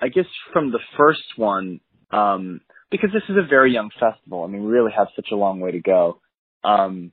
I 0.00 0.08
guess 0.08 0.26
from 0.52 0.72
the 0.72 0.80
first 0.96 1.22
one, 1.36 1.80
um, 2.10 2.60
because 2.90 3.10
this 3.12 3.22
is 3.28 3.36
a 3.36 3.46
very 3.48 3.72
young 3.72 3.90
festival. 3.98 4.42
I 4.42 4.48
mean, 4.48 4.64
we 4.64 4.70
really 4.70 4.92
have 4.96 5.08
such 5.16 5.28
a 5.32 5.36
long 5.36 5.60
way 5.60 5.70
to 5.72 5.80
go. 5.80 6.20
Um, 6.64 7.12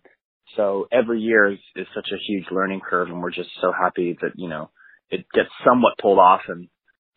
so 0.55 0.87
every 0.91 1.21
year 1.21 1.51
is, 1.51 1.59
is 1.75 1.87
such 1.93 2.07
a 2.11 2.17
huge 2.27 2.45
learning 2.51 2.81
curve, 2.87 3.09
and 3.09 3.21
we're 3.21 3.31
just 3.31 3.49
so 3.61 3.71
happy 3.71 4.17
that 4.21 4.31
you 4.35 4.49
know 4.49 4.69
it 5.09 5.25
gets 5.33 5.49
somewhat 5.65 5.93
pulled 6.01 6.19
off, 6.19 6.41
and 6.47 6.67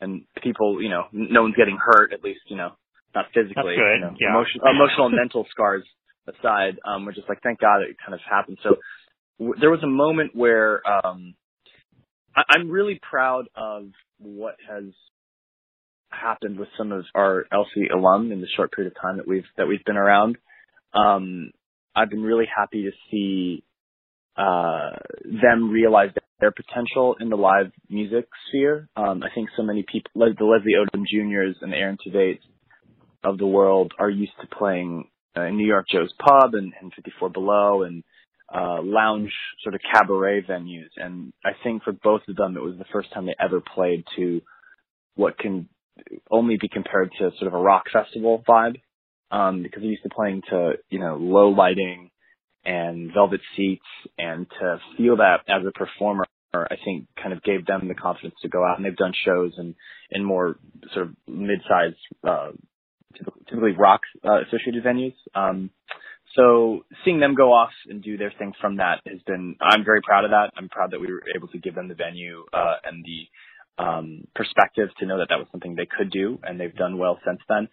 and 0.01 0.25
people, 0.43 0.83
you 0.83 0.89
know, 0.89 1.05
no 1.13 1.43
one's 1.43 1.57
getting 1.57 1.79
hurt, 1.81 2.13
at 2.13 2.23
least 2.25 2.41
you 2.49 2.57
know, 2.57 2.71
not 3.15 3.27
physically. 3.35 3.55
That's 3.55 3.65
good. 3.77 3.95
You 3.95 4.01
know, 4.01 4.17
yeah. 4.21 4.31
emotion, 4.31 4.61
emotional 4.63 5.07
and 5.07 5.17
mental 5.17 5.47
scars 5.51 5.85
aside, 6.29 6.79
um, 6.87 7.05
we're 7.05 7.13
just 7.13 7.29
like, 7.29 7.41
thank 7.43 7.61
God 7.61 7.83
it 7.83 7.97
kind 8.05 8.15
of 8.15 8.21
happened. 8.29 8.59
So 8.63 8.77
w- 9.39 9.59
there 9.61 9.71
was 9.71 9.83
a 9.83 9.89
moment 9.89 10.35
where 10.35 10.81
um, 10.87 11.35
I- 12.35 12.45
I'm 12.51 12.71
really 12.71 13.01
proud 13.03 13.47
of 13.57 13.89
what 14.19 14.57
has 14.69 14.85
happened 16.11 16.59
with 16.59 16.69
some 16.77 16.93
of 16.93 17.05
our 17.15 17.47
Elsie 17.53 17.89
alum 17.93 18.33
in 18.33 18.41
the 18.41 18.47
short 18.57 18.73
period 18.73 18.93
of 18.93 19.01
time 19.01 19.17
that 19.17 19.27
we've 19.27 19.47
that 19.57 19.67
we've 19.67 19.85
been 19.85 19.97
around. 19.97 20.37
Um, 20.95 21.53
I've 21.95 22.11
been 22.11 22.23
really 22.23 22.47
happy 22.55 22.85
to 22.85 22.91
see 23.11 23.65
uh, 24.37 24.91
them 25.25 25.71
realize 25.71 26.11
their 26.41 26.51
potential 26.53 27.17
in 27.21 27.29
the 27.29 27.37
live 27.37 27.71
music 27.89 28.27
sphere. 28.49 28.89
Um, 28.97 29.23
I 29.23 29.29
think 29.35 29.51
so 29.57 29.63
many 29.63 29.85
people, 29.91 30.11
the 30.15 30.45
Leslie 30.45 30.75
Odom 30.79 31.05
Juniors 31.07 31.57
and 31.61 31.75
Aaron 31.75 31.99
Tveit 32.07 32.39
of 33.23 33.39
the 33.39 33.47
world, 33.47 33.93
are 33.99 34.11
used 34.11 34.33
to 34.41 34.47
playing 34.49 35.09
uh, 35.37 35.43
in 35.43 35.57
New 35.57 35.67
York 35.67 35.87
Joe's 35.91 36.13
Pub 36.19 36.55
and, 36.55 36.73
and 36.81 36.93
54 36.95 37.31
Below 37.31 37.83
and 37.83 38.03
uh, 38.53 38.83
lounge 38.83 39.33
sort 39.63 39.75
of 39.75 39.81
cabaret 39.95 40.43
venues. 40.43 40.91
And 40.97 41.33
I 41.45 41.51
think 41.63 41.85
for 41.85 41.93
both 41.93 42.23
of 42.29 42.37
them, 42.37 42.57
it 42.57 42.63
was 42.63 42.77
the 42.77 42.85
first 42.93 43.13
time 43.13 43.27
they 43.27 43.35
ever 43.39 43.61
played 43.61 44.05
to 44.17 44.41
what 45.15 45.39
can 45.39 45.69
only 46.31 46.57
be 46.61 46.69
compared 46.69 47.13
to 47.19 47.31
sort 47.39 47.47
of 47.49 47.55
a 47.55 47.63
rock 47.63 47.85
festival 47.93 48.43
vibe 48.49 48.81
um, 49.33 49.63
because 49.63 49.83
they're 49.83 49.91
used 49.91 50.05
to 50.05 50.11
playing 50.11 50.43
to 50.51 50.75
you 50.91 51.01
know 51.01 51.17
low 51.17 51.49
lighting 51.49 52.11
and 52.65 53.13
velvet 53.13 53.41
seats, 53.57 53.87
and 54.19 54.47
to 54.61 54.79
feel 54.97 55.17
that 55.17 55.41
as 55.49 55.67
a 55.67 55.73
performer, 55.73 56.25
I 56.55 56.77
think 56.85 57.07
kind 57.21 57.33
of 57.33 57.43
gave 57.43 57.67
them 57.67 57.89
the 57.89 57.95
confidence 57.95 58.35
to 58.43 58.49
go 58.49 58.65
out 58.65 58.77
and 58.77 58.85
they've 58.85 58.97
done 58.97 59.15
shows 59.25 59.53
in 59.59 59.75
in 60.11 60.23
more 60.25 60.57
sort 60.93 61.07
of 61.07 61.15
mid-sized, 61.27 61.97
uh, 62.23 62.51
typically 63.49 63.73
rock 63.73 64.03
uh, 64.25 64.43
associated 64.43 64.85
venues. 64.85 65.15
Um, 65.35 65.71
so 66.37 66.85
seeing 67.05 67.21
them 67.21 67.35
go 67.35 67.53
off 67.53 67.73
and 67.89 68.03
do 68.03 68.17
their 68.17 68.33
thing 68.39 68.53
from 68.61 68.77
that 68.77 69.01
has 69.07 69.21
been, 69.27 69.57
I'm 69.61 69.85
very 69.85 70.01
proud 70.03 70.25
of 70.25 70.31
that. 70.31 70.51
I'm 70.57 70.69
proud 70.69 70.93
that 70.93 71.01
we 71.01 71.13
were 71.13 71.23
able 71.37 71.49
to 71.49 71.59
give 71.59 71.75
them 71.75 71.89
the 71.89 71.95
venue, 71.95 72.45
uh, 72.53 72.77
and 72.85 73.05
the, 73.05 73.83
um, 73.83 74.25
perspective 74.35 74.89
to 74.99 75.07
know 75.07 75.19
that 75.19 75.29
that 75.31 75.39
was 75.39 75.47
something 75.51 75.75
they 75.75 75.87
could 75.87 76.11
do, 76.11 76.39
and 76.43 76.59
they've 76.59 76.75
done 76.75 76.99
well 76.99 77.19
since 77.27 77.41
then. 77.49 77.69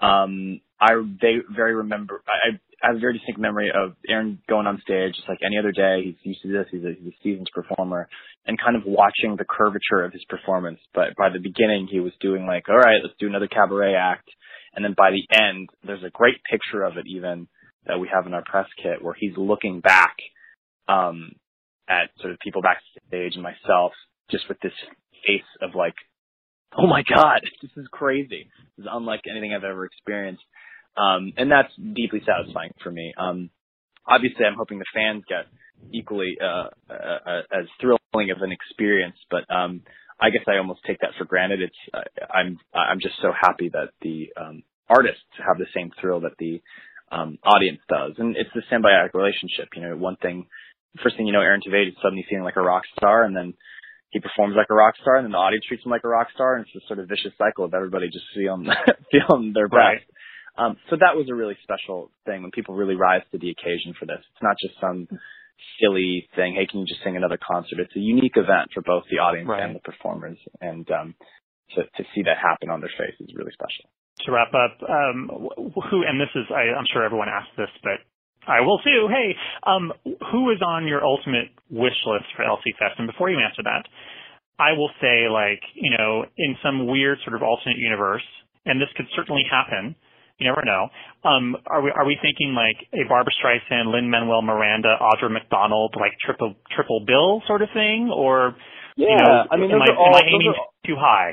Um, 0.00 0.60
I 0.80 0.90
they 1.20 1.36
very 1.54 1.74
remember. 1.74 2.22
I, 2.26 2.56
I 2.82 2.88
have 2.88 2.96
a 2.96 3.00
very 3.00 3.14
distinct 3.14 3.40
memory 3.40 3.70
of 3.74 3.94
Aaron 4.08 4.40
going 4.48 4.66
on 4.66 4.80
stage 4.82 5.14
just 5.14 5.28
like 5.28 5.38
any 5.44 5.58
other 5.58 5.72
day. 5.72 6.02
He's 6.04 6.16
used 6.22 6.42
to 6.42 6.52
this. 6.52 6.66
He's 6.70 6.84
a, 6.84 6.92
he's 6.98 7.12
a 7.12 7.16
seasoned 7.22 7.48
performer, 7.54 8.08
and 8.46 8.60
kind 8.60 8.76
of 8.76 8.82
watching 8.84 9.36
the 9.36 9.46
curvature 9.48 10.04
of 10.04 10.12
his 10.12 10.24
performance. 10.28 10.80
But 10.92 11.16
by 11.16 11.30
the 11.30 11.38
beginning, 11.38 11.88
he 11.90 12.00
was 12.00 12.12
doing 12.20 12.46
like, 12.46 12.68
all 12.68 12.76
right, 12.76 13.00
let's 13.02 13.14
do 13.18 13.26
another 13.26 13.48
cabaret 13.48 13.94
act, 13.94 14.28
and 14.74 14.84
then 14.84 14.94
by 14.96 15.10
the 15.10 15.24
end, 15.34 15.70
there's 15.86 16.04
a 16.04 16.10
great 16.10 16.36
picture 16.50 16.82
of 16.82 16.96
it 16.96 17.06
even 17.06 17.48
that 17.86 18.00
we 18.00 18.08
have 18.12 18.26
in 18.26 18.34
our 18.34 18.44
press 18.44 18.66
kit 18.82 19.02
where 19.02 19.14
he's 19.18 19.36
looking 19.36 19.80
back 19.80 20.16
um, 20.88 21.32
at 21.88 22.10
sort 22.20 22.32
of 22.32 22.38
people 22.40 22.62
backstage 22.62 23.34
and 23.34 23.42
myself 23.42 23.92
just 24.30 24.48
with 24.48 24.58
this 24.60 24.72
face 25.26 25.42
of 25.62 25.74
like, 25.74 25.94
oh 26.78 26.86
my 26.86 27.02
god, 27.02 27.40
this 27.62 27.70
is 27.76 27.86
crazy. 27.90 28.48
This 28.76 28.84
is 28.84 28.90
unlike 28.90 29.22
anything 29.30 29.54
I've 29.54 29.64
ever 29.64 29.84
experienced. 29.84 30.42
Um, 30.96 31.32
and 31.36 31.50
that's 31.50 31.72
deeply 31.76 32.22
satisfying 32.24 32.72
for 32.82 32.90
me. 32.90 33.12
Um, 33.18 33.50
obviously, 34.06 34.44
I'm 34.44 34.56
hoping 34.56 34.78
the 34.78 34.84
fans 34.94 35.24
get 35.28 35.46
equally 35.92 36.36
uh, 36.40 36.68
uh, 36.88 37.18
uh, 37.26 37.42
as 37.52 37.66
thrilling 37.80 38.30
of 38.30 38.42
an 38.42 38.52
experience, 38.52 39.16
but 39.30 39.42
um, 39.52 39.82
I 40.20 40.30
guess 40.30 40.42
I 40.46 40.58
almost 40.58 40.80
take 40.86 41.00
that 41.00 41.10
for 41.18 41.24
granted. 41.24 41.62
It's 41.62 41.76
uh, 41.92 42.24
I'm 42.32 42.58
I'm 42.72 43.00
just 43.00 43.16
so 43.20 43.32
happy 43.38 43.70
that 43.70 43.90
the 44.02 44.32
um, 44.40 44.62
artists 44.88 45.24
have 45.38 45.58
the 45.58 45.66
same 45.74 45.90
thrill 46.00 46.20
that 46.20 46.38
the 46.38 46.62
um, 47.10 47.38
audience 47.44 47.80
does. 47.88 48.12
And 48.18 48.36
it's 48.36 48.50
the 48.54 48.62
symbiotic 48.72 49.14
relationship. 49.14 49.68
You 49.74 49.82
know, 49.82 49.96
one 49.96 50.16
thing, 50.16 50.46
first 51.02 51.16
thing 51.16 51.26
you 51.26 51.32
know, 51.32 51.40
Aaron 51.40 51.60
Tveit 51.60 51.88
is 51.88 51.94
suddenly 52.02 52.24
feeling 52.28 52.44
like 52.44 52.56
a 52.56 52.62
rock 52.62 52.84
star, 52.96 53.24
and 53.24 53.36
then 53.36 53.54
he 54.14 54.20
performs 54.22 54.54
like 54.56 54.70
a 54.70 54.74
rock 54.78 54.94
star, 55.02 55.16
and 55.18 55.24
then 55.26 55.32
the 55.34 55.42
audience 55.42 55.66
treats 55.66 55.84
him 55.84 55.90
like 55.90 56.04
a 56.06 56.08
rock 56.08 56.28
star, 56.32 56.54
and 56.54 56.62
it's 56.64 56.72
this 56.72 56.86
sort 56.86 57.00
of 57.02 57.08
vicious 57.10 57.34
cycle 57.36 57.64
of 57.66 57.74
everybody 57.74 58.06
just 58.08 58.24
feeling 58.34 58.64
feeling 59.12 59.52
their 59.52 59.68
best. 59.68 59.76
Right. 59.76 60.00
Um, 60.56 60.76
so 60.88 60.94
that 60.96 61.18
was 61.18 61.26
a 61.28 61.34
really 61.34 61.58
special 61.66 62.10
thing 62.24 62.42
when 62.42 62.52
people 62.54 62.76
really 62.78 62.94
rise 62.94 63.22
to 63.32 63.38
the 63.42 63.50
occasion 63.50 63.92
for 63.98 64.06
this. 64.06 64.22
It's 64.22 64.42
not 64.42 64.54
just 64.62 64.78
some 64.80 65.08
silly 65.82 66.28
thing. 66.36 66.54
Hey, 66.54 66.66
can 66.70 66.80
you 66.80 66.86
just 66.86 67.02
sing 67.02 67.16
another 67.16 67.38
concert? 67.42 67.80
It's 67.80 67.96
a 67.96 68.00
unique 68.00 68.36
event 68.36 68.70
for 68.72 68.80
both 68.82 69.04
the 69.10 69.18
audience 69.18 69.48
Right. 69.50 69.62
and 69.62 69.74
the 69.74 69.80
performers, 69.82 70.38
and 70.60 70.86
um, 70.90 71.14
to 71.74 71.82
to 71.82 72.02
see 72.14 72.22
that 72.22 72.38
happen 72.38 72.70
on 72.70 72.80
their 72.80 72.92
face 72.96 73.18
is 73.20 73.34
really 73.34 73.52
special. 73.52 73.90
to 74.24 74.30
wrap 74.30 74.54
up, 74.54 74.78
um, 74.88 75.26
who 75.90 76.06
and 76.06 76.20
this 76.22 76.30
is 76.38 76.46
I, 76.54 76.70
I'm 76.78 76.86
sure 76.92 77.02
everyone 77.04 77.28
asked 77.28 77.56
this, 77.58 77.70
but 77.82 77.98
I 78.46 78.60
will 78.60 78.78
too. 78.78 79.08
Hey, 79.08 79.34
um, 79.66 79.92
who 80.32 80.50
is 80.50 80.60
on 80.64 80.86
your 80.86 81.04
ultimate 81.04 81.48
wish 81.70 81.96
list 82.06 82.26
for 82.36 82.44
Elsie 82.44 82.74
Fest? 82.78 82.98
And 82.98 83.06
before 83.06 83.30
you 83.30 83.38
answer 83.38 83.62
that, 83.62 83.84
I 84.58 84.72
will 84.72 84.90
say 85.00 85.28
like 85.28 85.60
you 85.74 85.96
know 85.96 86.24
in 86.36 86.56
some 86.62 86.86
weird 86.86 87.18
sort 87.24 87.36
of 87.36 87.42
alternate 87.42 87.78
universe, 87.78 88.24
and 88.66 88.80
this 88.80 88.88
could 88.96 89.06
certainly 89.16 89.44
happen. 89.50 89.96
You 90.38 90.48
never 90.48 90.64
know. 90.64 90.88
Um, 91.22 91.56
are 91.66 91.80
we 91.80 91.90
are 91.94 92.04
we 92.04 92.18
thinking 92.20 92.54
like 92.54 92.76
a 92.92 93.08
Barbra 93.08 93.32
Streisand, 93.38 93.92
Lin 93.92 94.10
Manuel 94.10 94.42
Miranda, 94.42 94.96
Audra 95.00 95.30
McDonald, 95.30 95.94
like 95.98 96.12
triple 96.24 96.54
triple 96.74 97.04
bill 97.06 97.42
sort 97.46 97.62
of 97.62 97.68
thing, 97.72 98.10
or 98.14 98.56
you 98.96 99.06
Yeah, 99.08 99.16
know, 99.16 99.44
I 99.50 99.56
mean, 99.56 99.70
am 99.70 99.82
I, 99.82 99.86
all- 99.96 100.08
am 100.08 100.14
I 100.14 100.22
aiming 100.26 100.48
are 100.48 100.66
too 100.86 100.96
high? 100.98 101.32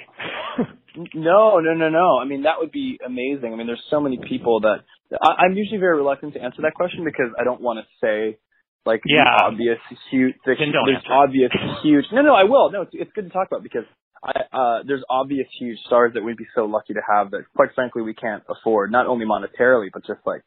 No, 1.13 1.59
no, 1.59 1.73
no, 1.73 1.87
no. 1.87 2.17
I 2.19 2.25
mean, 2.25 2.43
that 2.43 2.55
would 2.59 2.71
be 2.73 2.99
amazing. 3.05 3.53
I 3.53 3.55
mean, 3.55 3.65
there's 3.65 3.81
so 3.89 4.01
many 4.01 4.17
people 4.27 4.59
that 4.61 4.79
I, 5.21 5.45
I'm 5.45 5.53
usually 5.53 5.77
very 5.79 5.95
reluctant 5.95 6.33
to 6.33 6.41
answer 6.43 6.61
that 6.63 6.73
question 6.73 7.05
because 7.05 7.31
I 7.39 7.45
don't 7.45 7.61
want 7.61 7.79
to 7.79 7.85
say 8.05 8.37
like 8.85 8.99
Yeah. 9.05 9.23
the 9.23 9.43
obvious 9.45 9.77
huge. 10.11 10.35
The, 10.45 10.53
there's 10.59 10.59
answer. 10.59 11.13
obvious 11.13 11.51
huge. 11.81 12.03
No, 12.11 12.21
no, 12.21 12.33
I 12.35 12.43
will. 12.43 12.71
No, 12.71 12.81
it's, 12.81 12.91
it's 12.93 13.11
good 13.15 13.23
to 13.23 13.29
talk 13.29 13.47
about 13.47 13.63
because 13.63 13.85
I, 14.21 14.31
uh, 14.51 14.83
there's 14.85 15.01
obvious 15.09 15.47
huge 15.57 15.77
stars 15.87 16.11
that 16.15 16.23
we'd 16.23 16.35
be 16.35 16.47
so 16.53 16.65
lucky 16.65 16.93
to 16.93 17.01
have 17.09 17.31
that, 17.31 17.43
quite 17.55 17.69
frankly, 17.73 18.01
we 18.01 18.13
can't 18.13 18.43
afford. 18.49 18.91
Not 18.91 19.07
only 19.07 19.25
monetarily, 19.25 19.87
but 19.93 20.05
just 20.05 20.19
like 20.25 20.43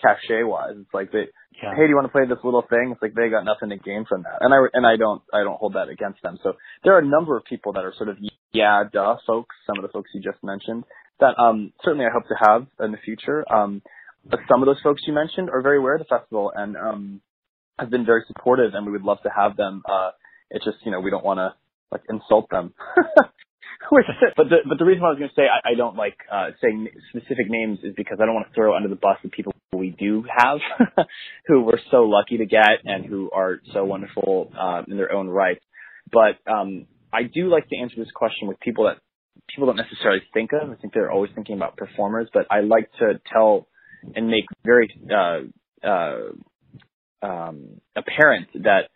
cachet 0.00 0.42
wise. 0.44 0.74
It's 0.76 0.92
like 0.94 1.12
they, 1.12 1.28
Yeah. 1.62 1.74
hey, 1.74 1.84
do 1.84 1.88
you 1.88 1.96
want 1.96 2.06
to 2.06 2.12
play 2.12 2.26
this 2.26 2.42
little 2.44 2.62
thing? 2.68 2.90
It's 2.92 3.02
like 3.02 3.14
they 3.14 3.28
got 3.28 3.44
nothing 3.44 3.70
to 3.70 3.76
gain 3.76 4.04
from 4.08 4.22
that, 4.22 4.38
and 4.40 4.52
I 4.54 4.58
and 4.72 4.86
I 4.86 4.96
don't 4.96 5.22
I 5.32 5.42
don't 5.42 5.56
hold 5.58 5.74
that 5.74 5.88
against 5.88 6.22
them. 6.22 6.38
So 6.42 6.54
there 6.84 6.94
are 6.94 7.00
a 7.00 7.04
number 7.06 7.36
of 7.36 7.44
people 7.44 7.72
that 7.74 7.84
are 7.84 7.94
sort 7.96 8.08
of 8.08 8.16
yeah, 8.52 8.84
duh, 8.92 9.16
folks. 9.26 9.54
Some 9.66 9.78
of 9.78 9.82
the 9.82 9.92
folks 9.92 10.10
you 10.14 10.20
just 10.22 10.42
mentioned 10.42 10.84
that 11.20 11.38
um 11.38 11.72
certainly 11.84 12.06
I 12.06 12.10
hope 12.12 12.24
to 12.28 12.36
have 12.38 12.66
in 12.80 12.92
the 12.92 12.98
future. 12.98 13.44
Um, 13.52 13.82
but 14.28 14.40
some 14.50 14.62
of 14.62 14.66
those 14.66 14.80
folks 14.82 15.02
you 15.06 15.12
mentioned 15.14 15.50
are 15.50 15.62
very 15.62 15.78
aware 15.78 15.94
of 15.94 16.00
the 16.00 16.04
festival 16.06 16.52
and 16.54 16.76
um 16.76 17.20
have 17.78 17.90
been 17.90 18.06
very 18.06 18.22
supportive, 18.26 18.72
and 18.74 18.86
we 18.86 18.92
would 18.92 19.02
love 19.02 19.18
to 19.22 19.30
have 19.34 19.56
them. 19.56 19.82
Uh, 19.88 20.10
it's 20.50 20.64
just 20.64 20.78
you 20.84 20.90
know 20.90 21.00
we 21.00 21.10
don't 21.10 21.24
want 21.24 21.38
to 21.38 21.54
like 21.92 22.02
insult 22.08 22.48
them. 22.50 22.74
Which, 23.90 24.06
but 24.36 24.48
the 24.48 24.56
but 24.68 24.78
the 24.78 24.84
reason 24.84 25.02
why 25.02 25.08
I 25.08 25.12
was 25.12 25.18
going 25.18 25.30
to 25.30 25.34
say 25.34 25.44
I, 25.44 25.72
I 25.72 25.74
don't 25.74 25.96
like 25.96 26.16
uh, 26.32 26.50
saying 26.62 26.88
specific 27.10 27.48
names 27.48 27.78
is 27.82 27.94
because 27.96 28.18
I 28.20 28.26
don't 28.26 28.34
want 28.34 28.48
to 28.48 28.54
throw 28.54 28.74
under 28.76 28.88
the 28.88 28.96
bus 28.96 29.18
the 29.22 29.28
people 29.28 29.52
we 29.72 29.90
do 29.90 30.24
have 30.34 30.58
who 31.46 31.62
we're 31.62 31.80
so 31.90 32.04
lucky 32.04 32.38
to 32.38 32.46
get 32.46 32.84
and 32.84 33.04
who 33.04 33.30
are 33.32 33.60
so 33.72 33.84
wonderful 33.84 34.50
uh, 34.58 34.82
in 34.88 34.96
their 34.96 35.12
own 35.12 35.28
right. 35.28 35.58
But 36.10 36.38
um, 36.50 36.86
I 37.12 37.24
do 37.24 37.48
like 37.48 37.68
to 37.68 37.76
answer 37.76 37.96
this 37.96 38.12
question 38.14 38.48
with 38.48 38.60
people 38.60 38.84
that 38.84 38.98
people 39.54 39.66
don't 39.66 39.76
necessarily 39.76 40.22
think 40.32 40.50
of. 40.52 40.70
I 40.70 40.74
think 40.76 40.94
they're 40.94 41.10
always 41.10 41.30
thinking 41.34 41.56
about 41.56 41.76
performers, 41.76 42.28
but 42.32 42.46
I 42.50 42.60
like 42.60 42.90
to 43.00 43.20
tell 43.32 43.68
and 44.14 44.28
make 44.28 44.44
very 44.64 44.88
uh, 45.10 45.86
uh, 45.86 47.26
um, 47.26 47.80
apparent 47.96 48.48
that 48.54 48.88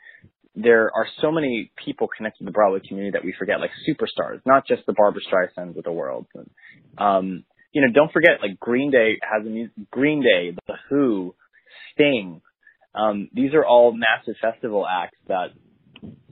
there 0.55 0.91
are 0.95 1.07
so 1.21 1.31
many 1.31 1.71
people 1.85 2.09
connected 2.17 2.41
to 2.41 2.45
the 2.45 2.51
Broadway 2.51 2.81
community 2.87 3.13
that 3.13 3.25
we 3.25 3.35
forget, 3.39 3.61
like 3.61 3.71
superstars, 3.89 4.41
not 4.45 4.67
just 4.67 4.83
the 4.87 4.93
Barbra 4.93 5.21
Streisands 5.23 5.77
of 5.77 5.85
the 5.85 5.93
world. 5.93 6.27
Um, 6.99 7.45
you 7.73 7.83
know, 7.83 7.93
don't 7.93 8.13
forget, 8.13 8.41
like 8.43 8.59
Green 8.59 8.91
Day 8.91 9.19
has 9.23 9.47
a 9.47 9.49
mu- 9.49 9.69
Green 9.91 10.23
Day, 10.23 10.57
The 10.67 10.75
Who, 10.89 11.35
Sting. 11.93 12.43
Um, 12.95 13.29
these 13.33 13.55
are 13.55 13.65
all 13.65 13.93
massive 13.93 14.35
festival 14.41 14.85
acts 14.87 15.17
that, 15.29 15.49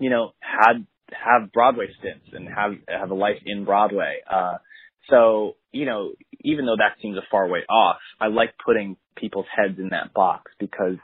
you 0.00 0.10
know, 0.10 0.32
had 0.40 0.84
have 1.12 1.52
Broadway 1.52 1.86
stints 1.98 2.26
and 2.32 2.48
have 2.48 2.72
have 2.88 3.10
a 3.10 3.14
life 3.14 3.38
in 3.46 3.64
Broadway. 3.64 4.16
Uh, 4.30 4.56
so, 5.08 5.56
you 5.72 5.86
know, 5.86 6.12
even 6.40 6.66
though 6.66 6.76
that 6.76 7.00
seems 7.00 7.16
a 7.16 7.22
far 7.30 7.48
way 7.48 7.60
off, 7.70 7.98
I 8.20 8.26
like 8.26 8.50
putting 8.64 8.96
people's 9.16 9.46
heads 9.54 9.78
in 9.78 9.90
that 9.90 10.12
box 10.12 10.50
because 10.58 10.96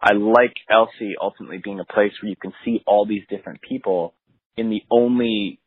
I 0.00 0.12
like 0.14 0.54
Elsie 0.70 1.14
ultimately 1.20 1.58
being 1.62 1.80
a 1.80 1.84
place 1.84 2.12
where 2.20 2.30
you 2.30 2.36
can 2.36 2.52
see 2.64 2.80
all 2.86 3.06
these 3.06 3.22
different 3.28 3.60
people 3.62 4.14
in 4.56 4.70
the 4.70 4.82
only 4.90 5.60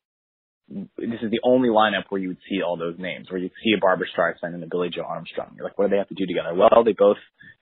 this 0.70 1.22
is 1.24 1.32
the 1.32 1.40
only 1.44 1.70
lineup 1.70 2.04
where 2.10 2.22
you 2.22 2.28
would 2.28 2.38
see 2.48 2.62
all 2.62 2.78
those 2.78 2.96
names, 3.00 3.30
where 3.30 3.40
you'd 3.40 3.52
see 3.64 3.72
a 3.76 3.80
Barbra 3.80 4.06
Streisand 4.16 4.54
and 4.54 4.64
a 4.64 4.68
Billie 4.68 4.92
Joe 4.92 5.02
Armstrong. 5.02 5.54
You're 5.56 5.66
like, 5.66 5.78
what 5.80 5.86
do 5.86 5.92
they 5.92 5.98
have 5.98 6.10
to 6.10 6.14
do 6.14 6.28
together? 6.28 6.54
Well, 6.54 6.84
they 6.84 6.94
both 6.94 7.18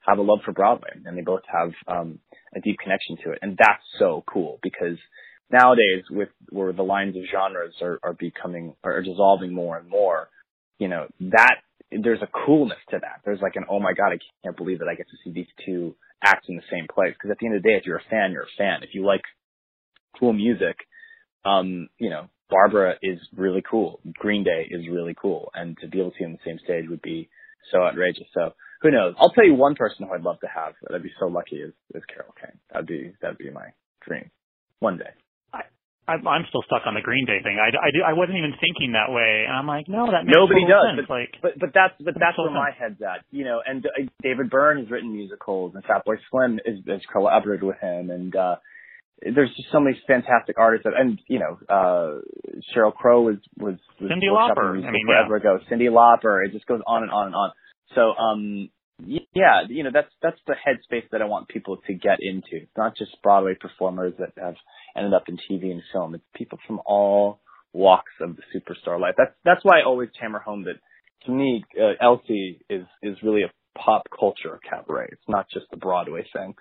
have 0.06 0.18
a 0.18 0.22
love 0.22 0.40
for 0.44 0.52
Broadway 0.52 0.90
and 1.06 1.18
they 1.18 1.22
both 1.22 1.44
have 1.52 1.72
um 1.88 2.20
a 2.56 2.60
deep 2.60 2.78
connection 2.80 3.18
to 3.24 3.32
it. 3.32 3.40
And 3.42 3.58
that's 3.58 3.84
so 4.00 4.24
cool 4.28 4.60
because 4.62 4.98
nowadays 5.52 6.04
with 6.10 6.30
where 6.50 6.74
the 6.74 6.84
lines 6.84 7.16
of 7.16 7.24
genres 7.32 7.76
are, 7.82 8.00
are 8.04 8.14
becoming 8.14 8.76
are 8.84 9.02
dissolving 9.02 9.54
more 9.54 9.78
and 9.78 9.88
more, 9.90 10.30
you 10.80 10.88
know, 10.88 11.08
that 11.20 11.58
there's 11.92 12.22
a 12.22 12.46
coolness 12.46 12.80
to 12.90 13.00
that. 13.02 13.22
There's 13.26 13.42
like 13.42 13.56
an 13.56 13.66
oh 13.70 13.80
my 13.80 13.94
god, 13.94 14.14
I 14.14 14.20
can't 14.44 14.58
believe 14.58 14.80
that 14.80 14.88
I 14.88 14.96
get 14.96 15.08
to 15.10 15.18
see 15.24 15.32
these 15.32 15.52
two 15.66 15.96
act 16.24 16.46
in 16.50 16.56
the 16.56 16.64
same 16.72 16.88
place. 16.94 17.14
Because 17.14 17.32
at 17.32 17.38
the 17.40 17.46
end 17.48 17.56
of 17.56 17.64
the 17.64 17.70
day, 17.70 17.76
if 17.76 17.86
you're 17.86 17.98
a 17.98 18.10
fan, 18.10 18.32
you're 18.32 18.44
a 18.44 18.58
fan. 18.58 18.84
If 18.84 18.90
you 18.94 19.06
like 19.06 19.22
cool 20.20 20.34
music, 20.34 20.78
um, 21.46 21.88
you 22.00 22.10
know, 22.10 22.28
Barbra 22.50 22.96
is 23.02 23.20
really 23.36 23.64
cool. 23.70 24.00
Green 24.14 24.44
Day 24.44 24.68
is 24.70 24.88
really 24.90 25.16
cool, 25.20 25.52
and 25.54 25.78
to 25.82 25.88
be 25.88 26.00
able 26.00 26.12
to 26.12 26.18
see 26.18 26.24
them 26.24 26.32
on 26.34 26.40
the 26.44 26.50
same 26.50 26.60
stage 26.64 26.90
would 26.90 27.02
be 27.02 27.30
so 27.72 27.84
outrageous. 27.84 28.28
So 28.34 28.54
who 28.82 28.92
knows? 28.92 29.16
I'll 29.20 29.32
tell 29.32 29.46
you 29.46 29.56
one 29.56 29.76
person 29.76 30.08
who 30.08 30.14
I'd 30.14 30.22
love 30.22 30.40
to 30.42 30.48
have 30.48 30.74
that 30.84 30.96
I'd 30.96 31.04
be 31.04 31.12
so 31.20 31.28
lucky 31.28 31.58
is 31.58 31.74
is 31.94 32.04
Carol 32.14 32.34
Kane. 32.40 32.60
That'd 32.72 32.88
be 32.88 33.14
that'd 33.22 33.38
be 33.38 33.52
my 33.52 33.74
dream 34.06 34.30
one 34.80 34.98
day. 34.98 35.12
I'm, 36.08 36.26
I'm 36.28 36.46
still 36.48 36.64
stuck 36.64 36.84
on 36.88 36.94
the 36.96 37.02
Green 37.02 37.26
Day 37.26 37.40
thing. 37.44 37.58
I, 37.60 37.68
I, 37.76 37.92
do- 37.92 38.04
I 38.06 38.14
wasn't 38.14 38.38
even 38.38 38.54
thinking 38.62 38.94
that 38.94 39.12
way, 39.12 39.44
and 39.48 39.56
I'm 39.56 39.68
like, 39.68 39.88
no, 39.90 40.08
that 40.10 40.24
makes 40.26 40.36
Nobody 40.36 40.64
does, 40.64 40.96
sense. 40.96 41.08
but, 41.08 41.14
like, 41.14 41.32
but 41.42 41.52
but 41.60 41.70
that's 41.74 41.94
but 42.00 42.14
that's 42.18 42.38
where 42.38 42.52
my 42.52 42.72
head's 42.72 43.02
at, 43.02 43.26
you 43.32 43.44
know. 43.44 43.60
And 43.66 43.86
uh, 43.86 43.90
David 44.24 44.50
Byrne 44.50 44.80
has 44.80 44.90
written 44.90 45.12
musicals, 45.12 45.76
and 45.76 45.84
Fatboy 45.84 46.16
Slim 46.32 46.60
is 46.66 46.80
has 46.88 47.02
collaborated 47.12 47.64
with 47.64 47.78
him, 47.80 48.10
and 48.10 48.36
uh 48.36 48.56
there's 49.22 49.50
just 49.58 49.72
so 49.72 49.80
many 49.80 50.00
fantastic 50.08 50.60
artists 50.60 50.86
that, 50.86 50.94
and 50.96 51.20
you 51.28 51.40
know, 51.40 51.58
uh 51.68 52.22
Sheryl 52.74 52.94
Crow 52.94 53.24
was 53.24 53.38
was, 53.58 53.76
was 54.00 54.12
workshopping 54.12 54.56
Lauper, 54.56 54.88
I 54.88 54.92
mean, 54.92 55.08
forever 55.08 55.36
ago. 55.36 55.60
Cyndi 55.70 55.90
Lauper, 55.90 56.46
it 56.46 56.52
just 56.54 56.68
goes 56.68 56.82
on 56.86 57.04
and 57.04 57.12
on 57.12 57.26
and 57.28 57.36
on. 57.36 57.52
So 57.96 58.02
um 58.14 58.70
y- 59.04 59.26
yeah, 59.34 59.62
you 59.68 59.84
know 59.84 59.90
that's 59.94 60.12
that's 60.22 60.40
the 60.46 60.54
headspace 60.54 61.10
that 61.12 61.22
I 61.22 61.26
want 61.26 61.48
people 61.48 61.78
to 61.88 61.94
get 61.94 62.20
into. 62.22 62.64
It's 62.64 62.78
not 62.78 62.96
just 62.96 63.12
Broadway 63.24 63.56
performers 63.60 64.14
that 64.20 64.34
have 64.42 64.56
ended 64.98 65.14
up 65.14 65.24
in 65.28 65.38
TV 65.38 65.72
and 65.72 65.82
film. 65.94 66.16
It's 66.16 66.24
people 66.36 66.58
from 66.66 66.82
all 66.86 67.40
walks 67.74 68.12
of 68.22 68.36
the 68.36 68.44
superstar 68.54 69.00
life. 69.00 69.16
That's 69.18 69.34
that's 69.46 69.64
why 69.64 69.80
I 69.80 69.86
always 69.86 70.10
hammer 70.20 70.40
home 70.40 70.64
that 70.66 70.76
to 71.26 71.32
me, 71.32 71.64
uh, 71.80 71.94
Elsie 72.02 72.62
is 72.70 72.86
is 73.04 73.18
really 73.24 73.44
a 73.44 73.52
pop 73.78 74.04
culture 74.18 74.60
cabaret. 74.70 75.10
It's 75.12 75.30
not 75.30 75.48
just 75.54 75.68
a 75.72 75.78
Broadway 75.78 76.26
thing. 76.34 76.56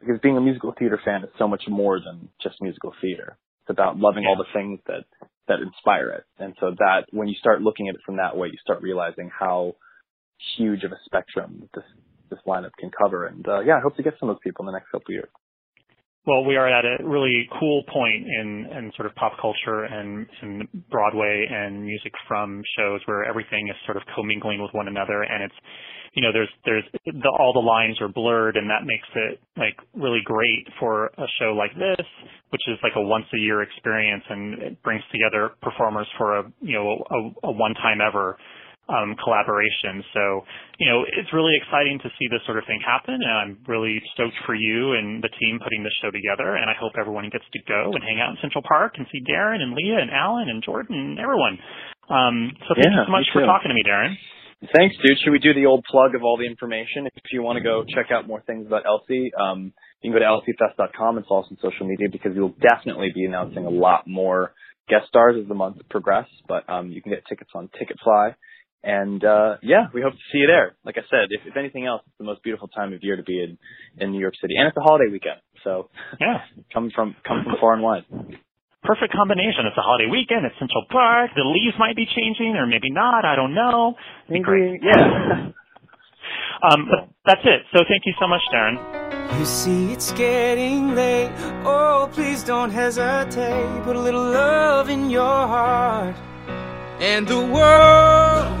Because 0.00 0.18
being 0.20 0.36
a 0.36 0.40
musical 0.40 0.74
theater 0.76 1.00
fan 1.04 1.22
is 1.22 1.30
so 1.38 1.46
much 1.46 1.62
more 1.68 2.00
than 2.00 2.28
just 2.42 2.56
musical 2.60 2.92
theater. 3.00 3.38
It's 3.62 3.70
about 3.70 3.98
loving 3.98 4.24
all 4.26 4.36
the 4.36 4.50
things 4.52 4.80
that 4.86 5.04
that 5.48 5.60
inspire 5.60 6.10
it. 6.10 6.24
And 6.38 6.54
so 6.60 6.74
that 6.78 7.06
when 7.10 7.28
you 7.28 7.34
start 7.38 7.62
looking 7.62 7.88
at 7.88 7.94
it 7.94 8.00
from 8.04 8.16
that 8.16 8.36
way, 8.36 8.48
you 8.48 8.58
start 8.62 8.82
realizing 8.82 9.30
how 9.36 9.76
huge 10.56 10.82
of 10.82 10.92
a 10.92 10.98
spectrum 11.04 11.68
this 11.74 11.84
this 12.30 12.40
lineup 12.46 12.70
can 12.78 12.90
cover. 12.90 13.26
And 13.26 13.46
uh, 13.46 13.60
yeah, 13.60 13.76
I 13.76 13.80
hope 13.80 13.96
to 13.96 14.02
get 14.02 14.14
some 14.18 14.28
of 14.28 14.36
those 14.36 14.42
people 14.42 14.64
in 14.64 14.66
the 14.66 14.78
next 14.78 14.90
couple 14.90 15.06
of 15.08 15.14
years. 15.14 15.28
Well, 16.26 16.44
we 16.44 16.56
are 16.56 16.68
at 16.68 16.84
a 16.84 17.04
really 17.04 17.48
cool 17.58 17.82
point 17.92 18.26
in, 18.26 18.66
in 18.78 18.92
sort 18.96 19.06
of 19.06 19.14
pop 19.16 19.32
culture 19.40 19.84
and, 19.84 20.26
and 20.40 20.68
Broadway 20.88 21.46
and 21.50 21.84
music 21.84 22.12
from 22.28 22.62
shows 22.78 23.00
where 23.06 23.24
everything 23.24 23.68
is 23.68 23.76
sort 23.86 23.96
of 23.96 24.04
commingling 24.14 24.62
with 24.62 24.70
one 24.72 24.86
another, 24.86 25.22
and 25.22 25.42
it's, 25.42 25.54
you 26.14 26.22
know, 26.22 26.30
there's 26.32 26.48
there's 26.64 26.84
the, 27.06 27.36
all 27.40 27.52
the 27.52 27.58
lines 27.58 28.00
are 28.00 28.08
blurred, 28.08 28.56
and 28.56 28.68
that 28.70 28.84
makes 28.84 29.08
it 29.16 29.40
like 29.56 29.74
really 29.94 30.20
great 30.24 30.68
for 30.78 31.06
a 31.06 31.26
show 31.40 31.54
like 31.54 31.72
this, 31.74 32.06
which 32.50 32.62
is 32.68 32.78
like 32.82 32.92
a 32.96 33.00
once 33.00 33.24
a 33.34 33.38
year 33.38 33.62
experience, 33.62 34.22
and 34.28 34.62
it 34.62 34.82
brings 34.82 35.02
together 35.10 35.50
performers 35.62 36.06
for 36.18 36.38
a 36.38 36.42
you 36.60 36.74
know 36.74 37.02
a, 37.10 37.48
a 37.48 37.50
one 37.50 37.74
time 37.74 37.98
ever 38.06 38.36
um, 38.92 39.16
collaboration. 39.24 40.04
So, 40.12 40.44
you 40.76 40.86
know, 40.86 41.08
it's 41.08 41.32
really 41.32 41.56
exciting 41.56 41.98
to 42.04 42.08
see 42.20 42.28
this 42.28 42.44
sort 42.44 42.60
of 42.60 42.64
thing 42.68 42.78
happen, 42.84 43.16
and 43.16 43.32
I'm 43.32 43.52
really 43.66 43.96
stoked 44.12 44.36
for 44.44 44.54
you 44.54 44.92
and 44.92 45.24
the 45.24 45.32
team 45.40 45.58
putting 45.64 45.82
this 45.82 45.96
show 46.04 46.12
together. 46.12 46.60
And 46.60 46.68
I 46.68 46.76
hope 46.76 46.92
everyone 47.00 47.26
gets 47.32 47.48
to 47.48 47.60
go 47.64 47.96
and 47.96 48.04
hang 48.04 48.20
out 48.20 48.30
in 48.30 48.38
Central 48.44 48.62
Park 48.68 49.00
and 49.00 49.06
see 49.10 49.24
Darren 49.24 49.64
and 49.64 49.72
Lea 49.72 49.96
and 49.96 50.10
Alan 50.12 50.52
and 50.52 50.62
Jordan 50.62 51.16
and 51.16 51.18
everyone. 51.18 51.56
Um, 52.12 52.52
so 52.68 52.76
thank 52.76 52.92
Yeah, 52.92 53.08
you 53.08 53.08
so 53.08 53.14
much 53.16 53.26
for 53.32 53.40
talking 53.42 53.72
to 53.72 53.76
me, 53.76 53.82
Darren. 53.88 54.12
Thanks, 54.76 54.94
dude. 55.02 55.18
Should 55.24 55.32
we 55.32 55.40
do 55.40 55.54
the 55.54 55.66
old 55.66 55.82
plug 55.90 56.14
of 56.14 56.22
all 56.22 56.36
the 56.36 56.46
information? 56.46 57.06
If 57.06 57.32
you 57.32 57.42
want 57.42 57.56
to 57.56 57.64
go 57.64 57.82
check 57.82 58.12
out 58.12 58.28
more 58.28 58.42
things 58.46 58.66
about 58.66 58.86
Elsie, 58.86 59.32
um, 59.34 59.72
you 60.02 60.12
can 60.12 60.20
go 60.20 60.22
to 60.22 60.30
elsiefest.com 60.30 61.16
and 61.16 61.26
follow 61.26 61.42
us 61.42 61.48
on 61.50 61.58
social 61.60 61.86
media 61.86 62.06
because 62.10 62.32
we'll 62.36 62.54
definitely 62.62 63.10
be 63.12 63.24
announcing 63.24 63.66
a 63.66 63.70
lot 63.70 64.06
more 64.06 64.54
guest 64.88 65.08
stars 65.08 65.36
as 65.40 65.48
the 65.48 65.54
month 65.54 65.78
progress. 65.90 66.28
But 66.46 66.68
um, 66.68 66.90
you 66.92 67.02
can 67.02 67.10
get 67.10 67.24
tickets 67.28 67.50
on 67.54 67.70
Ticketfly. 67.74 68.34
And 68.84 69.24
uh, 69.24 69.56
yeah, 69.62 69.86
we 69.94 70.02
hope 70.02 70.12
to 70.12 70.24
see 70.32 70.38
you 70.38 70.46
there. 70.48 70.74
Like 70.84 70.96
I 70.98 71.02
said, 71.08 71.28
if, 71.30 71.42
if 71.46 71.56
anything 71.56 71.86
else, 71.86 72.02
it's 72.06 72.18
the 72.18 72.24
most 72.24 72.42
beautiful 72.42 72.66
time 72.68 72.92
of 72.92 72.98
year 73.02 73.16
to 73.16 73.22
be 73.22 73.40
in, 73.42 73.56
in 73.98 74.10
New 74.12 74.18
York 74.20 74.34
City, 74.40 74.54
and 74.58 74.66
it's 74.66 74.76
a 74.76 74.80
holiday 74.80 75.10
weekend. 75.10 75.40
So 75.62 75.88
Yeah. 76.20 76.40
come 76.74 76.90
from 76.94 77.14
come 77.26 77.44
from 77.44 77.54
far 77.60 77.74
and 77.74 77.82
wide. 77.82 78.04
Perfect 78.82 79.12
combination. 79.14 79.66
It's 79.66 79.78
a 79.78 79.82
holiday 79.82 80.10
weekend. 80.10 80.44
It's 80.44 80.58
Central 80.58 80.84
Park. 80.90 81.30
The 81.36 81.44
leaves 81.44 81.76
might 81.78 81.94
be 81.94 82.06
changing, 82.06 82.56
or 82.56 82.66
maybe 82.66 82.90
not. 82.90 83.24
I 83.24 83.36
don't 83.36 83.54
know. 83.54 83.94
It'd 84.26 84.34
be 84.34 84.40
great. 84.40 84.80
Yeah. 84.82 85.50
Um, 86.62 86.86
but 86.88 87.08
that's 87.26 87.40
it. 87.44 87.62
So 87.74 87.82
thank 87.88 88.02
you 88.06 88.14
so 88.20 88.28
much, 88.28 88.40
Darren. 88.54 88.78
You 89.38 89.44
see, 89.44 89.92
it's 89.92 90.12
getting 90.12 90.94
late. 90.94 91.30
Oh, 91.64 92.08
please 92.12 92.44
don't 92.44 92.70
hesitate. 92.70 93.82
Put 93.82 93.96
a 93.96 94.00
little 94.00 94.22
love 94.22 94.88
in 94.88 95.10
your 95.10 95.24
heart. 95.24 96.14
And 97.02 97.26
the 97.26 97.34
world 97.34 98.60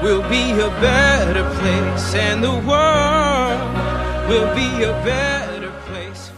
will 0.00 0.22
be 0.30 0.52
a 0.52 0.70
better 0.80 1.42
place. 1.58 2.14
And 2.14 2.40
the 2.40 2.52
world 2.52 4.28
will 4.28 4.54
be 4.54 4.84
a 4.84 4.92
better 5.02 5.72
place. 5.86 6.30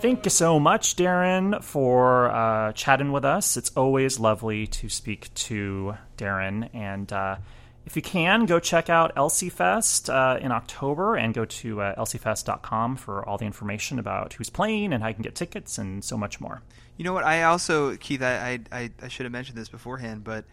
Thank 0.00 0.26
you 0.26 0.30
so 0.30 0.60
much, 0.60 0.94
Darren, 0.96 1.64
for 1.64 2.28
uh, 2.28 2.72
chatting 2.72 3.12
with 3.12 3.24
us. 3.24 3.56
It's 3.56 3.70
always 3.70 4.20
lovely 4.20 4.66
to 4.66 4.90
speak 4.90 5.32
to 5.48 5.96
Darren. 6.18 6.68
And 6.74 7.10
uh, 7.10 7.36
if 7.86 7.96
you 7.96 8.02
can, 8.02 8.44
go 8.44 8.60
check 8.60 8.90
out 8.90 9.12
Elsie 9.16 9.48
Fest 9.48 10.10
uh, 10.10 10.38
in 10.38 10.52
October 10.52 11.16
and 11.16 11.32
go 11.32 11.46
to 11.46 11.80
uh, 11.80 11.94
elsiefest.com 11.94 12.96
for 12.96 13.26
all 13.26 13.38
the 13.38 13.46
information 13.46 13.98
about 13.98 14.34
who's 14.34 14.50
playing 14.50 14.92
and 14.92 15.02
how 15.02 15.08
you 15.08 15.14
can 15.14 15.22
get 15.22 15.34
tickets 15.34 15.78
and 15.78 16.04
so 16.04 16.18
much 16.18 16.42
more. 16.42 16.60
You 16.98 17.06
know 17.06 17.14
what? 17.14 17.24
I 17.24 17.44
also, 17.44 17.96
Keith, 17.96 18.20
I 18.20 18.60
I, 18.70 18.78
I, 18.78 18.90
I 19.02 19.08
should 19.08 19.24
have 19.24 19.32
mentioned 19.32 19.56
this 19.56 19.70
beforehand, 19.70 20.24
but 20.24 20.44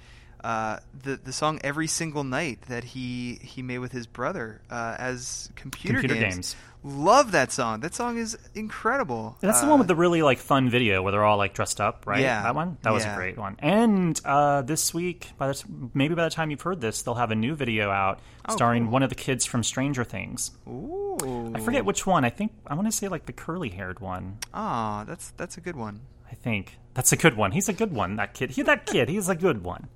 uh, 0.43 0.77
the 1.03 1.15
the 1.17 1.31
song 1.33 1.59
"Every 1.63 1.87
Single 1.87 2.23
Night" 2.23 2.61
that 2.67 2.83
he 2.83 3.39
he 3.41 3.61
made 3.61 3.79
with 3.79 3.91
his 3.91 4.07
brother 4.07 4.61
uh, 4.69 4.95
as 4.97 5.49
computer, 5.55 5.99
Computer 5.99 6.19
games. 6.21 6.35
games. 6.35 6.55
Love 6.83 7.31
that 7.33 7.51
song. 7.51 7.81
That 7.81 7.93
song 7.93 8.17
is 8.17 8.35
incredible. 8.55 9.37
That's 9.39 9.59
the 9.61 9.67
Uh, 9.67 9.71
one 9.71 9.79
with 9.79 9.87
the 9.87 9.95
really 9.95 10.23
like 10.23 10.39
fun 10.39 10.67
video 10.69 11.03
where 11.03 11.11
they're 11.11 11.23
all 11.23 11.37
like 11.37 11.53
dressed 11.53 11.79
up, 11.79 12.07
right? 12.07 12.21
Yeah. 12.21 12.41
that 12.41 12.55
one. 12.55 12.77
That 12.81 12.91
was 12.91 13.03
Yeah. 13.05 13.13
a 13.13 13.15
great 13.17 13.37
one. 13.37 13.55
And 13.59 14.19
uh, 14.25 14.63
this 14.63 14.91
week, 14.91 15.29
by 15.37 15.49
the 15.49 15.53
t- 15.53 15.65
maybe 15.93 16.15
by 16.15 16.23
the 16.23 16.31
time 16.31 16.49
you've 16.49 16.61
heard 16.63 16.81
this, 16.81 17.03
they'll 17.03 17.13
have 17.15 17.29
a 17.29 17.35
new 17.35 17.53
video 17.53 17.91
out 17.91 18.19
Oh, 18.49 18.55
starring 18.55 18.85
cool. 18.85 18.93
one 18.93 19.03
of 19.03 19.09
the 19.09 19.15
kids 19.15 19.45
from 19.45 19.61
Stranger 19.63 20.03
Things. 20.03 20.51
Ooh. 20.67 21.51
I 21.53 21.59
forget 21.59 21.85
which 21.85 22.07
one. 22.07 22.25
I 22.25 22.31
think 22.31 22.51
I 22.65 22.73
want 22.73 22.87
to 22.87 22.91
say 22.91 23.07
like 23.07 23.27
the 23.27 23.33
curly-haired 23.33 23.99
one. 23.99 24.39
Ah, 24.51 25.03
that's 25.07 25.29
that's 25.37 25.57
a 25.57 25.61
good 25.61 25.75
one. 25.75 26.01
I 26.31 26.33
think 26.33 26.77
that's 26.95 27.11
a 27.11 27.15
good 27.17 27.37
one. 27.37 27.51
He's 27.51 27.69
a 27.69 27.73
good 27.73 27.93
one. 27.93 28.15
That 28.15 28.33
kid. 28.33 28.51
He 28.51 28.63
that 28.63 28.87
kid. 28.87 29.07
He's 29.07 29.29
a 29.29 29.35
good 29.35 29.63
one. 29.63 29.89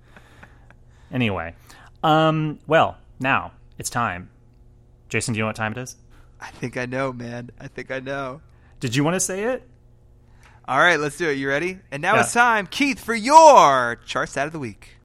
Anyway, 1.12 1.54
um, 2.04 2.60
well, 2.68 2.98
now 3.20 3.52
it's 3.78 3.90
time. 3.90 4.30
Jason, 5.10 5.34
do 5.34 5.38
you 5.38 5.44
know 5.44 5.48
what 5.48 5.56
time 5.56 5.72
it 5.74 5.78
is? 5.78 5.96
I 6.42 6.50
think 6.52 6.78
I 6.78 6.86
know, 6.86 7.14
man. 7.14 7.50
I 7.60 7.68
think 7.68 7.92
I 7.92 8.00
know. 8.00 8.42
Did 8.80 8.96
you 8.96 9.04
want 9.04 9.16
to 9.16 9.20
say 9.20 9.44
it? 9.44 9.68
All 10.68 10.80
right, 10.80 11.00
let's 11.00 11.18
do 11.18 11.30
it. 11.30 11.34
You 11.38 11.48
ready? 11.48 11.80
And 11.92 12.02
now 12.02 12.16
Yeah. 12.16 12.22
it's 12.22 12.34
time, 12.34 12.68
Keith, 12.68 13.00
for 13.00 13.14
your 13.16 13.98
chart 14.06 14.30
stat 14.30 14.48
of 14.48 14.54
the 14.54 14.60
week. 14.60 14.98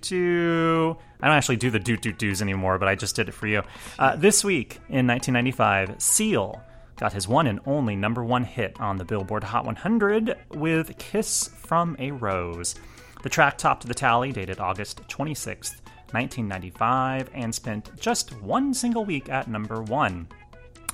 I 0.00 1.26
don't 1.28 1.36
actually 1.36 1.56
do 1.56 1.70
the 1.70 1.78
doot 1.78 2.02
doot 2.02 2.18
doos 2.18 2.42
anymore, 2.42 2.78
but 2.78 2.88
I 2.88 2.94
just 2.94 3.14
did 3.16 3.28
it 3.28 3.32
for 3.32 3.46
you. 3.46 3.62
Uh, 3.98 4.16
this 4.16 4.42
week 4.44 4.80
in 4.88 5.06
1995, 5.06 6.00
Seal 6.00 6.60
got 7.02 7.12
his 7.12 7.26
one 7.26 7.48
and 7.48 7.58
only 7.66 7.96
number 7.96 8.22
one 8.22 8.44
hit 8.44 8.80
on 8.80 8.96
the 8.96 9.04
Billboard 9.04 9.42
Hot 9.42 9.64
100 9.64 10.36
with 10.54 10.96
Kiss 10.98 11.48
from 11.48 11.96
a 11.98 12.12
Rose. 12.12 12.76
The 13.24 13.28
track 13.28 13.58
topped 13.58 13.88
the 13.88 13.92
tally 13.92 14.30
dated 14.30 14.60
August 14.60 15.00
26th, 15.08 15.80
1995, 16.12 17.28
and 17.34 17.52
spent 17.52 17.90
just 17.98 18.40
one 18.40 18.72
single 18.72 19.04
week 19.04 19.28
at 19.28 19.48
number 19.48 19.82
one. 19.82 20.28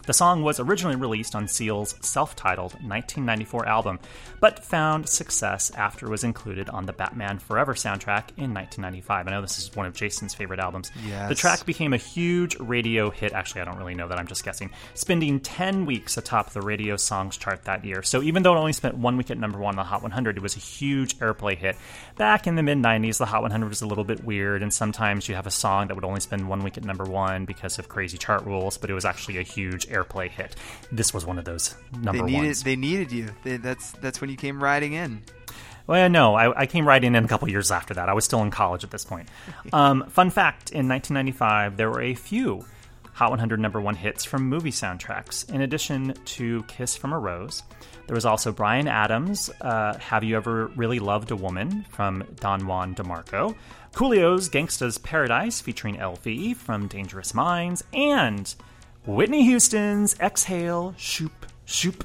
The 0.08 0.14
song 0.14 0.42
was 0.42 0.58
originally 0.58 0.96
released 0.96 1.34
on 1.34 1.48
Seal's 1.48 1.94
self 2.00 2.34
titled 2.34 2.72
1994 2.72 3.68
album, 3.68 3.98
but 4.40 4.64
found 4.64 5.06
success 5.06 5.70
after 5.72 6.06
it 6.06 6.08
was 6.08 6.24
included 6.24 6.70
on 6.70 6.86
the 6.86 6.94
Batman 6.94 7.38
Forever 7.38 7.74
soundtrack 7.74 8.30
in 8.38 8.54
1995. 8.54 9.28
I 9.28 9.30
know 9.30 9.42
this 9.42 9.58
is 9.58 9.76
one 9.76 9.84
of 9.84 9.92
Jason's 9.92 10.32
favorite 10.32 10.60
albums. 10.60 10.90
Yes. 11.06 11.28
The 11.28 11.34
track 11.34 11.66
became 11.66 11.92
a 11.92 11.98
huge 11.98 12.58
radio 12.58 13.10
hit. 13.10 13.34
Actually, 13.34 13.60
I 13.60 13.64
don't 13.66 13.76
really 13.76 13.94
know 13.94 14.08
that, 14.08 14.18
I'm 14.18 14.26
just 14.26 14.44
guessing. 14.44 14.70
Spending 14.94 15.40
10 15.40 15.84
weeks 15.84 16.16
atop 16.16 16.52
the 16.52 16.62
radio 16.62 16.96
songs 16.96 17.36
chart 17.36 17.64
that 17.64 17.84
year. 17.84 18.02
So 18.02 18.22
even 18.22 18.42
though 18.42 18.54
it 18.54 18.58
only 18.58 18.72
spent 18.72 18.96
one 18.96 19.18
week 19.18 19.30
at 19.30 19.36
number 19.36 19.58
one 19.58 19.74
on 19.74 19.76
the 19.76 19.84
Hot 19.84 20.00
100, 20.00 20.38
it 20.38 20.42
was 20.42 20.56
a 20.56 20.60
huge 20.60 21.18
airplay 21.18 21.54
hit. 21.54 21.76
Back 22.16 22.46
in 22.46 22.54
the 22.54 22.62
mid 22.62 22.78
90s, 22.78 23.18
the 23.18 23.26
Hot 23.26 23.42
100 23.42 23.68
was 23.68 23.82
a 23.82 23.86
little 23.86 24.04
bit 24.04 24.24
weird, 24.24 24.62
and 24.62 24.72
sometimes 24.72 25.28
you 25.28 25.34
have 25.34 25.46
a 25.46 25.50
song 25.50 25.88
that 25.88 25.96
would 25.96 26.04
only 26.06 26.20
spend 26.20 26.48
one 26.48 26.64
week 26.64 26.78
at 26.78 26.84
number 26.84 27.04
one 27.04 27.44
because 27.44 27.78
of 27.78 27.90
crazy 27.90 28.16
chart 28.16 28.46
rules, 28.46 28.78
but 28.78 28.88
it 28.88 28.94
was 28.94 29.04
actually 29.04 29.36
a 29.36 29.42
huge 29.42 29.86
airplay 29.88 29.97
hit. 30.04 30.56
This 30.92 31.14
was 31.14 31.24
one 31.24 31.38
of 31.38 31.44
those 31.44 31.74
number 31.92 32.18
they 32.18 32.32
needed 32.32 32.46
ones. 32.46 32.62
they 32.62 32.76
needed 32.76 33.12
you. 33.12 33.28
They, 33.44 33.56
that's 33.56 33.92
that's 33.92 34.20
when 34.20 34.30
you 34.30 34.36
came 34.36 34.62
riding 34.62 34.92
in. 34.92 35.22
Well, 35.86 36.10
no, 36.10 36.34
I, 36.34 36.60
I 36.60 36.66
came 36.66 36.86
right 36.86 37.02
in 37.02 37.14
a 37.14 37.26
couple 37.26 37.48
years 37.48 37.70
after 37.70 37.94
that. 37.94 38.10
I 38.10 38.12
was 38.12 38.24
still 38.24 38.42
in 38.42 38.50
college 38.50 38.84
at 38.84 38.90
this 38.90 39.04
point. 39.04 39.28
Um, 39.72 40.08
fun 40.08 40.30
fact 40.30 40.70
in 40.70 40.88
1995, 40.88 41.76
there 41.76 41.90
were 41.90 42.00
a 42.00 42.14
few 42.14 42.64
Hot 43.18 43.30
100 43.30 43.58
number 43.58 43.80
one 43.80 43.96
hits 43.96 44.24
from 44.24 44.48
movie 44.48 44.70
soundtracks. 44.70 45.52
In 45.52 45.60
addition 45.60 46.14
to 46.24 46.62
Kiss 46.68 46.96
from 46.96 47.12
a 47.12 47.18
Rose, 47.18 47.64
there 48.06 48.14
was 48.14 48.24
also 48.24 48.52
Bryan 48.52 48.86
Adams' 48.86 49.50
uh, 49.60 49.98
Have 49.98 50.22
You 50.22 50.36
Ever 50.36 50.68
Really 50.76 51.00
Loved 51.00 51.32
a 51.32 51.36
Woman 51.36 51.84
from 51.90 52.22
Don 52.36 52.68
Juan 52.68 52.94
DeMarco, 52.94 53.56
Coolio's 53.92 54.48
Gangsta's 54.48 54.98
Paradise 54.98 55.60
featuring 55.60 55.96
LV 55.96 56.54
from 56.58 56.86
Dangerous 56.86 57.34
Minds, 57.34 57.82
and 57.92 58.54
Whitney 59.06 59.44
Houston's 59.44 60.18
Exhale, 60.20 60.94
Shoop, 60.96 61.46
Shoop 61.64 62.04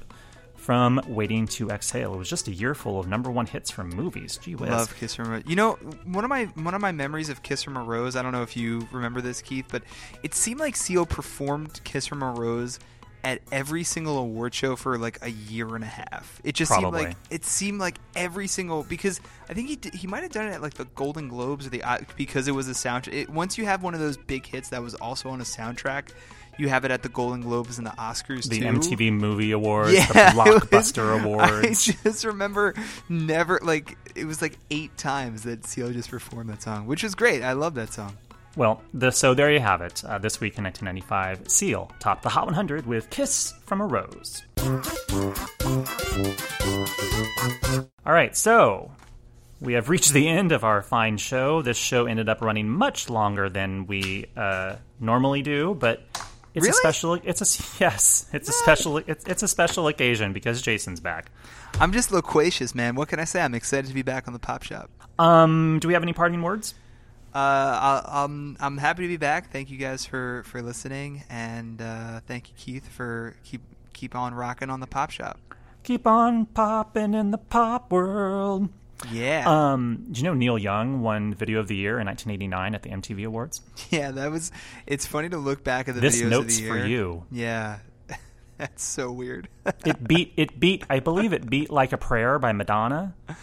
from 0.55 1.01
Waiting 1.07 1.45
to 1.47 1.69
Exhale. 1.69 2.13
It 2.13 2.17
was 2.17 2.29
just 2.29 2.47
a 2.47 2.51
year 2.51 2.73
full 2.73 2.97
of 2.97 3.07
number 3.07 3.29
one 3.29 3.45
hits 3.45 3.69
from 3.69 3.89
movies. 3.89 4.39
Gee 4.41 4.55
whiz. 4.55 4.69
Love 4.69 4.95
Kiss 4.95 5.15
from 5.15 5.27
a 5.27 5.31
Rose. 5.31 5.43
You 5.45 5.57
know, 5.57 5.73
one 6.05 6.23
of 6.23 6.29
my 6.29 6.45
one 6.55 6.73
of 6.73 6.81
my 6.81 6.93
memories 6.93 7.27
of 7.27 7.43
Kiss 7.43 7.61
from 7.63 7.75
a 7.75 7.83
Rose. 7.83 8.15
I 8.15 8.21
don't 8.21 8.31
know 8.31 8.43
if 8.43 8.55
you 8.55 8.87
remember 8.91 9.19
this, 9.19 9.41
Keith, 9.41 9.65
but 9.69 9.83
it 10.23 10.33
seemed 10.33 10.61
like 10.61 10.77
Seal 10.77 11.05
performed 11.05 11.81
Kiss 11.83 12.07
from 12.07 12.23
a 12.23 12.31
Rose 12.31 12.79
at 13.23 13.39
every 13.53 13.83
single 13.85 14.17
award 14.17 14.53
show 14.53 14.75
for 14.75 14.97
like 14.97 15.17
a 15.21 15.29
year 15.31 15.75
and 15.75 15.83
a 15.83 15.87
half. 15.87 16.41
It 16.43 16.55
just 16.55 16.69
Probably. 16.71 16.99
seemed 17.01 17.09
like 17.09 17.17
it 17.29 17.45
seemed 17.45 17.79
like 17.79 17.95
every 18.15 18.47
single 18.47 18.83
because 18.83 19.21
I 19.49 19.53
think 19.53 19.69
he 19.69 19.75
did, 19.77 19.93
he 19.93 20.07
might 20.07 20.23
have 20.23 20.31
done 20.31 20.47
it 20.47 20.51
at 20.51 20.61
like 20.61 20.73
the 20.73 20.85
Golden 20.85 21.29
Globes 21.29 21.65
or 21.65 21.69
the 21.69 21.83
uh, 21.83 21.99
because 22.17 22.47
it 22.47 22.51
was 22.51 22.67
a 22.67 22.73
soundtrack. 22.73 23.13
It, 23.13 23.29
once 23.29 23.57
you 23.57 23.65
have 23.65 23.81
one 23.81 23.93
of 23.93 23.99
those 24.01 24.17
big 24.17 24.45
hits 24.45 24.69
that 24.69 24.81
was 24.83 24.93
also 24.95 25.29
on 25.29 25.39
a 25.39 25.45
soundtrack, 25.45 26.09
you 26.57 26.67
have 26.67 26.83
it 26.85 26.91
at 26.91 27.01
the 27.01 27.07
Golden 27.09 27.39
Globes 27.41 27.77
and 27.77 27.87
the 27.87 27.91
Oscars 27.91 28.49
the 28.49 28.59
too. 28.59 28.65
MTV 28.65 29.13
Movie 29.13 29.51
Awards, 29.51 29.93
Yeah, 29.93 30.05
the 30.11 30.19
it 30.19 30.35
was- 30.35 30.61
Blockbuster 30.93 31.17
I 31.17 31.23
Awards. 31.23 31.85
just 32.03 32.25
remember 32.25 32.73
never 33.07 33.59
like 33.63 33.97
it 34.15 34.25
was 34.25 34.41
like 34.41 34.57
eight 34.69 34.95
times 34.97 35.43
that 35.43 35.65
Seal 35.65 35.91
just 35.93 36.09
performed 36.11 36.49
that 36.49 36.61
song, 36.61 36.87
which 36.87 37.03
is 37.05 37.15
great. 37.15 37.41
I 37.41 37.53
love 37.53 37.75
that 37.75 37.93
song. 37.93 38.17
Well, 38.55 38.81
the, 38.93 39.11
so 39.11 39.33
there 39.33 39.51
you 39.51 39.59
have 39.59 39.81
it. 39.81 40.03
Uh, 40.05 40.19
this 40.19 40.39
week 40.39 40.57
in 40.57 40.63
1995, 40.63 41.49
Seal 41.49 41.91
topped 41.99 42.21
the 42.21 42.29
Hot 42.29 42.45
100 42.45 42.85
with 42.85 43.09
Kiss 43.09 43.53
from 43.65 43.81
a 43.81 43.85
Rose. 43.87 44.43
All 48.05 48.13
right, 48.13 48.37
so 48.37 48.91
we 49.59 49.73
have 49.73 49.89
reached 49.89 50.13
the 50.13 50.27
end 50.27 50.51
of 50.51 50.63
our 50.63 50.83
fine 50.83 51.17
show. 51.17 51.63
This 51.63 51.77
show 51.77 52.05
ended 52.05 52.29
up 52.29 52.41
running 52.41 52.69
much 52.69 53.09
longer 53.09 53.49
than 53.49 53.87
we 53.87 54.25
uh, 54.37 54.75
normally 54.99 55.41
do, 55.41 55.73
but 55.73 56.03
it's 56.53 56.67
a 56.67 56.73
special. 56.73 57.15
It's 57.15 57.41
a 57.41 57.63
yes. 57.83 58.29
It's 58.33 58.49
a 58.49 58.51
special. 58.51 58.97
It's, 58.97 59.25
it's 59.25 59.41
a 59.41 59.47
special 59.47 59.87
occasion 59.87 60.33
because 60.33 60.61
Jason's 60.61 60.99
back. 60.99 61.31
I'm 61.79 61.91
just 61.91 62.11
loquacious, 62.11 62.75
man. 62.75 62.95
What 62.95 63.07
can 63.07 63.19
I 63.19 63.23
say? 63.23 63.41
I'm 63.41 63.55
excited 63.55 63.87
to 63.87 63.93
be 63.93 64.03
back 64.03 64.27
on 64.27 64.33
the 64.33 64.39
Pop 64.39 64.63
Shop. 64.63 64.91
Um, 65.17 65.79
do 65.79 65.87
we 65.87 65.95
have 65.95 66.03
any 66.03 66.13
parting 66.13 66.41
words? 66.41 66.75
Uh, 67.33 68.03
I'll, 68.05 68.25
um, 68.25 68.57
I'm 68.59 68.77
happy 68.77 69.03
to 69.03 69.07
be 69.07 69.17
back. 69.17 69.51
Thank 69.51 69.71
you 69.71 69.77
guys 69.77 70.05
for, 70.05 70.43
for 70.45 70.61
listening, 70.61 71.23
and 71.29 71.81
uh, 71.81 72.19
thank 72.27 72.49
you, 72.49 72.55
Keith, 72.57 72.87
for 72.89 73.35
keep 73.43 73.61
keep 73.93 74.15
on 74.15 74.33
rocking 74.35 74.69
on 74.69 74.79
the 74.79 74.87
Pop 74.87 75.09
Shop. 75.09 75.39
Keep 75.83 76.05
on 76.07 76.45
popping 76.45 77.13
in 77.13 77.31
the 77.31 77.37
pop 77.37 77.91
world. 77.91 78.69
Yeah, 79.11 79.43
Um, 79.45 80.05
do 80.11 80.19
you 80.21 80.23
know 80.25 80.33
Neil 80.33 80.57
Young 80.57 81.01
won 81.01 81.33
Video 81.33 81.59
of 81.59 81.67
the 81.67 81.75
Year 81.75 81.99
in 81.99 82.05
1989 82.05 82.75
at 82.75 82.83
the 82.83 82.89
MTV 82.89 83.25
Awards? 83.25 83.61
yeah. 83.89 84.11
That 84.11 84.31
was. 84.31 84.51
It's 84.85 85.05
funny 85.05 85.29
to 85.29 85.37
look 85.37 85.63
back 85.63 85.89
at 85.89 85.95
the 85.95 86.01
This 86.01 86.21
videos 86.21 86.29
note's 86.29 86.57
of 86.57 86.63
the 86.63 86.69
for 86.69 86.85
you. 86.85 87.25
Yeah, 87.31 87.79
that's 88.57 88.83
so 88.83 89.11
weird. 89.11 89.49
It 89.85 90.07
beat. 90.07 90.33
It 90.37 90.59
beat. 90.59 90.85
I 90.89 90.99
believe 90.99 91.33
it 91.33 91.49
beat 91.49 91.69
"Like 91.69 91.91
a 91.91 91.97
Prayer" 91.97 92.37
by 92.39 92.53
Madonna. 92.53 93.15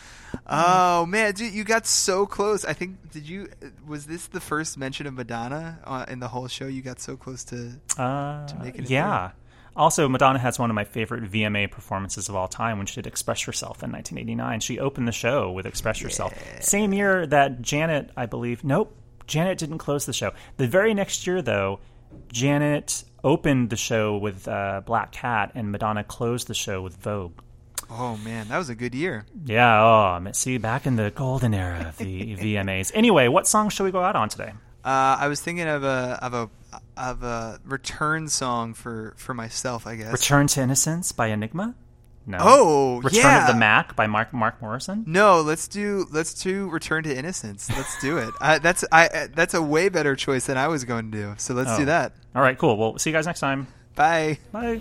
Oh 0.47 1.07
man, 1.07 1.35
dude, 1.35 1.53
you 1.53 1.65
got 1.65 1.87
so 1.87 2.27
close. 2.27 2.65
I 2.65 2.73
think 2.73 3.11
did 3.13 3.29
you 3.29 3.49
was 3.87 4.07
this 4.07 4.27
the 4.29 4.41
first 4.41 4.77
mention 4.79 5.07
of 5.07 5.15
Madonna 5.15 5.79
uh, 5.85 6.07
in 6.09 6.21
the 6.21 6.29
whole 6.29 6.49
show? 6.49 6.67
You 6.67 6.83
got 6.83 7.01
so 7.01 7.17
close 7.17 7.45
to 7.45 7.73
Uh, 7.99 8.47
to 8.47 8.57
making 8.63 8.85
it. 8.85 8.91
yeah. 8.91 9.33
Also, 9.77 10.09
Madonna 10.09 10.39
has 10.41 10.59
one 10.59 10.69
of 10.69 10.75
my 10.75 10.85
favorite 10.85 11.23
VMA 11.31 11.71
performances 11.71 12.29
of 12.29 12.35
all 12.35 12.49
time 12.49 12.77
when 12.79 12.87
she 12.87 12.97
did 12.97 13.07
Express 13.07 13.47
Yourself 13.47 13.83
in 13.85 13.93
1989. 13.93 14.61
She 14.61 14.79
opened 14.81 15.07
the 15.07 15.13
show 15.13 15.53
with 15.53 15.65
Express 15.65 16.03
Yourself. 16.03 16.35
Same 16.61 16.93
year 16.93 17.25
that 17.29 17.63
Janet, 17.63 18.11
I 18.17 18.27
believe, 18.27 18.65
nope, 18.65 18.95
Janet 19.29 19.59
didn't 19.59 19.79
close 19.79 20.07
the 20.07 20.13
show. 20.13 20.33
The 20.57 20.67
very 20.67 20.93
next 20.93 21.25
year, 21.27 21.41
though, 21.41 21.79
Janet 22.33 23.05
opened 23.23 23.71
the 23.71 23.77
show 23.77 24.17
with 24.19 24.49
uh, 24.49 24.83
Black 24.85 25.13
Cat 25.13 25.53
and 25.55 25.71
Madonna 25.71 26.03
closed 26.03 26.49
the 26.49 26.55
show 26.55 26.83
with 26.83 26.97
Vogue. 26.97 27.39
Oh 27.93 28.17
man, 28.19 28.49
that 28.49 28.59
was 28.59 28.69
a 28.69 28.75
good 28.75 28.95
year. 28.95 29.27
Yeah, 29.45 29.83
oh, 29.83 30.21
man, 30.21 30.33
see, 30.35 30.59
back 30.59 30.87
in 30.87 30.97
the 30.97 31.11
golden 31.11 31.53
era 31.55 31.87
of 31.89 31.99
the 31.99 32.37
VMAs. 32.37 32.93
Anyway, 32.95 33.27
what 33.29 33.47
song 33.49 33.69
shall 33.69 33.85
we 33.85 33.91
go 33.93 34.01
out 34.03 34.15
on 34.17 34.29
today? 34.29 34.53
Uh, 34.85 35.17
I 35.21 35.27
was 35.29 35.41
thinking 35.41 35.67
of 35.67 35.83
a 35.85 36.19
of 36.23 36.33
a 36.35 36.51
of 36.97 37.23
a 37.23 37.61
return 37.65 38.29
song 38.29 38.75
for 38.75 39.15
for 39.19 39.35
myself. 39.35 39.87
I 39.87 39.97
guess. 39.97 40.13
Return 40.13 40.47
to 40.49 40.63
Innocence 40.63 41.13
by 41.13 41.27
Enigma? 41.29 41.75
No. 42.27 42.39
Oh, 42.41 43.01
Return 43.03 43.21
yeah. 43.23 43.47
of 43.49 43.53
the 43.53 43.59
Mack 43.59 43.97
by 43.97 44.07
Mark 44.07 44.33
Mark 44.33 44.63
Morrison? 44.63 45.05
No, 45.07 45.41
let's 45.41 45.67
do 45.69 46.07
let's 46.13 46.33
do 46.35 46.69
Return 46.71 47.03
to 47.05 47.15
Innocence. 47.15 47.69
Let's 47.77 48.01
do 48.01 48.19
it. 48.19 48.31
I, 48.41 48.59
that's 48.59 48.85
I 48.93 49.09
uh, 49.09 49.27
that's 49.35 49.55
a 49.55 49.61
way 49.63 49.89
better 49.89 50.15
choice 50.17 50.47
than 50.47 50.57
I 50.57 50.69
was 50.69 50.85
going 50.85 51.11
to 51.11 51.19
do. 51.19 51.35
So 51.39 51.55
let's 51.55 51.71
Oh. 51.73 51.79
do 51.79 51.85
that. 51.87 52.13
All 52.35 52.43
right, 52.43 52.57
cool. 52.57 52.77
Well, 52.77 52.99
see 52.99 53.11
you 53.11 53.17
guys 53.17 53.27
next 53.27 53.41
time. 53.41 53.67
Bye. 53.97 54.39
Bye. 54.53 54.81